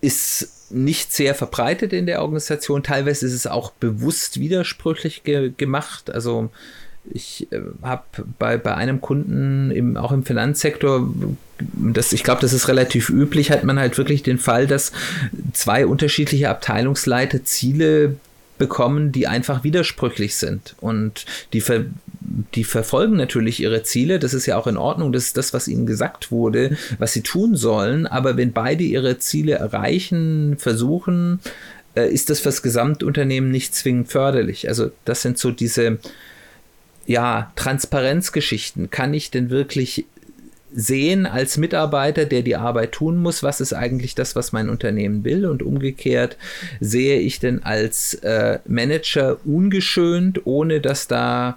ist 0.00 0.70
nicht 0.70 1.12
sehr 1.12 1.34
verbreitet 1.34 1.92
in 1.92 2.06
der 2.06 2.22
Organisation. 2.22 2.82
Teilweise 2.82 3.26
ist 3.26 3.32
es 3.32 3.46
auch 3.46 3.70
bewusst 3.72 4.40
widersprüchlich 4.40 5.22
ge 5.22 5.52
gemacht. 5.56 6.10
Also 6.10 6.50
ich 7.12 7.48
äh, 7.50 7.60
habe 7.82 8.02
bei, 8.38 8.56
bei 8.56 8.74
einem 8.74 9.00
Kunden 9.00 9.70
im, 9.70 9.96
auch 9.96 10.12
im 10.12 10.24
Finanzsektor, 10.24 11.08
das, 11.58 12.12
ich 12.12 12.22
glaube, 12.22 12.40
das 12.40 12.52
ist 12.52 12.68
relativ 12.68 13.08
üblich, 13.08 13.50
hat 13.50 13.64
man 13.64 13.78
halt 13.78 13.96
wirklich 13.98 14.22
den 14.22 14.38
Fall, 14.38 14.66
dass 14.66 14.92
zwei 15.52 15.86
unterschiedliche 15.86 16.50
Abteilungsleiter 16.50 17.44
Ziele 17.44 18.16
bekommen, 18.58 19.12
die 19.12 19.26
einfach 19.26 19.64
widersprüchlich 19.64 20.36
sind. 20.36 20.74
Und 20.80 21.26
die, 21.52 21.60
ver 21.60 21.84
die 22.54 22.64
verfolgen 22.64 23.16
natürlich 23.16 23.60
ihre 23.60 23.84
Ziele, 23.84 24.18
das 24.18 24.34
ist 24.34 24.46
ja 24.46 24.56
auch 24.56 24.66
in 24.66 24.76
Ordnung, 24.76 25.12
das 25.12 25.26
ist 25.26 25.36
das, 25.36 25.54
was 25.54 25.68
ihnen 25.68 25.86
gesagt 25.86 26.32
wurde, 26.32 26.76
was 26.98 27.12
sie 27.12 27.22
tun 27.22 27.54
sollen. 27.54 28.06
Aber 28.06 28.36
wenn 28.36 28.52
beide 28.52 28.82
ihre 28.82 29.18
Ziele 29.18 29.52
erreichen, 29.52 30.56
versuchen, 30.58 31.40
äh, 31.94 32.08
ist 32.08 32.30
das 32.30 32.40
fürs 32.40 32.62
Gesamtunternehmen 32.62 33.50
nicht 33.50 33.74
zwingend 33.74 34.08
förderlich. 34.08 34.68
Also 34.68 34.90
das 35.04 35.22
sind 35.22 35.38
so 35.38 35.50
diese 35.50 35.98
ja, 37.06 37.52
Transparenzgeschichten. 37.56 38.90
Kann 38.90 39.14
ich 39.14 39.30
denn 39.30 39.50
wirklich 39.50 40.06
sehen 40.72 41.24
als 41.26 41.56
Mitarbeiter, 41.56 42.26
der 42.26 42.42
die 42.42 42.56
Arbeit 42.56 42.92
tun 42.92 43.16
muss, 43.16 43.42
was 43.42 43.60
ist 43.60 43.72
eigentlich 43.72 44.14
das, 44.14 44.36
was 44.36 44.52
mein 44.52 44.68
Unternehmen 44.68 45.24
will 45.24 45.46
und 45.46 45.62
umgekehrt 45.62 46.36
sehe 46.80 47.18
ich 47.18 47.40
denn 47.40 47.62
als 47.62 48.14
äh, 48.14 48.58
Manager 48.66 49.38
ungeschönt, 49.46 50.44
ohne 50.44 50.80
dass 50.80 51.08
da 51.08 51.56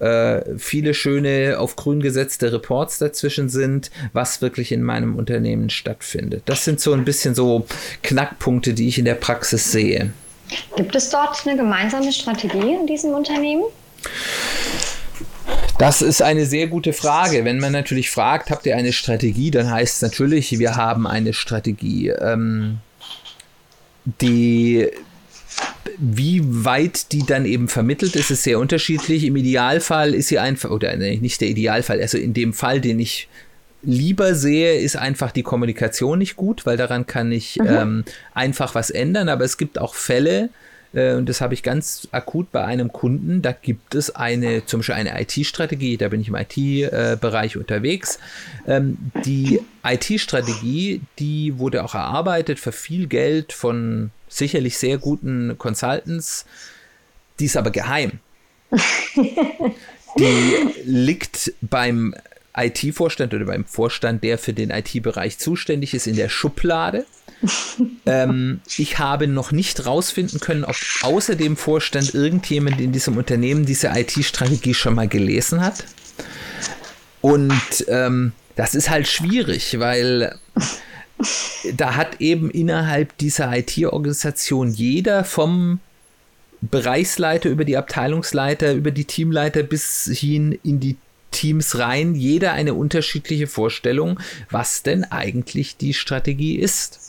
äh, 0.00 0.58
viele 0.58 0.94
schöne 0.94 1.56
auf 1.58 1.76
grün 1.76 2.00
gesetzte 2.00 2.52
Reports 2.52 2.98
dazwischen 2.98 3.48
sind, 3.48 3.90
was 4.12 4.42
wirklich 4.42 4.72
in 4.72 4.82
meinem 4.82 5.14
Unternehmen 5.16 5.70
stattfindet. 5.70 6.42
Das 6.46 6.64
sind 6.64 6.80
so 6.80 6.92
ein 6.92 7.04
bisschen 7.04 7.34
so 7.34 7.66
Knackpunkte, 8.02 8.74
die 8.74 8.88
ich 8.88 8.98
in 8.98 9.04
der 9.04 9.14
Praxis 9.14 9.70
sehe. 9.70 10.12
Gibt 10.76 10.94
es 10.94 11.10
dort 11.10 11.46
eine 11.46 11.56
gemeinsame 11.56 12.12
Strategie 12.12 12.74
in 12.74 12.86
diesem 12.86 13.12
Unternehmen? 13.12 13.64
Das 15.78 16.00
ist 16.00 16.22
eine 16.22 16.46
sehr 16.46 16.68
gute 16.68 16.92
Frage. 16.92 17.44
Wenn 17.44 17.58
man 17.58 17.72
natürlich 17.72 18.10
fragt, 18.10 18.50
habt 18.50 18.64
ihr 18.66 18.76
eine 18.76 18.92
Strategie, 18.92 19.50
dann 19.50 19.70
heißt 19.70 19.96
es 19.96 20.02
natürlich, 20.02 20.58
wir 20.58 20.76
haben 20.76 21.06
eine 21.06 21.34
Strategie. 21.34 22.08
Ähm, 22.08 22.78
die 24.20 24.88
wie 25.98 26.42
weit 26.44 27.12
die 27.12 27.24
dann 27.24 27.46
eben 27.46 27.68
vermittelt 27.68 28.16
ist, 28.16 28.30
ist 28.30 28.42
sehr 28.42 28.58
unterschiedlich. 28.58 29.24
Im 29.24 29.36
Idealfall 29.36 30.14
ist 30.14 30.28
sie 30.28 30.38
einfach, 30.38 30.70
oder 30.70 30.94
nicht 30.96 31.40
der 31.40 31.48
Idealfall, 31.48 32.00
also 32.00 32.18
in 32.18 32.34
dem 32.34 32.52
Fall, 32.52 32.80
den 32.80 33.00
ich 33.00 33.28
lieber 33.82 34.34
sehe, 34.34 34.78
ist 34.78 34.96
einfach 34.96 35.30
die 35.30 35.42
Kommunikation 35.42 36.18
nicht 36.18 36.36
gut, 36.36 36.66
weil 36.66 36.76
daran 36.76 37.06
kann 37.06 37.32
ich 37.32 37.56
mhm. 37.56 37.66
ähm, 37.68 38.04
einfach 38.34 38.74
was 38.74 38.90
ändern. 38.90 39.28
Aber 39.28 39.44
es 39.44 39.56
gibt 39.56 39.78
auch 39.78 39.94
Fälle, 39.94 40.44
äh, 40.44 40.48
und 40.92 41.28
das 41.28 41.40
habe 41.40 41.54
ich 41.54 41.62
ganz 41.62 42.08
akut 42.12 42.52
bei 42.52 42.64
einem 42.64 42.92
Kunden. 42.92 43.42
Da 43.42 43.52
gibt 43.52 43.94
es 43.94 44.14
eine, 44.14 44.64
zum 44.66 44.80
Beispiel 44.80 44.94
eine 44.94 45.20
IT-Strategie, 45.20 45.96
da 45.96 46.08
bin 46.08 46.20
ich 46.20 46.28
im 46.28 46.34
IT-Bereich 46.36 47.56
unterwegs. 47.56 48.18
Ähm, 48.66 48.96
die 49.24 49.60
IT-Strategie, 49.84 51.02
die 51.18 51.58
wurde 51.58 51.84
auch 51.84 51.94
erarbeitet 51.94 52.58
für 52.58 52.72
viel 52.72 53.06
Geld 53.06 53.52
von 53.52 54.10
sicherlich 54.28 54.78
sehr 54.78 54.98
guten 54.98 55.56
Consultants. 55.58 56.46
Die 57.38 57.44
ist 57.44 57.56
aber 57.56 57.70
geheim. 57.70 58.20
die 60.18 60.54
liegt 60.84 61.52
beim 61.60 62.14
IT-Vorstand 62.56 63.34
oder 63.34 63.44
beim 63.44 63.64
Vorstand, 63.64 64.24
der 64.24 64.38
für 64.38 64.52
den 64.52 64.70
IT-Bereich 64.70 65.38
zuständig 65.38 65.94
ist, 65.94 66.06
in 66.06 66.16
der 66.16 66.28
Schublade. 66.28 67.04
ähm, 68.06 68.60
ich 68.76 68.98
habe 68.98 69.26
noch 69.26 69.52
nicht 69.52 69.86
rausfinden 69.86 70.40
können, 70.40 70.64
ob 70.64 70.76
außer 71.02 71.34
dem 71.34 71.56
Vorstand 71.56 72.14
irgendjemand 72.14 72.80
in 72.80 72.92
diesem 72.92 73.16
Unternehmen 73.16 73.66
diese 73.66 73.88
IT-Strategie 73.88 74.74
schon 74.74 74.94
mal 74.94 75.08
gelesen 75.08 75.60
hat. 75.60 75.84
Und 77.20 77.84
ähm, 77.88 78.32
das 78.54 78.74
ist 78.74 78.90
halt 78.90 79.08
schwierig, 79.08 79.78
weil 79.78 80.38
da 81.74 81.94
hat 81.94 82.20
eben 82.20 82.50
innerhalb 82.50 83.16
dieser 83.18 83.56
IT-Organisation 83.56 84.70
jeder 84.70 85.24
vom 85.24 85.80
Bereichsleiter 86.60 87.48
über 87.48 87.64
die 87.64 87.76
Abteilungsleiter, 87.76 88.72
über 88.72 88.90
die 88.90 89.04
Teamleiter 89.04 89.62
bis 89.62 90.10
hin 90.12 90.58
in 90.62 90.80
die 90.80 90.96
Teams 91.30 91.78
rein, 91.78 92.14
jeder 92.14 92.52
eine 92.52 92.74
unterschiedliche 92.74 93.46
Vorstellung, 93.46 94.20
was 94.50 94.82
denn 94.82 95.04
eigentlich 95.04 95.76
die 95.76 95.92
Strategie 95.92 96.56
ist. 96.56 97.05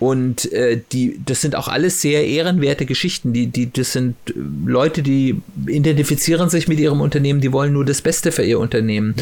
Und 0.00 0.52
äh, 0.52 0.80
die, 0.92 1.20
das 1.24 1.40
sind 1.40 1.56
auch 1.56 1.68
alles 1.68 2.00
sehr 2.00 2.26
ehrenwerte 2.26 2.86
Geschichten. 2.86 3.32
Die, 3.32 3.46
die, 3.46 3.72
das 3.72 3.92
sind 3.92 4.16
äh, 4.28 4.32
Leute, 4.66 5.02
die 5.02 5.40
identifizieren 5.66 6.50
sich 6.50 6.68
mit 6.68 6.78
ihrem 6.78 7.00
Unternehmen, 7.00 7.40
die 7.40 7.52
wollen 7.52 7.72
nur 7.72 7.84
das 7.84 8.02
Beste 8.02 8.32
für 8.32 8.44
ihr 8.44 8.58
Unternehmen. 8.58 9.14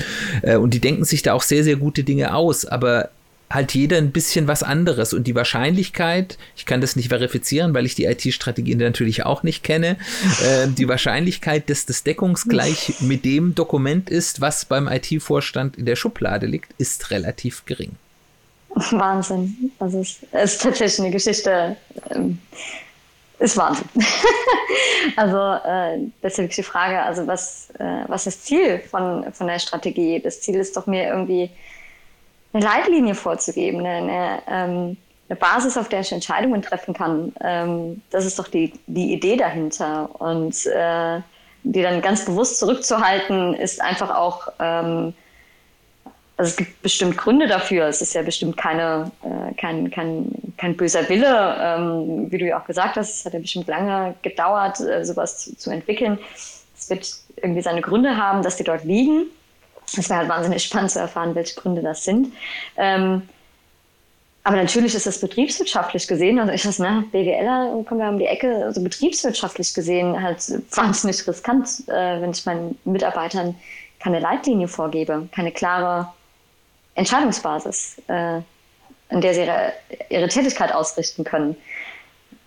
Äh, 0.42 0.56
und 0.56 0.74
die 0.74 0.80
denken 0.80 1.04
sich 1.04 1.22
da 1.22 1.34
auch 1.34 1.42
sehr, 1.42 1.64
sehr 1.64 1.76
gute 1.76 2.04
Dinge 2.04 2.34
aus. 2.34 2.64
Aber 2.64 3.10
halt 3.52 3.74
jeder 3.74 3.98
ein 3.98 4.12
bisschen 4.12 4.48
was 4.48 4.62
anderes. 4.62 5.12
Und 5.12 5.26
die 5.26 5.34
Wahrscheinlichkeit, 5.34 6.38
ich 6.56 6.66
kann 6.66 6.80
das 6.80 6.96
nicht 6.96 7.08
verifizieren, 7.08 7.74
weil 7.74 7.86
ich 7.86 7.94
die 7.94 8.04
IT-Strategie 8.04 8.74
natürlich 8.74 9.24
auch 9.24 9.42
nicht 9.42 9.62
kenne, 9.62 9.96
äh, 10.44 10.68
die 10.68 10.88
Wahrscheinlichkeit, 10.88 11.68
dass 11.68 11.86
das 11.86 12.02
deckungsgleich 12.02 13.00
mit 13.00 13.24
dem 13.24 13.54
Dokument 13.54 14.10
ist, 14.10 14.40
was 14.40 14.64
beim 14.64 14.88
IT-Vorstand 14.88 15.76
in 15.76 15.86
der 15.86 15.96
Schublade 15.96 16.46
liegt, 16.46 16.72
ist 16.78 17.10
relativ 17.10 17.64
gering. 17.66 17.92
Wahnsinn. 18.74 19.72
Also 19.78 20.00
es 20.00 20.22
ist 20.32 20.62
tatsächlich 20.62 21.00
eine 21.00 21.10
Geschichte, 21.10 21.76
ähm, 22.10 22.38
ist 23.38 23.56
Wahnsinn. 23.56 23.88
also 25.16 25.36
äh, 25.36 26.08
wirklich 26.22 26.56
die 26.56 26.62
Frage, 26.62 27.02
also 27.02 27.26
was, 27.26 27.70
äh, 27.78 28.04
was 28.06 28.26
ist 28.26 28.38
das 28.38 28.44
Ziel 28.44 28.78
von, 28.78 29.32
von 29.32 29.46
der 29.46 29.58
Strategie? 29.58 30.20
Das 30.20 30.40
Ziel 30.40 30.56
ist 30.56 30.76
doch 30.76 30.86
mir 30.86 31.08
irgendwie 31.08 31.50
eine 32.52 32.64
Leitlinie 32.64 33.14
vorzugeben, 33.14 33.80
eine, 33.80 33.96
eine, 33.96 34.42
ähm, 34.48 34.96
eine 35.28 35.36
Basis, 35.36 35.76
auf 35.76 35.88
der 35.88 36.00
ich 36.00 36.12
Entscheidungen 36.12 36.62
treffen 36.62 36.94
kann. 36.94 37.32
Ähm, 37.40 38.02
das 38.10 38.24
ist 38.24 38.38
doch 38.38 38.48
die, 38.48 38.72
die 38.86 39.12
Idee 39.12 39.36
dahinter. 39.36 40.08
Und 40.20 40.66
äh, 40.66 41.20
die 41.64 41.82
dann 41.82 42.02
ganz 42.02 42.24
bewusst 42.24 42.58
zurückzuhalten, 42.58 43.54
ist 43.54 43.80
einfach 43.80 44.14
auch 44.14 44.48
ähm, 44.58 45.14
also 46.42 46.50
es 46.50 46.56
gibt 46.56 46.82
bestimmt 46.82 47.16
Gründe 47.16 47.46
dafür. 47.46 47.86
Es 47.86 48.02
ist 48.02 48.14
ja 48.14 48.22
bestimmt 48.22 48.56
keine, 48.56 49.12
äh, 49.22 49.54
kein, 49.54 49.92
kein, 49.92 50.26
kein 50.56 50.76
böser 50.76 51.08
Wille. 51.08 51.56
Ähm, 51.60 52.32
wie 52.32 52.38
du 52.38 52.46
ja 52.46 52.60
auch 52.60 52.64
gesagt 52.64 52.96
hast, 52.96 53.20
es 53.20 53.24
hat 53.24 53.32
ja 53.32 53.38
bestimmt 53.38 53.68
lange 53.68 54.16
gedauert, 54.22 54.80
äh, 54.80 55.04
sowas 55.04 55.38
zu, 55.38 55.56
zu, 55.56 55.70
entwickeln. 55.70 56.18
Es 56.76 56.90
wird 56.90 57.14
irgendwie 57.36 57.62
seine 57.62 57.80
Gründe 57.80 58.16
haben, 58.16 58.42
dass 58.42 58.56
die 58.56 58.64
dort 58.64 58.82
liegen. 58.82 59.26
Es 59.96 60.10
wäre 60.10 60.18
halt 60.20 60.28
wahnsinnig 60.28 60.64
spannend 60.64 60.90
zu 60.90 60.98
erfahren, 60.98 61.36
welche 61.36 61.54
Gründe 61.54 61.80
das 61.80 62.02
sind. 62.02 62.32
Ähm, 62.76 63.22
aber 64.42 64.56
natürlich 64.56 64.96
ist 64.96 65.06
das 65.06 65.20
betriebswirtschaftlich 65.20 66.08
gesehen, 66.08 66.40
also 66.40 66.52
ich 66.52 66.64
das, 66.64 66.80
ne, 66.80 67.04
BWLer 67.12 67.84
kommen 67.88 68.00
ja 68.00 68.08
um 68.08 68.18
die 68.18 68.26
Ecke, 68.26 68.64
also 68.64 68.82
betriebswirtschaftlich 68.82 69.72
gesehen 69.72 70.20
halt 70.20 70.38
wahnsinnig 70.76 71.24
riskant, 71.28 71.84
äh, 71.86 72.20
wenn 72.20 72.32
ich 72.32 72.44
meinen 72.44 72.76
Mitarbeitern 72.84 73.54
keine 74.00 74.18
Leitlinie 74.18 74.66
vorgebe, 74.66 75.28
keine 75.32 75.52
klare 75.52 76.12
Entscheidungsbasis, 76.94 78.00
äh, 78.08 78.40
an 79.08 79.20
der 79.20 79.34
sie 79.34 79.42
ihre, 79.42 79.72
ihre 80.08 80.28
Tätigkeit 80.28 80.72
ausrichten 80.72 81.24
können. 81.24 81.56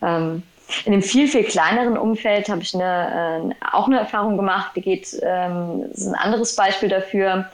Ähm, 0.01 0.43
in 0.85 0.93
einem 0.93 1.03
viel, 1.03 1.27
viel 1.27 1.43
kleineren 1.43 1.97
Umfeld 1.97 2.49
habe 2.49 2.61
ich 2.61 2.73
eine, 2.73 3.53
äh, 3.61 3.65
auch 3.71 3.87
eine 3.87 3.99
Erfahrung 3.99 4.35
gemacht, 4.35 4.71
die 4.75 4.81
geht, 4.81 5.15
ähm, 5.21 5.85
das 5.89 5.99
ist 5.99 6.07
ein 6.07 6.15
anderes 6.15 6.55
Beispiel 6.55 6.89
dafür. 6.89 7.49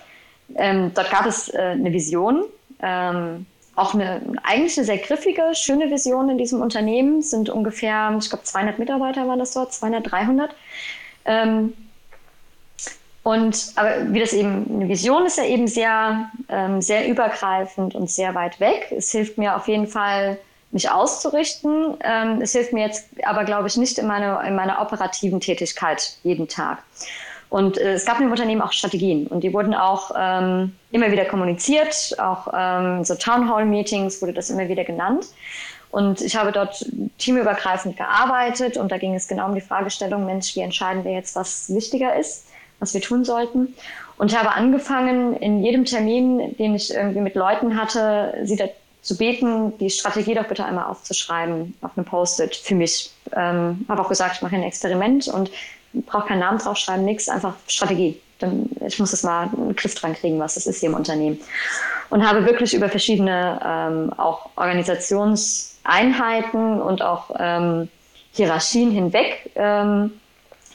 Ähm, 0.56 0.92
dort 0.94 1.12
gab 1.12 1.26
es 1.26 1.54
äh, 1.54 1.58
eine 1.58 1.92
Vision, 1.92 2.46
ähm, 2.82 3.46
auch 3.76 3.94
eine 3.94 4.22
eigentlich 4.44 4.78
eine 4.78 4.86
sehr 4.86 4.98
griffige, 4.98 5.44
schöne 5.54 5.90
Vision 5.90 6.30
in 6.30 6.38
diesem 6.38 6.62
Unternehmen. 6.62 7.22
Sind 7.22 7.50
ungefähr, 7.50 8.16
ich 8.20 8.30
glaube, 8.30 8.44
200 8.44 8.80
Mitarbeiter 8.80 9.28
waren 9.28 9.40
das 9.40 9.54
dort, 9.54 9.74
200, 9.74 10.10
300. 10.12 10.56
Ähm, 11.26 11.74
und 13.24 13.74
aber 13.76 14.12
wie 14.12 14.20
das 14.20 14.34
eben, 14.34 14.66
eine 14.74 14.90
Vision 14.90 15.26
ist 15.26 15.38
ja 15.38 15.46
eben 15.46 15.68
sehr, 15.68 16.30
ähm, 16.50 16.82
sehr 16.82 17.08
übergreifend 17.08 17.94
und 17.94 18.10
sehr 18.10 18.34
weit 18.34 18.60
weg. 18.60 18.92
Es 18.96 19.12
hilft 19.12 19.38
mir 19.38 19.56
auf 19.56 19.68
jeden 19.68 19.88
Fall, 19.88 20.40
mich 20.72 20.90
auszurichten. 20.90 21.98
Ähm, 22.04 22.42
es 22.42 22.54
hilft 22.54 22.74
mir 22.74 22.86
jetzt 22.86 23.10
aber, 23.24 23.44
glaube 23.44 23.68
ich, 23.68 23.78
nicht 23.78 24.00
in 24.00 24.08
meiner, 24.08 24.44
in 24.44 24.56
meiner 24.56 24.82
operativen 24.82 25.40
Tätigkeit 25.40 26.16
jeden 26.24 26.48
Tag. 26.48 26.80
Und 27.50 27.78
äh, 27.78 27.94
es 27.94 28.06
gab 28.06 28.18
dem 28.18 28.32
Unternehmen 28.32 28.62
auch 28.62 28.72
Strategien 28.72 29.28
und 29.28 29.44
die 29.44 29.54
wurden 29.54 29.76
auch 29.76 30.12
ähm, 30.18 30.74
immer 30.92 31.12
wieder 31.12 31.26
kommuniziert, 31.26 32.16
auch 32.18 32.48
ähm, 32.56 33.04
so 33.04 33.14
Town 33.16 33.54
Hall 33.54 33.66
Meetings 33.66 34.22
wurde 34.22 34.34
das 34.34 34.50
immer 34.50 34.68
wieder 34.70 34.86
genannt. 34.86 35.26
Und 35.92 36.22
ich 36.22 36.38
habe 36.38 36.54
dort 36.54 36.86
teamübergreifend 37.18 37.98
gearbeitet 37.98 38.78
und 38.78 38.90
da 38.92 38.98
ging 38.98 39.14
es 39.14 39.28
genau 39.28 39.48
um 39.48 39.56
die 39.56 39.62
Fragestellung, 39.62 40.26
Mensch, 40.26 40.56
wie 40.56 40.62
entscheiden 40.62 41.04
wir 41.04 41.12
jetzt, 41.12 41.36
was 41.36 41.72
wichtiger 41.74 42.16
ist? 42.16 42.46
Was 42.82 42.94
wir 42.94 43.00
tun 43.00 43.24
sollten. 43.24 43.74
Und 44.18 44.38
habe 44.38 44.52
angefangen, 44.52 45.38
in 45.38 45.64
jedem 45.64 45.86
Termin, 45.86 46.58
den 46.58 46.76
ich 46.76 46.94
irgendwie 46.94 47.22
mit 47.22 47.36
Leuten 47.36 47.80
hatte, 47.80 48.34
sie 48.44 48.58
zu 49.02 49.18
beten, 49.18 49.78
die 49.80 49.90
Strategie 49.90 50.36
doch 50.36 50.46
bitte 50.46 50.66
einmal 50.66 50.86
aufzuschreiben 50.86 51.74
auf 51.82 51.98
einem 51.98 52.06
Post-it 52.06 52.56
für 52.56 52.76
mich. 52.76 53.12
Ähm, 53.36 53.84
habe 53.88 54.02
auch 54.02 54.10
gesagt, 54.10 54.36
ich 54.36 54.42
mache 54.42 54.56
ein 54.56 54.64
Experiment 54.64 55.28
und 55.28 55.52
brauche 55.94 56.28
keinen 56.28 56.40
Namen 56.40 56.58
draufschreiben, 56.60 57.06
nichts, 57.06 57.30
einfach 57.30 57.54
Strategie. 57.68 58.20
Dann, 58.40 58.70
ich 58.86 59.00
muss 59.00 59.12
das 59.12 59.24
mal 59.24 59.50
einen 59.56 59.76
Griff 59.76 59.96
dran 59.96 60.14
kriegen, 60.14 60.40
was 60.40 60.56
das 60.56 60.68
ist 60.68 60.80
hier 60.80 60.90
im 60.90 60.96
Unternehmen. 60.96 61.40
Und 62.10 62.28
habe 62.28 62.46
wirklich 62.46 62.74
über 62.74 62.90
verschiedene 62.90 63.60
ähm, 63.64 64.12
auch 64.18 64.50
Organisationseinheiten 64.56 66.82
und 66.82 67.02
auch 67.02 67.30
ähm, 67.40 67.88
Hierarchien 68.34 68.92
hinweg 68.92 69.52
ähm, 69.56 70.21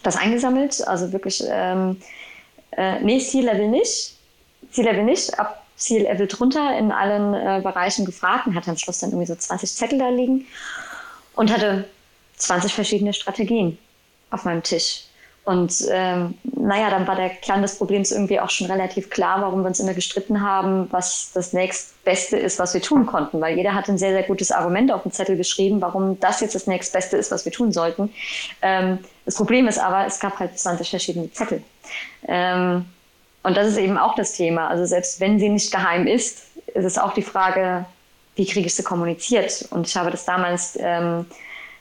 das 0.07 0.16
eingesammelt. 0.16 0.86
Also 0.86 1.12
wirklich, 1.12 1.42
ähm, 1.48 2.00
äh, 2.72 3.00
nee, 3.00 3.18
C-Level 3.18 3.68
nicht. 3.68 4.14
C-Level 4.70 5.04
nicht, 5.04 5.38
ab 5.38 5.64
C-Level 5.76 6.26
drunter 6.26 6.76
in 6.78 6.90
allen 6.90 7.34
äh, 7.34 7.61
Bereichen 7.62 8.04
gefragt 8.04 8.46
und 8.46 8.54
hatte 8.54 8.70
am 8.70 8.78
Schluss 8.78 9.00
dann 9.00 9.11
irgendwie 9.11 9.26
so 9.26 9.34
20 9.34 9.74
Zettel 9.74 9.98
da 9.98 10.09
liegen 10.09 10.46
und 11.34 11.52
hatte 11.52 11.84
20 12.36 12.72
verschiedene 12.72 13.12
Strategien 13.12 13.78
auf 14.30 14.44
meinem 14.44 14.62
Tisch. 14.62 15.04
Und 15.47 15.86
ähm, 15.90 16.34
naja, 16.42 16.90
dann 16.90 17.07
war 17.07 17.14
der 17.14 17.28
Kern 17.28 17.62
des 17.62 17.78
Problems 17.78 18.11
irgendwie 18.11 18.40
auch 18.40 18.51
schon 18.51 18.66
relativ 18.66 19.11
klar, 19.11 19.40
warum 19.42 19.62
wir 19.62 19.68
uns 19.68 19.78
immer 19.78 19.94
gestritten 19.94 20.42
haben, 20.42 20.88
was 20.90 21.30
das 21.34 21.53
nächstbeste 21.53 22.36
ist, 22.36 22.59
was 22.59 22.74
wir 22.74 22.82
tun 22.82 23.07
konnten. 23.07 23.40
Weil 23.40 23.57
jeder 23.57 23.72
hat 23.72 23.88
ein 23.88 23.97
sehr, 23.97 24.11
sehr 24.11 24.24
gutes 24.24 24.51
Argument 24.51 24.90
auf 24.90 25.03
dem 25.03 25.12
Zettel 25.12 25.36
geschrieben, 25.36 25.80
warum 25.80 26.18
das 26.18 26.40
jetzt 26.40 26.57
das 26.57 26.66
nächstbeste 26.66 27.16
ist, 27.16 27.30
was 27.30 27.44
wir 27.44 27.53
tun 27.53 27.70
sollten. 27.70 28.12
Ähm, 28.61 28.99
das 29.24 29.36
Problem 29.36 29.68
ist 29.68 29.78
aber, 29.78 30.05
es 30.05 30.18
gab 30.18 30.36
halt 30.40 30.59
20 30.59 30.90
verschiedene 30.90 31.30
Zettel. 31.30 31.62
Ähm, 32.26 32.84
und 33.44 33.57
das 33.57 33.68
ist 33.68 33.78
eben 33.78 33.99
auch 33.99 34.16
das 34.16 34.32
Thema. 34.32 34.66
Also 34.66 34.84
selbst 34.84 35.20
wenn 35.20 35.38
sie 35.38 35.49
nicht 35.49 35.70
geheim 35.70 36.09
ist, 36.09 36.42
ist 36.74 36.84
es 36.84 36.99
auch 36.99 37.14
die 37.14 37.22
Frage, 37.22 37.86
wie 38.34 38.47
kriege 38.47 38.66
ich 38.66 38.74
sie 38.74 38.82
kommuniziert? 38.82 39.68
Und 39.70 39.86
ich 39.86 39.97
habe 39.97 40.11
das 40.11 40.24
damals 40.24 40.76
ähm, 40.80 41.26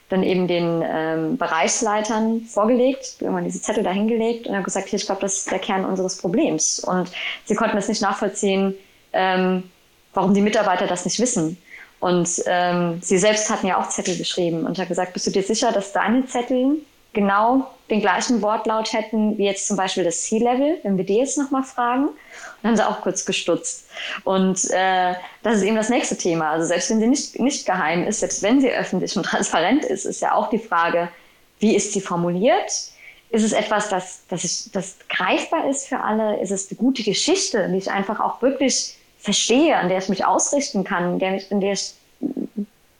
dann 0.09 0.23
eben 0.23 0.47
den 0.47 0.83
ähm, 0.85 1.37
Bereichsleitern 1.37 2.41
vorgelegt, 2.41 3.17
irgendwann 3.19 3.45
diese 3.45 3.61
Zettel 3.61 3.83
dahingelegt 3.83 4.47
und 4.47 4.53
habe 4.53 4.63
gesagt, 4.63 4.89
hier, 4.89 4.99
ich 4.99 5.05
glaube, 5.05 5.21
das 5.21 5.37
ist 5.37 5.51
der 5.51 5.59
Kern 5.59 5.83
unseres 5.83 6.17
Problems. 6.17 6.79
Und 6.79 7.09
sie 7.45 7.55
konnten 7.55 7.77
es 7.77 7.87
nicht 7.87 8.01
nachvollziehen, 8.01 8.75
ähm, 9.13 9.63
warum 10.13 10.33
die 10.33 10.41
Mitarbeiter 10.41 10.85
das 10.85 11.05
nicht 11.05 11.19
wissen. 11.19 11.57
Und 11.99 12.43
ähm, 12.45 12.99
sie 13.01 13.17
selbst 13.17 13.49
hatten 13.49 13.67
ja 13.67 13.79
auch 13.79 13.89
Zettel 13.89 14.17
geschrieben 14.17 14.65
und 14.65 14.77
habe 14.77 14.87
gesagt, 14.87 15.13
bist 15.13 15.25
du 15.25 15.31
dir 15.31 15.43
sicher, 15.43 15.71
dass 15.71 15.91
deine 15.91 16.25
Zettel 16.27 16.77
genau 17.15 17.67
den 17.89 18.01
gleichen 18.01 18.41
Wortlaut 18.41 18.93
hätten 18.93 19.37
wie 19.37 19.45
jetzt 19.45 19.67
zum 19.67 19.77
Beispiel 19.77 20.03
das 20.03 20.21
C-Level, 20.23 20.79
wenn 20.83 20.97
wir 20.97 21.05
die 21.05 21.17
jetzt 21.17 21.37
nochmal 21.37 21.63
fragen. 21.63 22.09
Dann 22.61 22.71
haben 22.71 22.77
sie 22.77 22.87
auch 22.87 23.01
kurz 23.01 23.25
gestutzt. 23.25 23.87
Und 24.23 24.69
äh, 24.71 25.15
das 25.41 25.57
ist 25.57 25.63
eben 25.63 25.75
das 25.75 25.89
nächste 25.89 26.17
Thema. 26.17 26.51
Also 26.51 26.67
selbst 26.67 26.89
wenn 26.89 26.99
sie 26.99 27.07
nicht, 27.07 27.39
nicht 27.39 27.65
geheim 27.65 28.05
ist, 28.07 28.19
selbst 28.19 28.43
wenn 28.43 28.61
sie 28.61 28.69
öffentlich 28.69 29.15
und 29.17 29.23
transparent 29.25 29.85
ist, 29.85 30.05
ist 30.05 30.21
ja 30.21 30.33
auch 30.33 30.49
die 30.49 30.59
Frage, 30.59 31.09
wie 31.59 31.75
ist 31.75 31.93
sie 31.93 32.01
formuliert? 32.01 32.71
Ist 33.29 33.43
es 33.43 33.53
etwas, 33.53 33.89
das, 33.89 34.21
das, 34.29 34.43
ich, 34.43 34.71
das 34.71 34.97
greifbar 35.09 35.69
ist 35.69 35.87
für 35.87 35.99
alle? 35.99 36.39
Ist 36.41 36.51
es 36.51 36.69
eine 36.69 36.77
gute 36.77 37.03
Geschichte, 37.03 37.67
die 37.69 37.77
ich 37.77 37.89
einfach 37.89 38.19
auch 38.19 38.41
wirklich 38.41 38.97
verstehe, 39.19 39.75
an 39.77 39.89
der 39.89 39.97
ich 39.97 40.09
mich 40.09 40.25
ausrichten 40.25 40.83
kann, 40.83 41.13
in 41.13 41.19
der 41.19 41.51
in 41.51 41.59
der 41.59 41.73
ich 41.73 41.93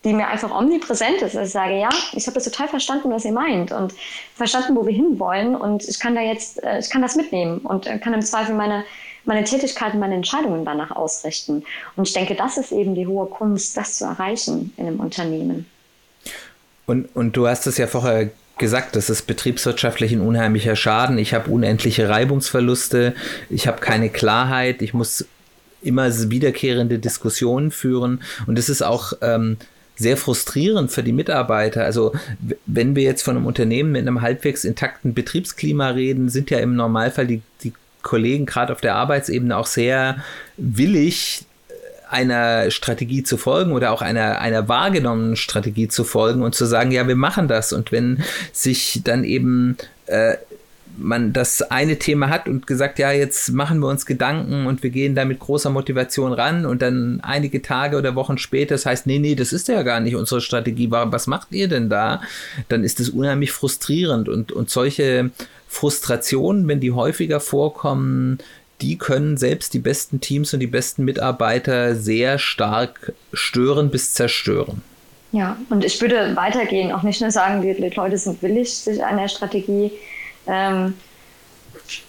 die 0.06 0.14
mir 0.14 0.28
einfach 0.28 0.51
omnipräsent 0.51 1.18
ist. 1.18 1.36
Also 1.36 1.39
ich 1.41 1.51
sage, 1.51 1.80
ja, 1.80 1.89
ich 2.14 2.26
habe 2.28 2.36
das 2.36 2.45
total 2.45 2.68
verstanden, 2.68 3.10
was 3.10 3.26
ihr 3.26 3.34
meint 3.34 3.72
und 3.72 3.93
verstanden, 4.36 4.76
wo 4.76 4.86
wir 4.86 4.93
hinwollen 4.93 5.56
und 5.56 5.84
ich 5.88 5.99
kann 5.99 6.16
da 6.16 6.22
jetzt, 6.22 6.64
äh, 6.64 6.80
ich 6.80 6.89
kann 6.89 7.01
das 7.01 7.16
mitnehmen 7.16 7.58
und 7.58 7.86
kann 8.01 8.14
im 8.14 8.22
Zweifel 8.22 8.56
meine, 8.56 8.86
meine 9.26 9.43
Tätigkeiten, 9.43 9.99
meine 9.99 10.16
Entscheidungen 10.16 10.64
danach 10.64 10.91
ausrichten. 10.91 11.64
Und 11.95 12.08
ich 12.08 12.14
denke, 12.14 12.36
das 12.36 12.58
ist 12.58 12.72
eben 12.72 12.93
die 12.93 13.08
hohe 13.08 13.26
Kunst, 13.26 13.76
das 13.76 13.97
zu 13.97 14.06
erreichen 14.06 14.72
in 14.78 14.88
einem 14.88 14.99
Unternehmen. 14.99 15.66
Und, 16.86 17.14
und 17.16 17.36
du 17.36 17.47
hast 17.47 17.66
es 17.66 17.78
ja 17.78 17.88
vorher 17.88 18.30
gesagt, 18.60 18.95
das 18.95 19.10
ist 19.10 19.24
betriebswirtschaftlich 19.24 20.12
ein 20.12 20.22
unheimlicher 20.22 20.76
Schaden. 20.76 21.18
Ich 21.18 21.34
habe 21.34 21.49
unendliche 21.49 22.08
Reibungsverluste, 22.08 23.16
ich 23.49 23.68
habe 23.68 23.82
keine 23.82 24.10
Klarheit, 24.10 24.84
ich 24.84 24.93
muss 24.93 25.26
immer 25.82 26.10
wiederkehrende 26.30 26.99
Diskussionen 26.99 27.72
führen 27.72 28.22
und 28.47 28.58
es 28.58 28.70
ist 28.70 28.82
auch 28.82 29.14
ähm, 29.22 29.58
sehr 29.95 30.17
frustrierend 30.17 30.91
für 30.91 31.03
die 31.03 31.13
Mitarbeiter. 31.13 31.83
Also 31.83 32.13
wenn 32.65 32.95
wir 32.95 33.03
jetzt 33.03 33.23
von 33.23 33.37
einem 33.37 33.45
Unternehmen 33.45 33.91
mit 33.91 34.01
einem 34.01 34.21
halbwegs 34.21 34.63
intakten 34.63 35.13
Betriebsklima 35.13 35.89
reden, 35.89 36.29
sind 36.29 36.49
ja 36.49 36.59
im 36.59 36.75
Normalfall 36.75 37.27
die, 37.27 37.41
die 37.63 37.73
Kollegen 38.01 38.45
gerade 38.45 38.73
auf 38.73 38.81
der 38.81 38.95
Arbeitsebene 38.95 39.55
auch 39.57 39.67
sehr 39.67 40.23
willig, 40.57 41.45
einer 42.09 42.69
Strategie 42.71 43.23
zu 43.23 43.37
folgen 43.37 43.71
oder 43.71 43.91
auch 43.91 44.01
einer, 44.01 44.39
einer 44.39 44.67
wahrgenommenen 44.67 45.35
Strategie 45.35 45.87
zu 45.87 46.03
folgen 46.03 46.43
und 46.43 46.53
zu 46.53 46.65
sagen, 46.65 46.91
ja, 46.91 47.07
wir 47.07 47.15
machen 47.15 47.47
das. 47.47 47.73
Und 47.73 47.91
wenn 47.91 48.23
sich 48.53 49.01
dann 49.03 49.23
eben 49.23 49.77
äh, 50.05 50.35
man 50.97 51.33
das 51.33 51.61
eine 51.61 51.97
Thema 51.97 52.29
hat 52.29 52.47
und 52.47 52.67
gesagt, 52.67 52.99
ja, 52.99 53.11
jetzt 53.11 53.51
machen 53.51 53.79
wir 53.79 53.87
uns 53.87 54.05
Gedanken 54.05 54.65
und 54.65 54.83
wir 54.83 54.89
gehen 54.89 55.15
da 55.15 55.25
mit 55.25 55.39
großer 55.39 55.69
Motivation 55.69 56.33
ran 56.33 56.65
und 56.65 56.81
dann 56.81 57.19
einige 57.21 57.61
Tage 57.61 57.97
oder 57.97 58.15
Wochen 58.15 58.37
später, 58.37 58.75
das 58.75 58.85
heißt, 58.85 59.07
nee, 59.07 59.19
nee, 59.19 59.35
das 59.35 59.53
ist 59.53 59.67
ja 59.67 59.83
gar 59.83 59.99
nicht 59.99 60.15
unsere 60.15 60.41
Strategie, 60.41 60.89
was 60.89 61.27
macht 61.27 61.51
ihr 61.51 61.67
denn 61.67 61.89
da? 61.89 62.21
Dann 62.69 62.83
ist 62.83 62.99
es 62.99 63.09
unheimlich 63.09 63.51
frustrierend 63.51 64.29
und, 64.29 64.51
und 64.51 64.69
solche 64.69 65.31
Frustrationen, 65.67 66.67
wenn 66.67 66.79
die 66.79 66.91
häufiger 66.91 67.39
vorkommen, 67.39 68.39
die 68.81 68.97
können 68.97 69.37
selbst 69.37 69.73
die 69.73 69.79
besten 69.79 70.19
Teams 70.19 70.53
und 70.53 70.59
die 70.59 70.67
besten 70.67 71.05
Mitarbeiter 71.05 71.95
sehr 71.95 72.37
stark 72.37 73.13
stören 73.33 73.89
bis 73.89 74.13
zerstören. 74.13 74.81
Ja, 75.31 75.57
und 75.69 75.83
ich 75.83 75.99
würde 75.99 76.35
weitergehen, 76.35 76.91
auch 76.91 77.03
nicht 77.03 77.19
nur 77.19 77.31
sagen, 77.31 77.61
die, 77.61 77.73
Leute 77.93 78.17
sind 78.17 78.41
willig, 78.41 78.73
sich 78.73 79.03
einer 79.03 79.27
Strategie 79.27 79.91
ähm, 80.47 80.95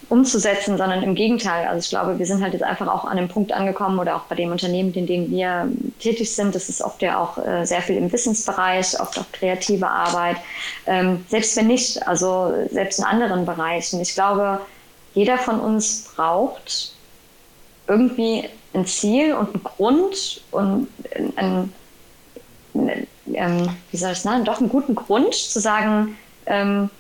umzusetzen, 0.09 0.78
sondern 0.78 1.03
im 1.03 1.14
Gegenteil. 1.14 1.66
Also 1.66 1.80
ich 1.80 1.91
glaube, 1.91 2.18
wir 2.18 2.26
sind 2.26 2.43
halt 2.43 2.53
jetzt 2.53 2.62
einfach 2.62 2.87
auch 2.87 3.05
an 3.05 3.18
einem 3.18 3.28
Punkt 3.28 3.53
angekommen 3.53 3.99
oder 3.99 4.16
auch 4.16 4.22
bei 4.22 4.34
dem 4.34 4.51
Unternehmen, 4.53 4.93
in 4.95 5.07
dem 5.07 5.30
wir 5.30 5.68
tätig 5.99 6.34
sind. 6.34 6.55
Das 6.55 6.68
ist 6.68 6.82
oft 6.82 7.03
ja 7.03 7.18
auch 7.18 7.39
äh, 7.39 7.64
sehr 7.64 7.82
viel 7.82 7.97
im 7.97 8.12
Wissensbereich, 8.12 9.01
oft 9.01 9.18
auch 9.18 9.30
kreative 9.32 9.89
Arbeit. 9.89 10.37
Ähm, 10.87 11.24
selbst 11.28 11.57
wenn 11.57 11.66
nicht, 11.66 12.07
also 12.07 12.53
selbst 12.70 13.01
in 13.01 13.05
anderen 13.05 13.45
Bereichen. 13.45 14.01
Ich 14.01 14.14
glaube, 14.14 14.61
jeder 15.14 15.39
von 15.39 15.61
uns 15.61 16.12
braucht 16.14 16.93
irgendwie 17.89 18.45
ein 18.74 18.87
Ziel 18.87 19.34
und 19.34 19.55
einen 19.55 19.64
Grund 19.64 20.43
und 20.51 20.89
ein, 21.37 21.72
ein, 22.74 23.07
ähm, 23.32 23.68
wie 23.91 23.97
soll 23.97 24.12
ich 24.12 24.20
sagen, 24.20 24.45
doch 24.45 24.61
einen 24.61 24.68
guten 24.68 24.95
Grund 24.95 25.34
zu 25.34 25.59
sagen, 25.59 26.16
ähm, 26.47 26.91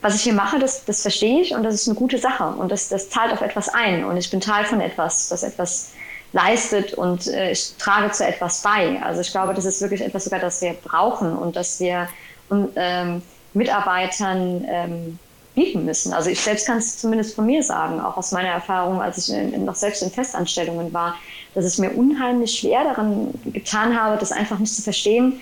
was 0.00 0.16
ich 0.16 0.22
hier 0.22 0.34
mache, 0.34 0.58
das, 0.58 0.84
das 0.84 1.02
verstehe 1.02 1.40
ich 1.40 1.54
und 1.54 1.62
das 1.62 1.74
ist 1.74 1.88
eine 1.88 1.96
gute 1.96 2.18
Sache 2.18 2.44
und 2.44 2.70
das, 2.70 2.88
das 2.88 3.08
zahlt 3.08 3.32
auf 3.32 3.40
etwas 3.40 3.68
ein 3.68 4.04
und 4.04 4.16
ich 4.16 4.30
bin 4.30 4.40
Teil 4.40 4.64
von 4.64 4.80
etwas, 4.80 5.28
das 5.28 5.42
etwas 5.42 5.92
leistet 6.32 6.94
und 6.94 7.26
äh, 7.28 7.52
ich 7.52 7.74
trage 7.78 8.10
zu 8.10 8.26
etwas 8.26 8.60
bei. 8.62 9.00
Also 9.02 9.20
ich 9.20 9.30
glaube, 9.30 9.54
das 9.54 9.64
ist 9.64 9.80
wirklich 9.80 10.02
etwas 10.02 10.24
sogar, 10.24 10.40
das 10.40 10.60
wir 10.60 10.74
brauchen 10.74 11.34
und 11.36 11.56
dass 11.56 11.80
wir 11.80 12.08
und, 12.48 12.70
ähm, 12.76 13.22
Mitarbeitern 13.54 14.64
ähm, 14.68 15.18
bieten 15.54 15.84
müssen. 15.84 16.12
Also 16.12 16.30
ich 16.30 16.40
selbst 16.40 16.66
kann 16.66 16.78
es 16.78 16.98
zumindest 16.98 17.36
von 17.36 17.46
mir 17.46 17.62
sagen, 17.62 18.00
auch 18.00 18.16
aus 18.16 18.32
meiner 18.32 18.48
Erfahrung, 18.48 19.00
als 19.00 19.28
ich 19.28 19.34
in, 19.34 19.64
noch 19.64 19.76
selbst 19.76 20.02
in 20.02 20.10
Festanstellungen 20.10 20.92
war, 20.92 21.14
dass 21.54 21.64
es 21.64 21.78
mir 21.78 21.90
unheimlich 21.96 22.58
schwer 22.58 22.82
daran 22.82 23.32
getan 23.46 23.98
habe, 23.98 24.18
das 24.18 24.32
einfach 24.32 24.58
nicht 24.58 24.74
zu 24.74 24.82
verstehen, 24.82 25.40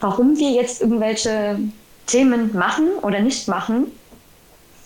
warum 0.00 0.36
wir 0.36 0.50
jetzt 0.50 0.82
irgendwelche 0.82 1.58
Themen 2.06 2.56
machen 2.56 2.88
oder 3.02 3.20
nicht 3.20 3.48
machen, 3.48 3.86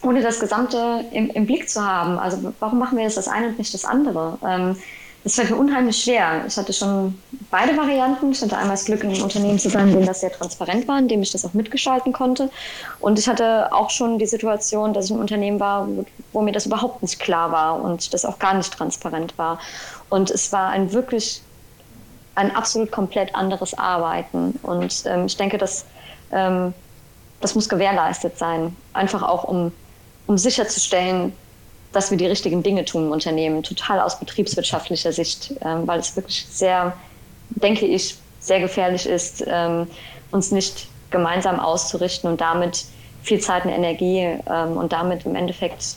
ohne 0.02 0.22
das 0.22 0.40
Gesamte 0.40 1.04
im, 1.12 1.30
im, 1.30 1.46
Blick 1.46 1.68
zu 1.68 1.84
haben. 1.84 2.18
Also 2.18 2.52
warum 2.60 2.78
machen 2.78 2.96
wir 2.96 3.04
jetzt 3.04 3.16
das 3.16 3.28
eine 3.28 3.48
und 3.48 3.58
nicht 3.58 3.74
das 3.74 3.84
andere? 3.84 4.38
Ähm, 4.46 4.76
das 5.24 5.34
fällt 5.34 5.50
mir 5.50 5.56
unheimlich 5.56 6.02
schwer. 6.04 6.44
Ich 6.46 6.56
hatte 6.56 6.72
schon 6.72 7.20
beide 7.50 7.76
Varianten. 7.76 8.30
Ich 8.30 8.40
hatte 8.40 8.56
einmal 8.56 8.76
das 8.76 8.84
Glück, 8.84 9.02
in 9.02 9.10
einem 9.10 9.22
Unternehmen 9.22 9.58
zu 9.58 9.68
sein, 9.68 9.88
in 9.88 9.94
dem 9.94 10.06
das 10.06 10.20
sehr 10.20 10.32
transparent 10.32 10.86
war, 10.86 10.98
in 10.98 11.08
dem 11.08 11.22
ich 11.22 11.32
das 11.32 11.44
auch 11.44 11.54
mitgestalten 11.54 12.12
konnte. 12.12 12.50
Und 13.00 13.18
ich 13.18 13.28
hatte 13.28 13.72
auch 13.72 13.90
schon 13.90 14.18
die 14.18 14.26
Situation, 14.26 14.94
dass 14.94 15.06
ich 15.06 15.10
im 15.10 15.18
Unternehmen 15.18 15.58
war, 15.58 15.88
wo, 15.88 16.06
wo 16.32 16.40
mir 16.40 16.52
das 16.52 16.66
überhaupt 16.66 17.02
nicht 17.02 17.18
klar 17.18 17.50
war 17.50 17.82
und 17.82 18.14
das 18.14 18.24
auch 18.24 18.38
gar 18.38 18.54
nicht 18.54 18.72
transparent 18.72 19.36
war. 19.36 19.58
Und 20.08 20.30
es 20.30 20.52
war 20.52 20.70
ein 20.70 20.92
wirklich 20.92 21.42
ein 22.36 22.54
absolut 22.54 22.92
komplett 22.92 23.34
anderes 23.34 23.76
Arbeiten. 23.76 24.58
Und 24.62 25.02
ähm, 25.06 25.26
ich 25.26 25.36
denke, 25.36 25.58
dass 25.58 25.84
ähm, 26.32 26.72
das 27.40 27.54
muss 27.54 27.68
gewährleistet 27.68 28.38
sein. 28.38 28.76
Einfach 28.92 29.22
auch, 29.22 29.44
um, 29.44 29.72
um 30.26 30.38
sicherzustellen, 30.38 31.32
dass 31.92 32.10
wir 32.10 32.18
die 32.18 32.26
richtigen 32.26 32.62
Dinge 32.62 32.84
tun 32.84 33.06
im 33.06 33.12
Unternehmen, 33.12 33.62
total 33.62 34.00
aus 34.00 34.18
betriebswirtschaftlicher 34.18 35.12
Sicht, 35.12 35.54
ähm, 35.62 35.86
weil 35.86 36.00
es 36.00 36.14
wirklich 36.16 36.46
sehr, 36.50 36.94
denke 37.50 37.86
ich, 37.86 38.16
sehr 38.40 38.60
gefährlich 38.60 39.06
ist, 39.06 39.44
ähm, 39.46 39.86
uns 40.30 40.50
nicht 40.50 40.88
gemeinsam 41.10 41.58
auszurichten 41.58 42.30
und 42.30 42.40
damit 42.40 42.84
viel 43.22 43.40
Zeit 43.40 43.64
und 43.64 43.70
Energie 43.70 44.38
ähm, 44.46 44.76
und 44.76 44.92
damit 44.92 45.24
im 45.24 45.34
Endeffekt 45.34 45.96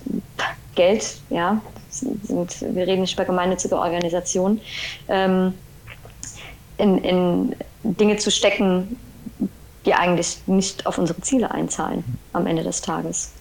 Geld, 0.76 1.18
ja, 1.30 1.60
sind, 1.90 2.62
wir 2.62 2.88
reden 2.88 3.02
nicht 3.02 3.14
über 3.14 3.26
gemeinnützige 3.26 3.78
Organisationen, 3.78 4.62
ähm, 5.10 5.54
in, 6.78 6.98
in 7.00 7.56
Dinge 7.84 8.18
zu 8.18 8.32
stecken, 8.32 8.98
die 9.86 9.94
eigentlich 9.94 10.40
nicht 10.48 10.86
auf 10.86 10.98
unsere 10.98 11.22
Ziele 11.22 11.52
einzahlen 11.52 12.04
am 12.34 12.48
Ende 12.48 12.64
des 12.64 12.82
Tages. 12.82 13.32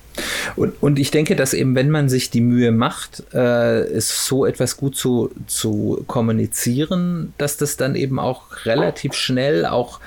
Und, 0.56 0.82
und 0.82 0.98
ich 0.98 1.10
denke, 1.10 1.36
dass 1.36 1.54
eben, 1.54 1.74
wenn 1.74 1.90
man 1.90 2.08
sich 2.08 2.30
die 2.30 2.40
Mühe 2.40 2.72
macht, 2.72 3.22
äh, 3.32 3.80
es 3.82 4.26
so 4.26 4.44
etwas 4.44 4.76
gut 4.76 4.96
zu, 4.96 5.30
zu 5.46 6.04
kommunizieren, 6.06 7.32
dass 7.38 7.56
das 7.56 7.76
dann 7.76 7.94
eben 7.94 8.18
auch 8.18 8.64
relativ 8.64 9.14
schnell 9.14 9.66
auch 9.66 10.00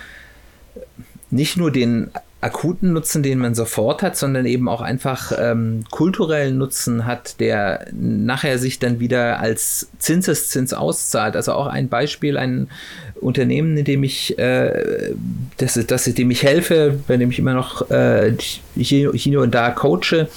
nicht 1.30 1.58
nur 1.58 1.72
den 1.72 2.12
akuten 2.44 2.94
Nutzen, 2.94 3.24
den 3.24 3.40
man 3.40 3.56
sofort 3.56 4.04
hat, 4.04 4.18
sondern 4.18 4.46
eben 4.46 4.68
auch 4.68 4.82
einfach 4.82 5.32
ähm, 5.38 5.86
kulturellen 5.90 6.58
Nutzen 6.58 7.06
hat, 7.06 7.40
der 7.40 7.88
nachher 7.94 8.60
sich 8.60 8.80
dann 8.80 9.00
wieder 9.00 9.40
als 9.40 9.90
Zinseszins 10.00 10.74
auszahlt. 10.74 11.36
Also 11.36 11.54
auch 11.54 11.68
ein 11.68 11.88
Beispiel, 11.88 12.38
ein 12.38 12.70
Unternehmen, 13.16 13.78
in 13.78 13.86
dem 13.86 14.04
ich, 14.04 14.38
äh, 14.38 15.14
das, 15.58 15.80
das, 15.88 16.04
dem 16.04 16.32
ich 16.32 16.44
helfe, 16.44 17.00
bei 17.08 17.18
dem 17.18 17.32
ich 17.32 17.40
immer 17.40 17.54
noch 17.54 17.90
äh, 17.90 18.36
hier 18.76 19.12
und 19.42 19.56
da 19.56 19.72
coache, 19.72 20.28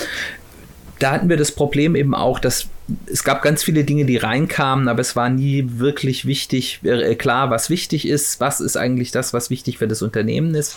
da 0.99 1.11
hatten 1.11 1.29
wir 1.29 1.37
das 1.37 1.53
Problem 1.53 1.97
eben 1.97 2.15
auch, 2.15 2.39
dass 2.39 2.69
es 3.07 3.25
gab 3.25 3.43
ganz 3.43 3.65
viele 3.65 3.83
Dinge, 3.83 4.05
die 4.05 4.17
reinkamen, 4.17 4.87
aber 4.87 5.01
es 5.01 5.17
war 5.17 5.29
nie 5.29 5.65
wirklich 5.79 6.25
wichtig, 6.25 6.81
äh, 6.85 7.17
klar, 7.17 7.51
was 7.51 7.69
wichtig 7.69 8.07
ist, 8.07 8.39
was 8.39 8.61
ist 8.61 8.77
eigentlich 8.77 9.11
das, 9.11 9.33
was 9.33 9.51
wichtig 9.51 9.79
für 9.79 9.89
das 9.89 10.03
Unternehmen 10.03 10.55
ist. 10.55 10.77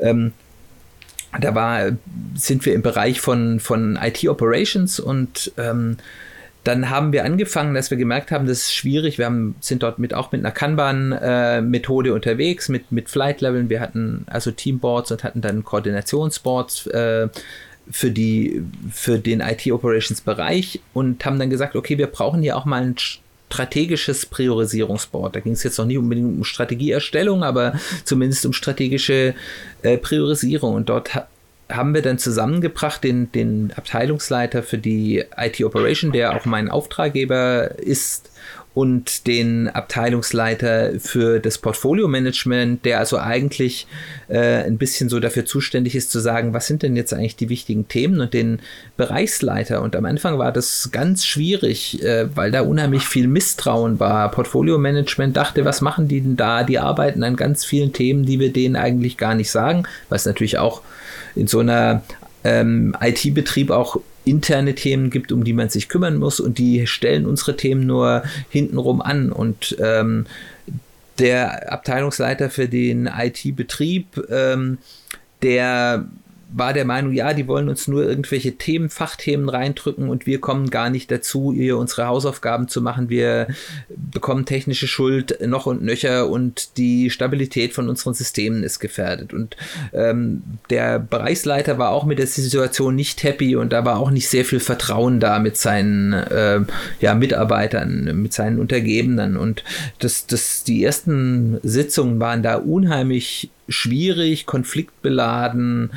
Ähm, 0.00 0.32
da 1.40 1.54
war, 1.54 1.92
sind 2.34 2.66
wir 2.66 2.74
im 2.74 2.82
Bereich 2.82 3.20
von, 3.20 3.60
von 3.60 3.98
IT 4.00 4.28
Operations 4.28 5.00
und 5.00 5.52
ähm, 5.56 5.96
dann 6.64 6.90
haben 6.90 7.12
wir 7.12 7.24
angefangen, 7.24 7.74
dass 7.74 7.90
wir 7.90 7.98
gemerkt 7.98 8.30
haben, 8.30 8.46
das 8.46 8.58
ist 8.58 8.74
schwierig. 8.74 9.18
Wir 9.18 9.26
haben, 9.26 9.56
sind 9.60 9.82
dort 9.82 9.98
mit, 9.98 10.14
auch 10.14 10.30
mit 10.30 10.42
einer 10.42 10.52
Kanban-Methode 10.52 12.10
äh, 12.10 12.12
unterwegs, 12.12 12.68
mit, 12.68 12.92
mit 12.92 13.08
Flight-Leveln. 13.10 13.68
Wir 13.68 13.80
hatten 13.80 14.24
also 14.28 14.52
Teamboards 14.52 15.10
und 15.10 15.24
hatten 15.24 15.40
dann 15.40 15.64
Koordinationsboards 15.64 16.86
äh, 16.88 17.28
für, 17.90 18.10
die, 18.12 18.62
für 18.92 19.18
den 19.18 19.40
IT-Operations-Bereich 19.40 20.80
und 20.92 21.24
haben 21.24 21.40
dann 21.40 21.50
gesagt, 21.50 21.74
okay, 21.74 21.98
wir 21.98 22.06
brauchen 22.06 22.42
hier 22.42 22.56
auch 22.56 22.64
mal 22.64 22.82
ein 22.82 22.96
strategisches 23.52 24.24
Priorisierungsboard. 24.24 25.36
Da 25.36 25.40
ging 25.40 25.52
es 25.52 25.62
jetzt 25.62 25.78
noch 25.78 25.84
nie 25.84 25.98
unbedingt 25.98 26.38
um 26.38 26.44
Strategieerstellung, 26.44 27.44
aber 27.44 27.74
zumindest 28.04 28.46
um 28.46 28.54
strategische 28.54 29.34
äh, 29.82 29.98
Priorisierung. 29.98 30.74
Und 30.74 30.88
dort 30.88 31.14
ha 31.14 31.28
haben 31.70 31.94
wir 31.94 32.02
dann 32.02 32.18
zusammengebracht 32.18 33.02
den, 33.02 33.32
den 33.32 33.72
Abteilungsleiter 33.74 34.62
für 34.62 34.76
die 34.76 35.24
IT 35.38 35.64
Operation, 35.64 36.12
der 36.12 36.36
auch 36.36 36.44
mein 36.44 36.68
Auftraggeber 36.68 37.78
ist, 37.78 38.30
und 38.74 39.26
den 39.26 39.68
Abteilungsleiter 39.68 40.92
für 40.98 41.40
das 41.40 41.58
Portfolio-Management, 41.58 42.84
der 42.86 42.98
also 43.00 43.18
eigentlich 43.18 43.86
äh, 44.28 44.64
ein 44.64 44.78
bisschen 44.78 45.10
so 45.10 45.20
dafür 45.20 45.44
zuständig 45.44 45.94
ist 45.94 46.10
zu 46.10 46.20
sagen, 46.20 46.54
was 46.54 46.66
sind 46.68 46.82
denn 46.82 46.96
jetzt 46.96 47.12
eigentlich 47.12 47.36
die 47.36 47.50
wichtigen 47.50 47.88
Themen 47.88 48.20
und 48.20 48.32
den 48.32 48.60
Bereichsleiter. 48.96 49.82
Und 49.82 49.94
am 49.94 50.06
Anfang 50.06 50.38
war 50.38 50.52
das 50.52 50.88
ganz 50.90 51.26
schwierig, 51.26 52.02
äh, 52.02 52.34
weil 52.34 52.50
da 52.50 52.62
unheimlich 52.62 53.04
viel 53.04 53.28
Misstrauen 53.28 54.00
war. 54.00 54.30
Portfolio-Management 54.30 55.36
dachte, 55.36 55.66
was 55.66 55.82
machen 55.82 56.08
die 56.08 56.22
denn 56.22 56.36
da? 56.36 56.62
Die 56.62 56.78
arbeiten 56.78 57.22
an 57.24 57.36
ganz 57.36 57.66
vielen 57.66 57.92
Themen, 57.92 58.24
die 58.24 58.40
wir 58.40 58.54
denen 58.54 58.76
eigentlich 58.76 59.18
gar 59.18 59.34
nicht 59.34 59.50
sagen, 59.50 59.82
was 60.08 60.24
natürlich 60.24 60.56
auch 60.56 60.80
in 61.34 61.46
so 61.46 61.58
einer 61.58 62.02
ähm, 62.44 62.96
IT-Betrieb 63.00 63.70
auch 63.70 63.98
interne 64.24 64.74
Themen 64.74 65.10
gibt, 65.10 65.32
um 65.32 65.44
die 65.44 65.52
man 65.52 65.68
sich 65.68 65.88
kümmern 65.88 66.16
muss 66.16 66.40
und 66.40 66.58
die 66.58 66.86
stellen 66.86 67.26
unsere 67.26 67.56
Themen 67.56 67.86
nur 67.86 68.22
hintenrum 68.50 69.00
an. 69.00 69.32
Und 69.32 69.76
ähm, 69.80 70.26
der 71.18 71.72
Abteilungsleiter 71.72 72.50
für 72.50 72.68
den 72.68 73.06
IT-Betrieb, 73.06 74.06
ähm, 74.30 74.78
der 75.42 76.06
war 76.54 76.72
der 76.72 76.84
Meinung, 76.84 77.12
ja, 77.12 77.32
die 77.34 77.48
wollen 77.48 77.68
uns 77.68 77.88
nur 77.88 78.04
irgendwelche 78.04 78.52
Themen, 78.52 78.90
Fachthemen 78.90 79.48
reindrücken 79.48 80.08
und 80.08 80.26
wir 80.26 80.40
kommen 80.40 80.70
gar 80.70 80.90
nicht 80.90 81.10
dazu, 81.10 81.52
ihr 81.52 81.78
unsere 81.78 82.06
Hausaufgaben 82.06 82.68
zu 82.68 82.82
machen. 82.82 83.08
Wir 83.08 83.48
bekommen 83.88 84.44
technische 84.44 84.86
Schuld 84.86 85.38
noch 85.46 85.66
und 85.66 85.82
nöcher 85.82 86.28
und 86.28 86.76
die 86.76 87.10
Stabilität 87.10 87.72
von 87.72 87.88
unseren 87.88 88.14
Systemen 88.14 88.62
ist 88.62 88.80
gefährdet. 88.80 89.32
Und 89.32 89.56
ähm, 89.92 90.42
der 90.70 90.98
Bereichsleiter 90.98 91.78
war 91.78 91.90
auch 91.90 92.04
mit 92.04 92.18
der 92.18 92.26
Situation 92.26 92.94
nicht 92.94 93.22
happy 93.22 93.56
und 93.56 93.72
da 93.72 93.84
war 93.84 93.98
auch 93.98 94.10
nicht 94.10 94.28
sehr 94.28 94.44
viel 94.44 94.60
Vertrauen 94.60 95.20
da 95.20 95.38
mit 95.38 95.56
seinen 95.56 96.12
äh, 96.12 96.60
ja, 97.00 97.14
Mitarbeitern, 97.14 98.20
mit 98.20 98.32
seinen 98.32 98.58
Untergebenen. 98.58 99.36
Und 99.36 99.64
das, 99.98 100.26
das, 100.26 100.64
die 100.64 100.84
ersten 100.84 101.58
Sitzungen 101.62 102.20
waren 102.20 102.42
da 102.42 102.56
unheimlich 102.56 103.50
schwierig, 103.68 104.46
konfliktbeladen. 104.46 105.90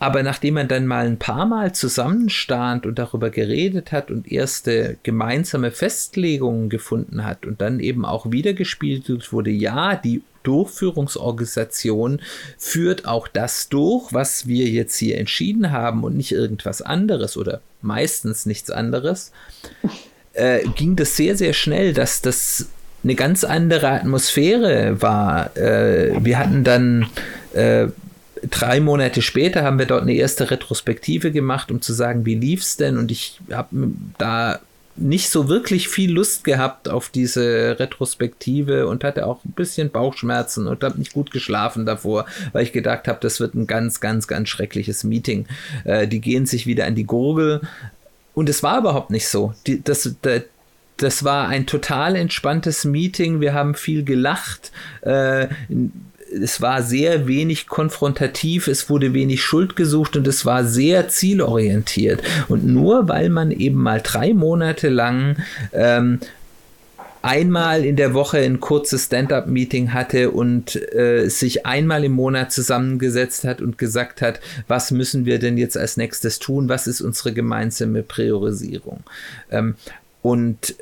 Aber 0.00 0.22
nachdem 0.22 0.54
man 0.54 0.66
dann 0.66 0.86
mal 0.86 1.06
ein 1.06 1.18
paar 1.18 1.44
Mal 1.44 1.72
zusammenstand 1.74 2.86
und 2.86 2.98
darüber 2.98 3.28
geredet 3.28 3.92
hat 3.92 4.10
und 4.10 4.32
erste 4.32 4.96
gemeinsame 5.02 5.70
Festlegungen 5.70 6.70
gefunden 6.70 7.22
hat 7.22 7.44
und 7.44 7.60
dann 7.60 7.80
eben 7.80 8.06
auch 8.06 8.32
wiedergespielt 8.32 9.30
wurde, 9.30 9.50
ja, 9.50 9.96
die 9.96 10.22
Durchführungsorganisation 10.42 12.22
führt 12.56 13.04
auch 13.04 13.28
das 13.28 13.68
durch, 13.68 14.10
was 14.14 14.46
wir 14.46 14.66
jetzt 14.68 14.96
hier 14.96 15.18
entschieden 15.18 15.70
haben 15.70 16.02
und 16.02 16.16
nicht 16.16 16.32
irgendwas 16.32 16.80
anderes 16.80 17.36
oder 17.36 17.60
meistens 17.82 18.46
nichts 18.46 18.70
anderes, 18.70 19.32
äh, 20.32 20.60
ging 20.76 20.96
das 20.96 21.14
sehr, 21.14 21.36
sehr 21.36 21.52
schnell, 21.52 21.92
dass 21.92 22.22
das 22.22 22.70
eine 23.04 23.16
ganz 23.16 23.44
andere 23.44 23.90
Atmosphäre 23.90 25.02
war. 25.02 25.54
Äh, 25.58 26.24
wir 26.24 26.38
hatten 26.38 26.64
dann 26.64 27.10
äh, 27.52 27.88
drei 28.48 28.80
Monate 28.80 29.22
später 29.22 29.62
haben 29.62 29.78
wir 29.78 29.86
dort 29.86 30.02
eine 30.02 30.14
erste 30.14 30.50
Retrospektive 30.50 31.32
gemacht, 31.32 31.70
um 31.70 31.80
zu 31.80 31.92
sagen, 31.92 32.24
wie 32.26 32.34
lief 32.34 32.62
es 32.62 32.76
denn? 32.76 32.96
Und 32.96 33.10
ich 33.10 33.40
habe 33.50 33.90
da 34.18 34.60
nicht 34.96 35.30
so 35.30 35.48
wirklich 35.48 35.88
viel 35.88 36.12
Lust 36.12 36.44
gehabt 36.44 36.88
auf 36.88 37.08
diese 37.08 37.78
Retrospektive 37.78 38.86
und 38.86 39.02
hatte 39.02 39.26
auch 39.26 39.44
ein 39.44 39.52
bisschen 39.52 39.90
Bauchschmerzen 39.90 40.66
und 40.66 40.84
habe 40.84 40.98
nicht 40.98 41.12
gut 41.12 41.30
geschlafen 41.30 41.86
davor, 41.86 42.26
weil 42.52 42.64
ich 42.64 42.72
gedacht 42.72 43.08
habe, 43.08 43.18
das 43.20 43.40
wird 43.40 43.54
ein 43.54 43.66
ganz, 43.66 44.00
ganz, 44.00 44.26
ganz 44.26 44.48
schreckliches 44.48 45.04
Meeting. 45.04 45.46
Äh, 45.84 46.06
die 46.06 46.20
gehen 46.20 46.46
sich 46.46 46.66
wieder 46.66 46.86
an 46.86 46.94
die 46.94 47.06
Gurgel. 47.06 47.62
Und 48.34 48.48
es 48.48 48.62
war 48.62 48.78
überhaupt 48.78 49.10
nicht 49.10 49.28
so. 49.28 49.54
Die, 49.66 49.82
das, 49.82 50.16
das, 50.22 50.42
das 50.98 51.24
war 51.24 51.48
ein 51.48 51.66
total 51.66 52.16
entspanntes 52.16 52.84
Meeting. 52.84 53.40
Wir 53.40 53.54
haben 53.54 53.74
viel 53.74 54.04
gelacht. 54.04 54.70
Äh, 55.00 55.48
es 56.30 56.60
war 56.60 56.82
sehr 56.82 57.26
wenig 57.26 57.66
konfrontativ, 57.66 58.68
es 58.68 58.88
wurde 58.88 59.14
wenig 59.14 59.42
Schuld 59.42 59.76
gesucht 59.76 60.16
und 60.16 60.26
es 60.26 60.46
war 60.46 60.64
sehr 60.64 61.08
zielorientiert. 61.08 62.22
Und 62.48 62.66
nur 62.66 63.08
weil 63.08 63.28
man 63.28 63.50
eben 63.50 63.82
mal 63.82 64.00
drei 64.02 64.32
Monate 64.32 64.88
lang 64.88 65.36
ähm, 65.72 66.20
einmal 67.22 67.84
in 67.84 67.96
der 67.96 68.14
Woche 68.14 68.38
ein 68.38 68.60
kurzes 68.60 69.06
Stand-up-Meeting 69.06 69.92
hatte 69.92 70.30
und 70.30 70.76
äh, 70.94 71.28
sich 71.28 71.66
einmal 71.66 72.04
im 72.04 72.12
Monat 72.12 72.52
zusammengesetzt 72.52 73.44
hat 73.44 73.60
und 73.60 73.76
gesagt 73.78 74.22
hat, 74.22 74.40
was 74.68 74.90
müssen 74.90 75.26
wir 75.26 75.38
denn 75.38 75.58
jetzt 75.58 75.76
als 75.76 75.96
nächstes 75.96 76.38
tun, 76.38 76.68
was 76.68 76.86
ist 76.86 77.00
unsere 77.00 77.32
gemeinsame 77.32 78.02
Priorisierung. 78.02 79.02
Ähm, 79.50 79.74
und 80.22 80.74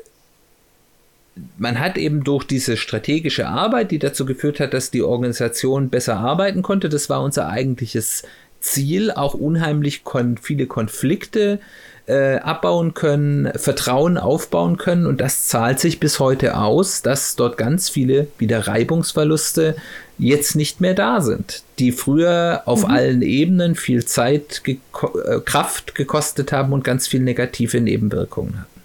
man 1.57 1.79
hat 1.79 1.99
eben 1.99 2.25
durch 2.25 2.45
diese 2.45 2.77
strategische 2.77 3.49
Arbeit, 3.49 3.91
die 3.91 3.99
dazu 3.99 4.27
geführt 4.27 4.61
hat, 4.61 4.75
dass 4.75 4.91
die 4.91 5.03
Organisation 5.03 5.89
besser 5.89 6.17
arbeiten 6.17 6.63
konnte, 6.63 6.89
das 6.89 7.11
war 7.11 7.23
unser 7.23 7.49
eigentliches 7.49 8.23
Ziel, 8.61 9.11
auch 9.11 9.35
unheimlich 9.35 10.05
kon 10.05 10.37
viele 10.37 10.67
Konflikte 10.67 11.61
äh, 12.07 12.37
abbauen 12.37 12.95
können, 12.95 13.53
Vertrauen 13.55 14.17
aufbauen 14.19 14.79
können 14.79 15.07
und 15.07 15.21
das 15.21 15.47
zahlt 15.47 15.79
sich 15.79 16.01
bis 16.01 16.19
heute 16.19 16.57
aus, 16.57 17.03
dass 17.03 17.37
dort 17.37 17.59
ganz 17.59 17.89
viele 17.89 18.29
wieder 18.39 18.67
Reibungsverluste 18.67 19.77
jetzt 20.19 20.57
nicht 20.57 20.81
mehr 20.81 20.95
da 20.95 21.21
sind, 21.21 21.63
die 21.79 21.93
früher 21.93 22.63
auf 22.65 22.87
mhm. 22.87 22.91
allen 22.91 23.23
Ebenen 23.23 23.75
viel 23.75 24.05
Zeit, 24.05 24.65
ge 24.65 24.79
äh, 25.25 25.41
Kraft 25.41 25.95
gekostet 25.95 26.51
haben 26.51 26.73
und 26.73 26.83
ganz 26.83 27.07
viel 27.07 27.21
negative 27.21 27.81
Nebenwirkungen 27.81 28.61
hatten. 28.61 28.81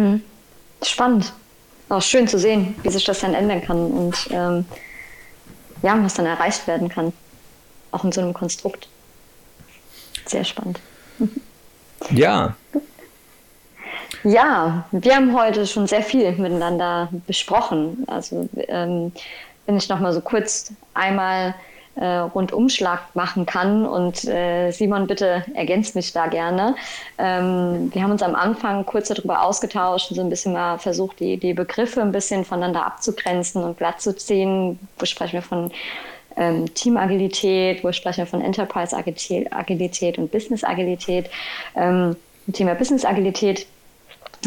Mhm. 0.00 0.22
Spannend 0.82 1.32
auch 1.88 2.02
schön 2.02 2.26
zu 2.28 2.38
sehen, 2.38 2.74
wie 2.82 2.90
sich 2.90 3.04
das 3.04 3.20
dann 3.20 3.34
ändern 3.34 3.62
kann 3.62 3.90
und 3.90 4.28
ähm, 4.30 4.64
ja, 5.82 6.02
was 6.02 6.14
dann 6.14 6.26
erreicht 6.26 6.66
werden 6.66 6.88
kann. 6.88 7.12
Auch 7.92 8.04
in 8.04 8.12
so 8.12 8.20
einem 8.20 8.34
Konstrukt. 8.34 8.88
Sehr 10.26 10.44
spannend. 10.44 10.80
Ja. 12.10 12.54
Ja, 14.22 14.84
wir 14.92 15.16
haben 15.16 15.34
heute 15.36 15.66
schon 15.66 15.86
sehr 15.86 16.02
viel 16.02 16.30
miteinander 16.32 17.08
besprochen. 17.26 18.04
Also 18.06 18.48
ähm, 18.68 19.12
wenn 19.64 19.76
ich 19.76 19.88
noch 19.88 19.98
mal 19.98 20.12
so 20.12 20.20
kurz 20.20 20.72
einmal 20.94 21.54
äh, 21.96 22.06
Rundumschlag 22.06 23.00
machen 23.14 23.46
kann. 23.46 23.86
Und 23.86 24.24
äh, 24.24 24.70
Simon, 24.70 25.06
bitte 25.06 25.44
ergänzt 25.54 25.94
mich 25.94 26.12
da 26.12 26.26
gerne. 26.26 26.74
Ähm, 27.18 27.90
wir 27.92 28.02
haben 28.02 28.12
uns 28.12 28.22
am 28.22 28.34
Anfang 28.34 28.84
kurz 28.86 29.08
darüber 29.08 29.42
ausgetauscht 29.42 30.10
und 30.10 30.16
so 30.16 30.22
ein 30.22 30.30
bisschen 30.30 30.52
mal 30.52 30.78
versucht, 30.78 31.20
die, 31.20 31.36
die 31.36 31.54
Begriffe 31.54 32.02
ein 32.02 32.12
bisschen 32.12 32.44
voneinander 32.44 32.86
abzugrenzen 32.86 33.64
und 33.64 33.78
glatt 33.78 34.00
zu 34.00 34.14
ziehen. 34.14 34.78
Wo 34.98 35.06
sprechen 35.06 35.34
wir 35.34 35.42
von 35.42 35.70
ähm, 36.36 36.72
Teamagilität, 36.74 37.82
wo 37.82 37.92
sprechen 37.92 38.18
wir 38.18 38.26
von 38.26 38.42
Enterprise-Agilität 38.42 40.18
und 40.18 40.30
Business-Agilität. 40.30 41.30
Ähm, 41.74 42.16
Thema 42.52 42.74
Business-Agilität 42.74 43.66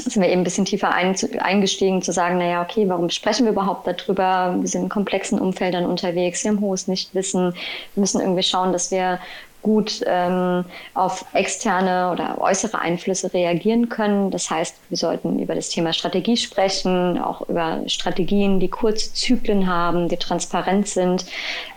sind 0.04 0.22
wir 0.22 0.30
eben 0.30 0.42
ein 0.42 0.44
bisschen 0.44 0.66
tiefer 0.66 0.94
ein, 0.94 1.16
eingestiegen, 1.40 2.02
zu 2.02 2.12
sagen, 2.12 2.38
naja, 2.38 2.62
okay, 2.62 2.88
warum 2.88 3.10
sprechen 3.10 3.46
wir 3.46 3.52
überhaupt 3.52 3.88
darüber? 3.88 4.56
Wir 4.60 4.68
sind 4.68 4.84
in 4.84 4.90
komplexen 4.90 5.40
Umfeldern 5.40 5.86
unterwegs, 5.86 6.44
wir 6.44 6.52
haben 6.52 6.62
hohes 6.62 6.88
Nichtwissen, 6.88 7.54
wir 7.96 8.02
müssen 8.02 8.22
irgendwie 8.22 8.44
schauen, 8.44 8.72
dass 8.74 8.92
wir 8.92 9.20
gut 9.62 10.02
ähm, 10.08 10.64
auf 10.94 11.26
externe 11.34 12.12
oder 12.12 12.40
äußere 12.40 12.80
Einflüsse 12.80 13.34
reagieren 13.34 13.90
können. 13.90 14.32
Das 14.32 14.50
heißt, 14.50 14.76
wir 14.90 14.98
sollten 14.98 15.40
über 15.40 15.56
das 15.56 15.70
Thema 15.70 15.92
Strategie 15.92 16.38
sprechen, 16.38 17.20
auch 17.20 17.48
über 17.50 17.82
Strategien, 17.88 18.60
die 18.60 18.70
kurze 18.70 19.14
Zyklen 19.14 19.68
haben, 19.68 20.08
die 20.08 20.18
transparent 20.18 20.88
sind, 20.88 21.26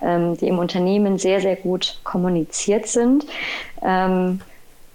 ähm, 0.00 0.36
die 0.36 0.46
im 0.46 0.58
Unternehmen 0.58 1.18
sehr, 1.18 1.40
sehr 1.40 1.56
gut 1.56 1.98
kommuniziert 2.04 2.86
sind. 2.86 3.26
Ähm, 3.82 4.40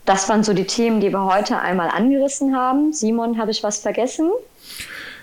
das 0.07 0.29
waren 0.29 0.43
so 0.43 0.53
die 0.53 0.65
Themen, 0.65 1.01
die 1.01 1.11
wir 1.11 1.25
heute 1.25 1.59
einmal 1.59 1.89
angerissen 1.89 2.55
haben. 2.55 2.93
Simon, 2.93 3.37
habe 3.37 3.51
ich 3.51 3.61
was 3.61 3.79
vergessen? 3.79 4.31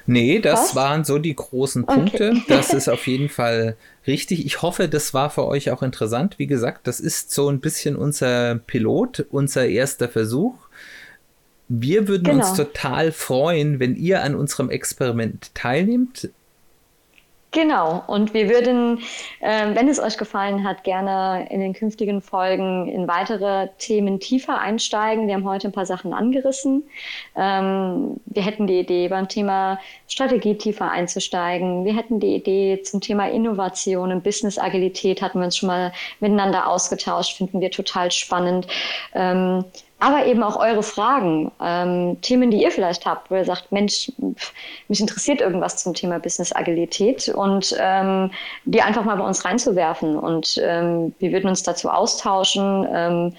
Nee, 0.07 0.41
das 0.41 0.61
was? 0.61 0.75
waren 0.75 1.05
so 1.05 1.19
die 1.19 1.35
großen 1.35 1.87
Punkte. 1.87 2.33
Okay. 2.33 2.43
Das 2.49 2.71
ist 2.73 2.89
auf 2.89 3.07
jeden 3.07 3.31
Fall 3.31 3.77
richtig. 4.07 4.45
Ich 4.45 4.61
hoffe, 4.61 4.87
das 4.89 5.15
war 5.15 5.31
für 5.31 5.47
euch 5.47 5.71
auch 5.71 5.83
interessant. 5.83 6.39
Wie 6.39 6.47
gesagt, 6.47 6.87
das 6.87 7.01
ist 7.01 7.33
so 7.33 7.49
ein 7.49 7.61
bisschen 7.61 7.97
unser 7.97 8.57
Pilot, 8.57 9.25
unser 9.31 9.67
erster 9.67 10.11
Versuch. 10.11 10.55
Wir 11.69 12.07
würden 12.07 12.25
genau. 12.25 12.47
uns 12.47 12.55
total 12.55 13.11
freuen, 13.11 13.81
wenn 13.81 13.97
ihr 13.97 14.23
an 14.23 14.35
unserem 14.35 14.69
Experiment 14.69 15.55
teilnehmt. 15.55 16.29
Genau, 17.55 18.03
und 18.09 18.35
wir 18.35 18.49
würden, 18.49 18.99
äh, 19.39 19.77
wenn 19.77 19.87
es 19.87 20.01
euch 20.01 20.19
gefallen 20.19 20.65
hat, 20.65 20.83
gerne 20.83 21.47
in 21.51 21.61
den 21.61 21.73
künftigen 21.73 22.21
Folgen 22.21 22.89
in 22.89 23.07
weitere 23.07 23.69
Themen 23.79 24.19
tiefer 24.19 24.59
einsteigen. 24.59 25.29
Wir 25.29 25.35
haben 25.35 25.49
heute 25.49 25.69
ein 25.69 25.73
paar 25.73 25.87
Sachen 25.87 26.13
angerissen. 26.13 26.83
Ähm, 27.37 28.17
wir 28.27 28.43
hätten 28.43 28.67
die 28.67 28.81
Idee, 28.81 29.07
beim 29.07 29.29
Thema 29.29 29.79
Strategie 30.09 30.59
tiefer 30.59 30.91
einzusteigen. 30.91 31.85
Wir 31.85 31.95
hätten 31.95 32.19
die 32.19 32.35
Idee 32.35 32.83
zum 32.83 33.01
Thema 33.01 33.31
Innovation 33.31 34.11
und 34.11 34.25
Business-Agilität, 34.25 35.23
hatten 35.23 35.39
wir 35.39 35.45
uns 35.45 35.57
schon 35.57 35.69
mal 35.69 35.93
miteinander 36.19 36.69
ausgetauscht, 36.69 37.37
finden 37.37 37.61
wir 37.61 37.71
total 37.71 38.11
spannend. 38.11 38.67
Ähm, 39.15 39.65
aber 40.05 40.27
eben 40.27 40.43
auch 40.43 40.57
eure 40.57 40.83
Fragen, 40.83 41.51
ähm, 41.63 42.21
Themen, 42.21 42.51
die 42.51 42.63
ihr 42.63 42.71
vielleicht 42.71 43.07
habt, 43.07 43.31
wo 43.31 43.37
ihr 43.37 43.47
sagt, 43.47 43.73
Mensch, 43.73 44.13
mich 44.89 45.01
interessiert 45.01 45.41
irgendwas 45.41 45.83
zum 45.83 45.95
Thema 45.95 46.19
Business 46.19 46.55
Agilität 46.55 47.31
und 47.31 47.75
ähm, 47.79 48.31
die 48.67 48.83
einfach 48.83 49.05
mal 49.05 49.17
bei 49.17 49.25
uns 49.25 49.47
reinzuwerfen 49.47 50.19
und 50.19 50.61
ähm, 50.63 51.15
wir 51.21 51.33
würden 51.33 51.49
uns 51.49 51.63
dazu 51.63 51.89
austauschen 51.89 52.87
ähm, 52.93 53.35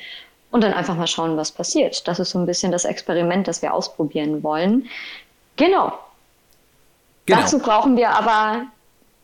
und 0.50 0.64
dann 0.64 0.74
einfach 0.74 0.96
mal 0.96 1.06
schauen, 1.06 1.38
was 1.38 1.52
passiert. 1.52 2.08
Das 2.08 2.18
ist 2.18 2.32
so 2.32 2.40
ein 2.40 2.48
bisschen 2.48 2.72
das 2.72 2.86
Experiment, 2.86 3.48
das 3.48 3.62
wir 3.62 3.72
ausprobieren 3.72 4.42
wollen. 4.42 4.90
Genau. 5.58 5.94
genau. 7.28 7.42
Dazu 7.42 7.60
brauchen 7.60 7.96
wir 7.96 8.10
aber 8.10 8.64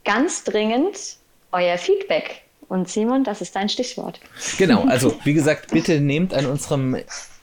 ganz 0.05 0.43
dringend 0.43 1.17
euer 1.51 1.79
Feedback. 1.79 2.43
Und 2.67 2.87
Simon, 2.87 3.23
das 3.23 3.41
ist 3.41 3.55
dein 3.55 3.67
Stichwort. 3.67 4.19
Genau, 4.59 4.83
also 4.83 5.13
wie 5.23 5.33
gesagt, 5.33 5.71
bitte 5.71 5.99
nehmt 5.99 6.35
an 6.35 6.45
unserem 6.45 6.95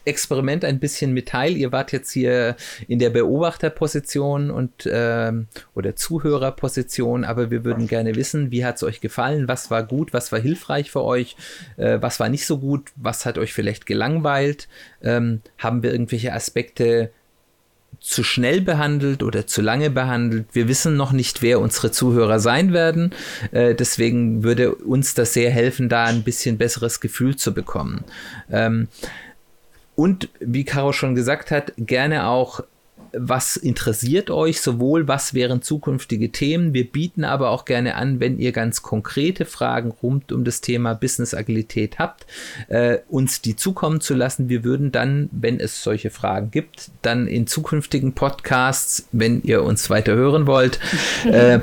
Experiment 0.09 0.65
ein 0.65 0.81
bisschen 0.81 1.13
mit 1.13 1.29
teil. 1.29 1.57
Ihr 1.57 1.73
wart 1.73 1.93
jetzt 1.93 2.11
hier 2.11 2.57
in 2.89 2.99
der 2.99 3.11
Beobachterposition 3.11 4.51
und 4.51 4.89
ähm, 4.91 5.47
oder 5.75 5.95
Zuhörerposition, 5.95 7.25
aber 7.25 7.51
wir 7.51 7.65
würden 7.65 7.87
gerne 7.87 8.17
wissen, 8.17 8.51
wie 8.51 8.65
hat 8.65 8.77
es 8.77 8.83
euch 8.83 9.01
gefallen, 9.01 9.49
was 9.49 9.71
war 9.71 9.85
gut, 9.85 10.13
was 10.13 10.33
war 10.33 10.41
hilfreich 10.41 10.91
für 10.91 11.05
euch, 11.05 11.37
äh, 11.77 11.99
was 12.01 12.19
war 12.21 12.29
nicht 12.29 12.47
so 12.47 12.59
gut, 12.59 12.91
was 12.97 13.27
hat 13.27 13.39
euch 13.39 13.53
vielleicht 13.53 13.87
gelangweilt, 13.87 14.69
ähm, 15.03 15.43
haben 15.59 15.83
wir 15.83 15.93
irgendwelche 15.93 16.33
Aspekte 16.33 17.11
zu 18.01 18.23
schnell 18.23 18.61
behandelt 18.61 19.23
oder 19.23 19.47
zu 19.47 19.61
lange 19.61 19.91
behandelt. 19.91 20.47
Wir 20.53 20.69
wissen 20.69 20.97
noch 20.97 21.13
nicht, 21.13 21.43
wer 21.43 21.59
unsere 21.61 21.91
Zuhörer 21.91 22.39
sein 22.39 22.73
werden. 22.73 23.13
Äh, 23.51 23.75
deswegen 23.75 24.45
würde 24.45 24.75
uns 24.75 25.15
das 25.15 25.33
sehr 25.33 25.51
helfen, 25.51 25.89
da 25.89 26.05
ein 26.05 26.23
bisschen 26.23 26.59
besseres 26.59 27.01
Gefühl 27.01 27.37
zu 27.37 27.53
bekommen. 27.53 28.05
Ähm, 28.51 28.89
und 29.99 30.29
wie 30.39 30.63
Caro 30.63 30.93
schon 30.93 31.17
gesagt 31.17 31.51
hat, 31.51 31.73
gerne 31.77 32.29
auch 32.29 32.61
was 33.13 33.57
interessiert 33.57 34.31
euch, 34.31 34.61
sowohl 34.61 35.09
was 35.09 35.35
wären 35.35 35.61
zukünftige 35.61 36.31
Themen. 36.31 36.73
Wir 36.73 36.89
bieten 36.89 37.25
aber 37.25 37.51
auch 37.51 37.65
gerne 37.65 37.97
an, 37.97 38.21
wenn 38.21 38.39
ihr 38.39 38.53
ganz 38.53 38.83
konkrete 38.83 39.45
Fragen 39.45 39.91
rund 39.91 40.31
um 40.31 40.45
das 40.45 40.61
Thema 40.61 40.95
Business 40.95 41.35
Agilität 41.35 41.99
habt, 41.99 42.27
äh, 42.69 42.99
uns 43.09 43.43
die 43.43 43.57
zukommen 43.57 44.01
zu 44.01 44.15
lassen. 44.15 44.49
Wir 44.49 44.63
würden 44.63 44.93
dann, 44.93 45.31
wenn 45.33 45.59
es 45.59 45.83
solche 45.83 46.11
Fragen 46.11 46.53
gibt, 46.53 46.93
dann 47.03 47.27
in 47.27 47.49
zukünftigen 47.49 48.13
Podcasts, 48.13 49.09
wenn 49.11 49.43
ihr 49.43 49.65
uns 49.65 49.91
weiter 49.91 50.15
hören 50.15 50.47
wollt, 50.47 50.79
äh, 51.25 51.59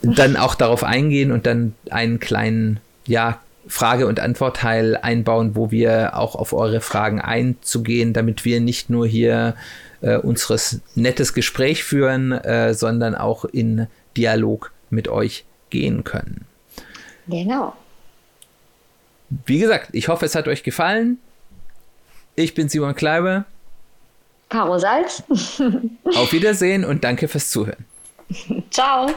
dann 0.00 0.38
auch 0.38 0.54
darauf 0.54 0.84
eingehen 0.84 1.32
und 1.32 1.44
dann 1.44 1.74
einen 1.90 2.18
kleinen, 2.18 2.80
ja, 3.06 3.40
Frage- 3.66 4.06
und 4.06 4.20
Antwortteil 4.20 4.96
einbauen, 4.96 5.56
wo 5.56 5.70
wir 5.70 6.16
auch 6.16 6.34
auf 6.34 6.52
eure 6.52 6.80
Fragen 6.80 7.20
einzugehen, 7.20 8.12
damit 8.12 8.44
wir 8.44 8.60
nicht 8.60 8.90
nur 8.90 9.06
hier 9.06 9.54
äh, 10.00 10.16
unseres 10.16 10.80
nettes 10.94 11.32
Gespräch 11.34 11.84
führen, 11.84 12.32
äh, 12.32 12.74
sondern 12.74 13.14
auch 13.14 13.44
in 13.44 13.86
Dialog 14.16 14.72
mit 14.90 15.08
euch 15.08 15.44
gehen 15.70 16.04
können. 16.04 16.46
Genau. 17.26 17.74
Wie 19.46 19.58
gesagt, 19.58 19.88
ich 19.92 20.08
hoffe, 20.08 20.26
es 20.26 20.34
hat 20.34 20.46
euch 20.46 20.62
gefallen. 20.62 21.18
Ich 22.36 22.54
bin 22.54 22.68
Simon 22.68 22.94
Kleiber. 22.94 23.44
Caro 24.48 24.78
Salz. 24.78 25.22
Auf 26.04 26.32
Wiedersehen 26.32 26.84
und 26.84 27.02
danke 27.02 27.28
fürs 27.28 27.50
Zuhören. 27.50 27.84
Ciao. 28.70 29.10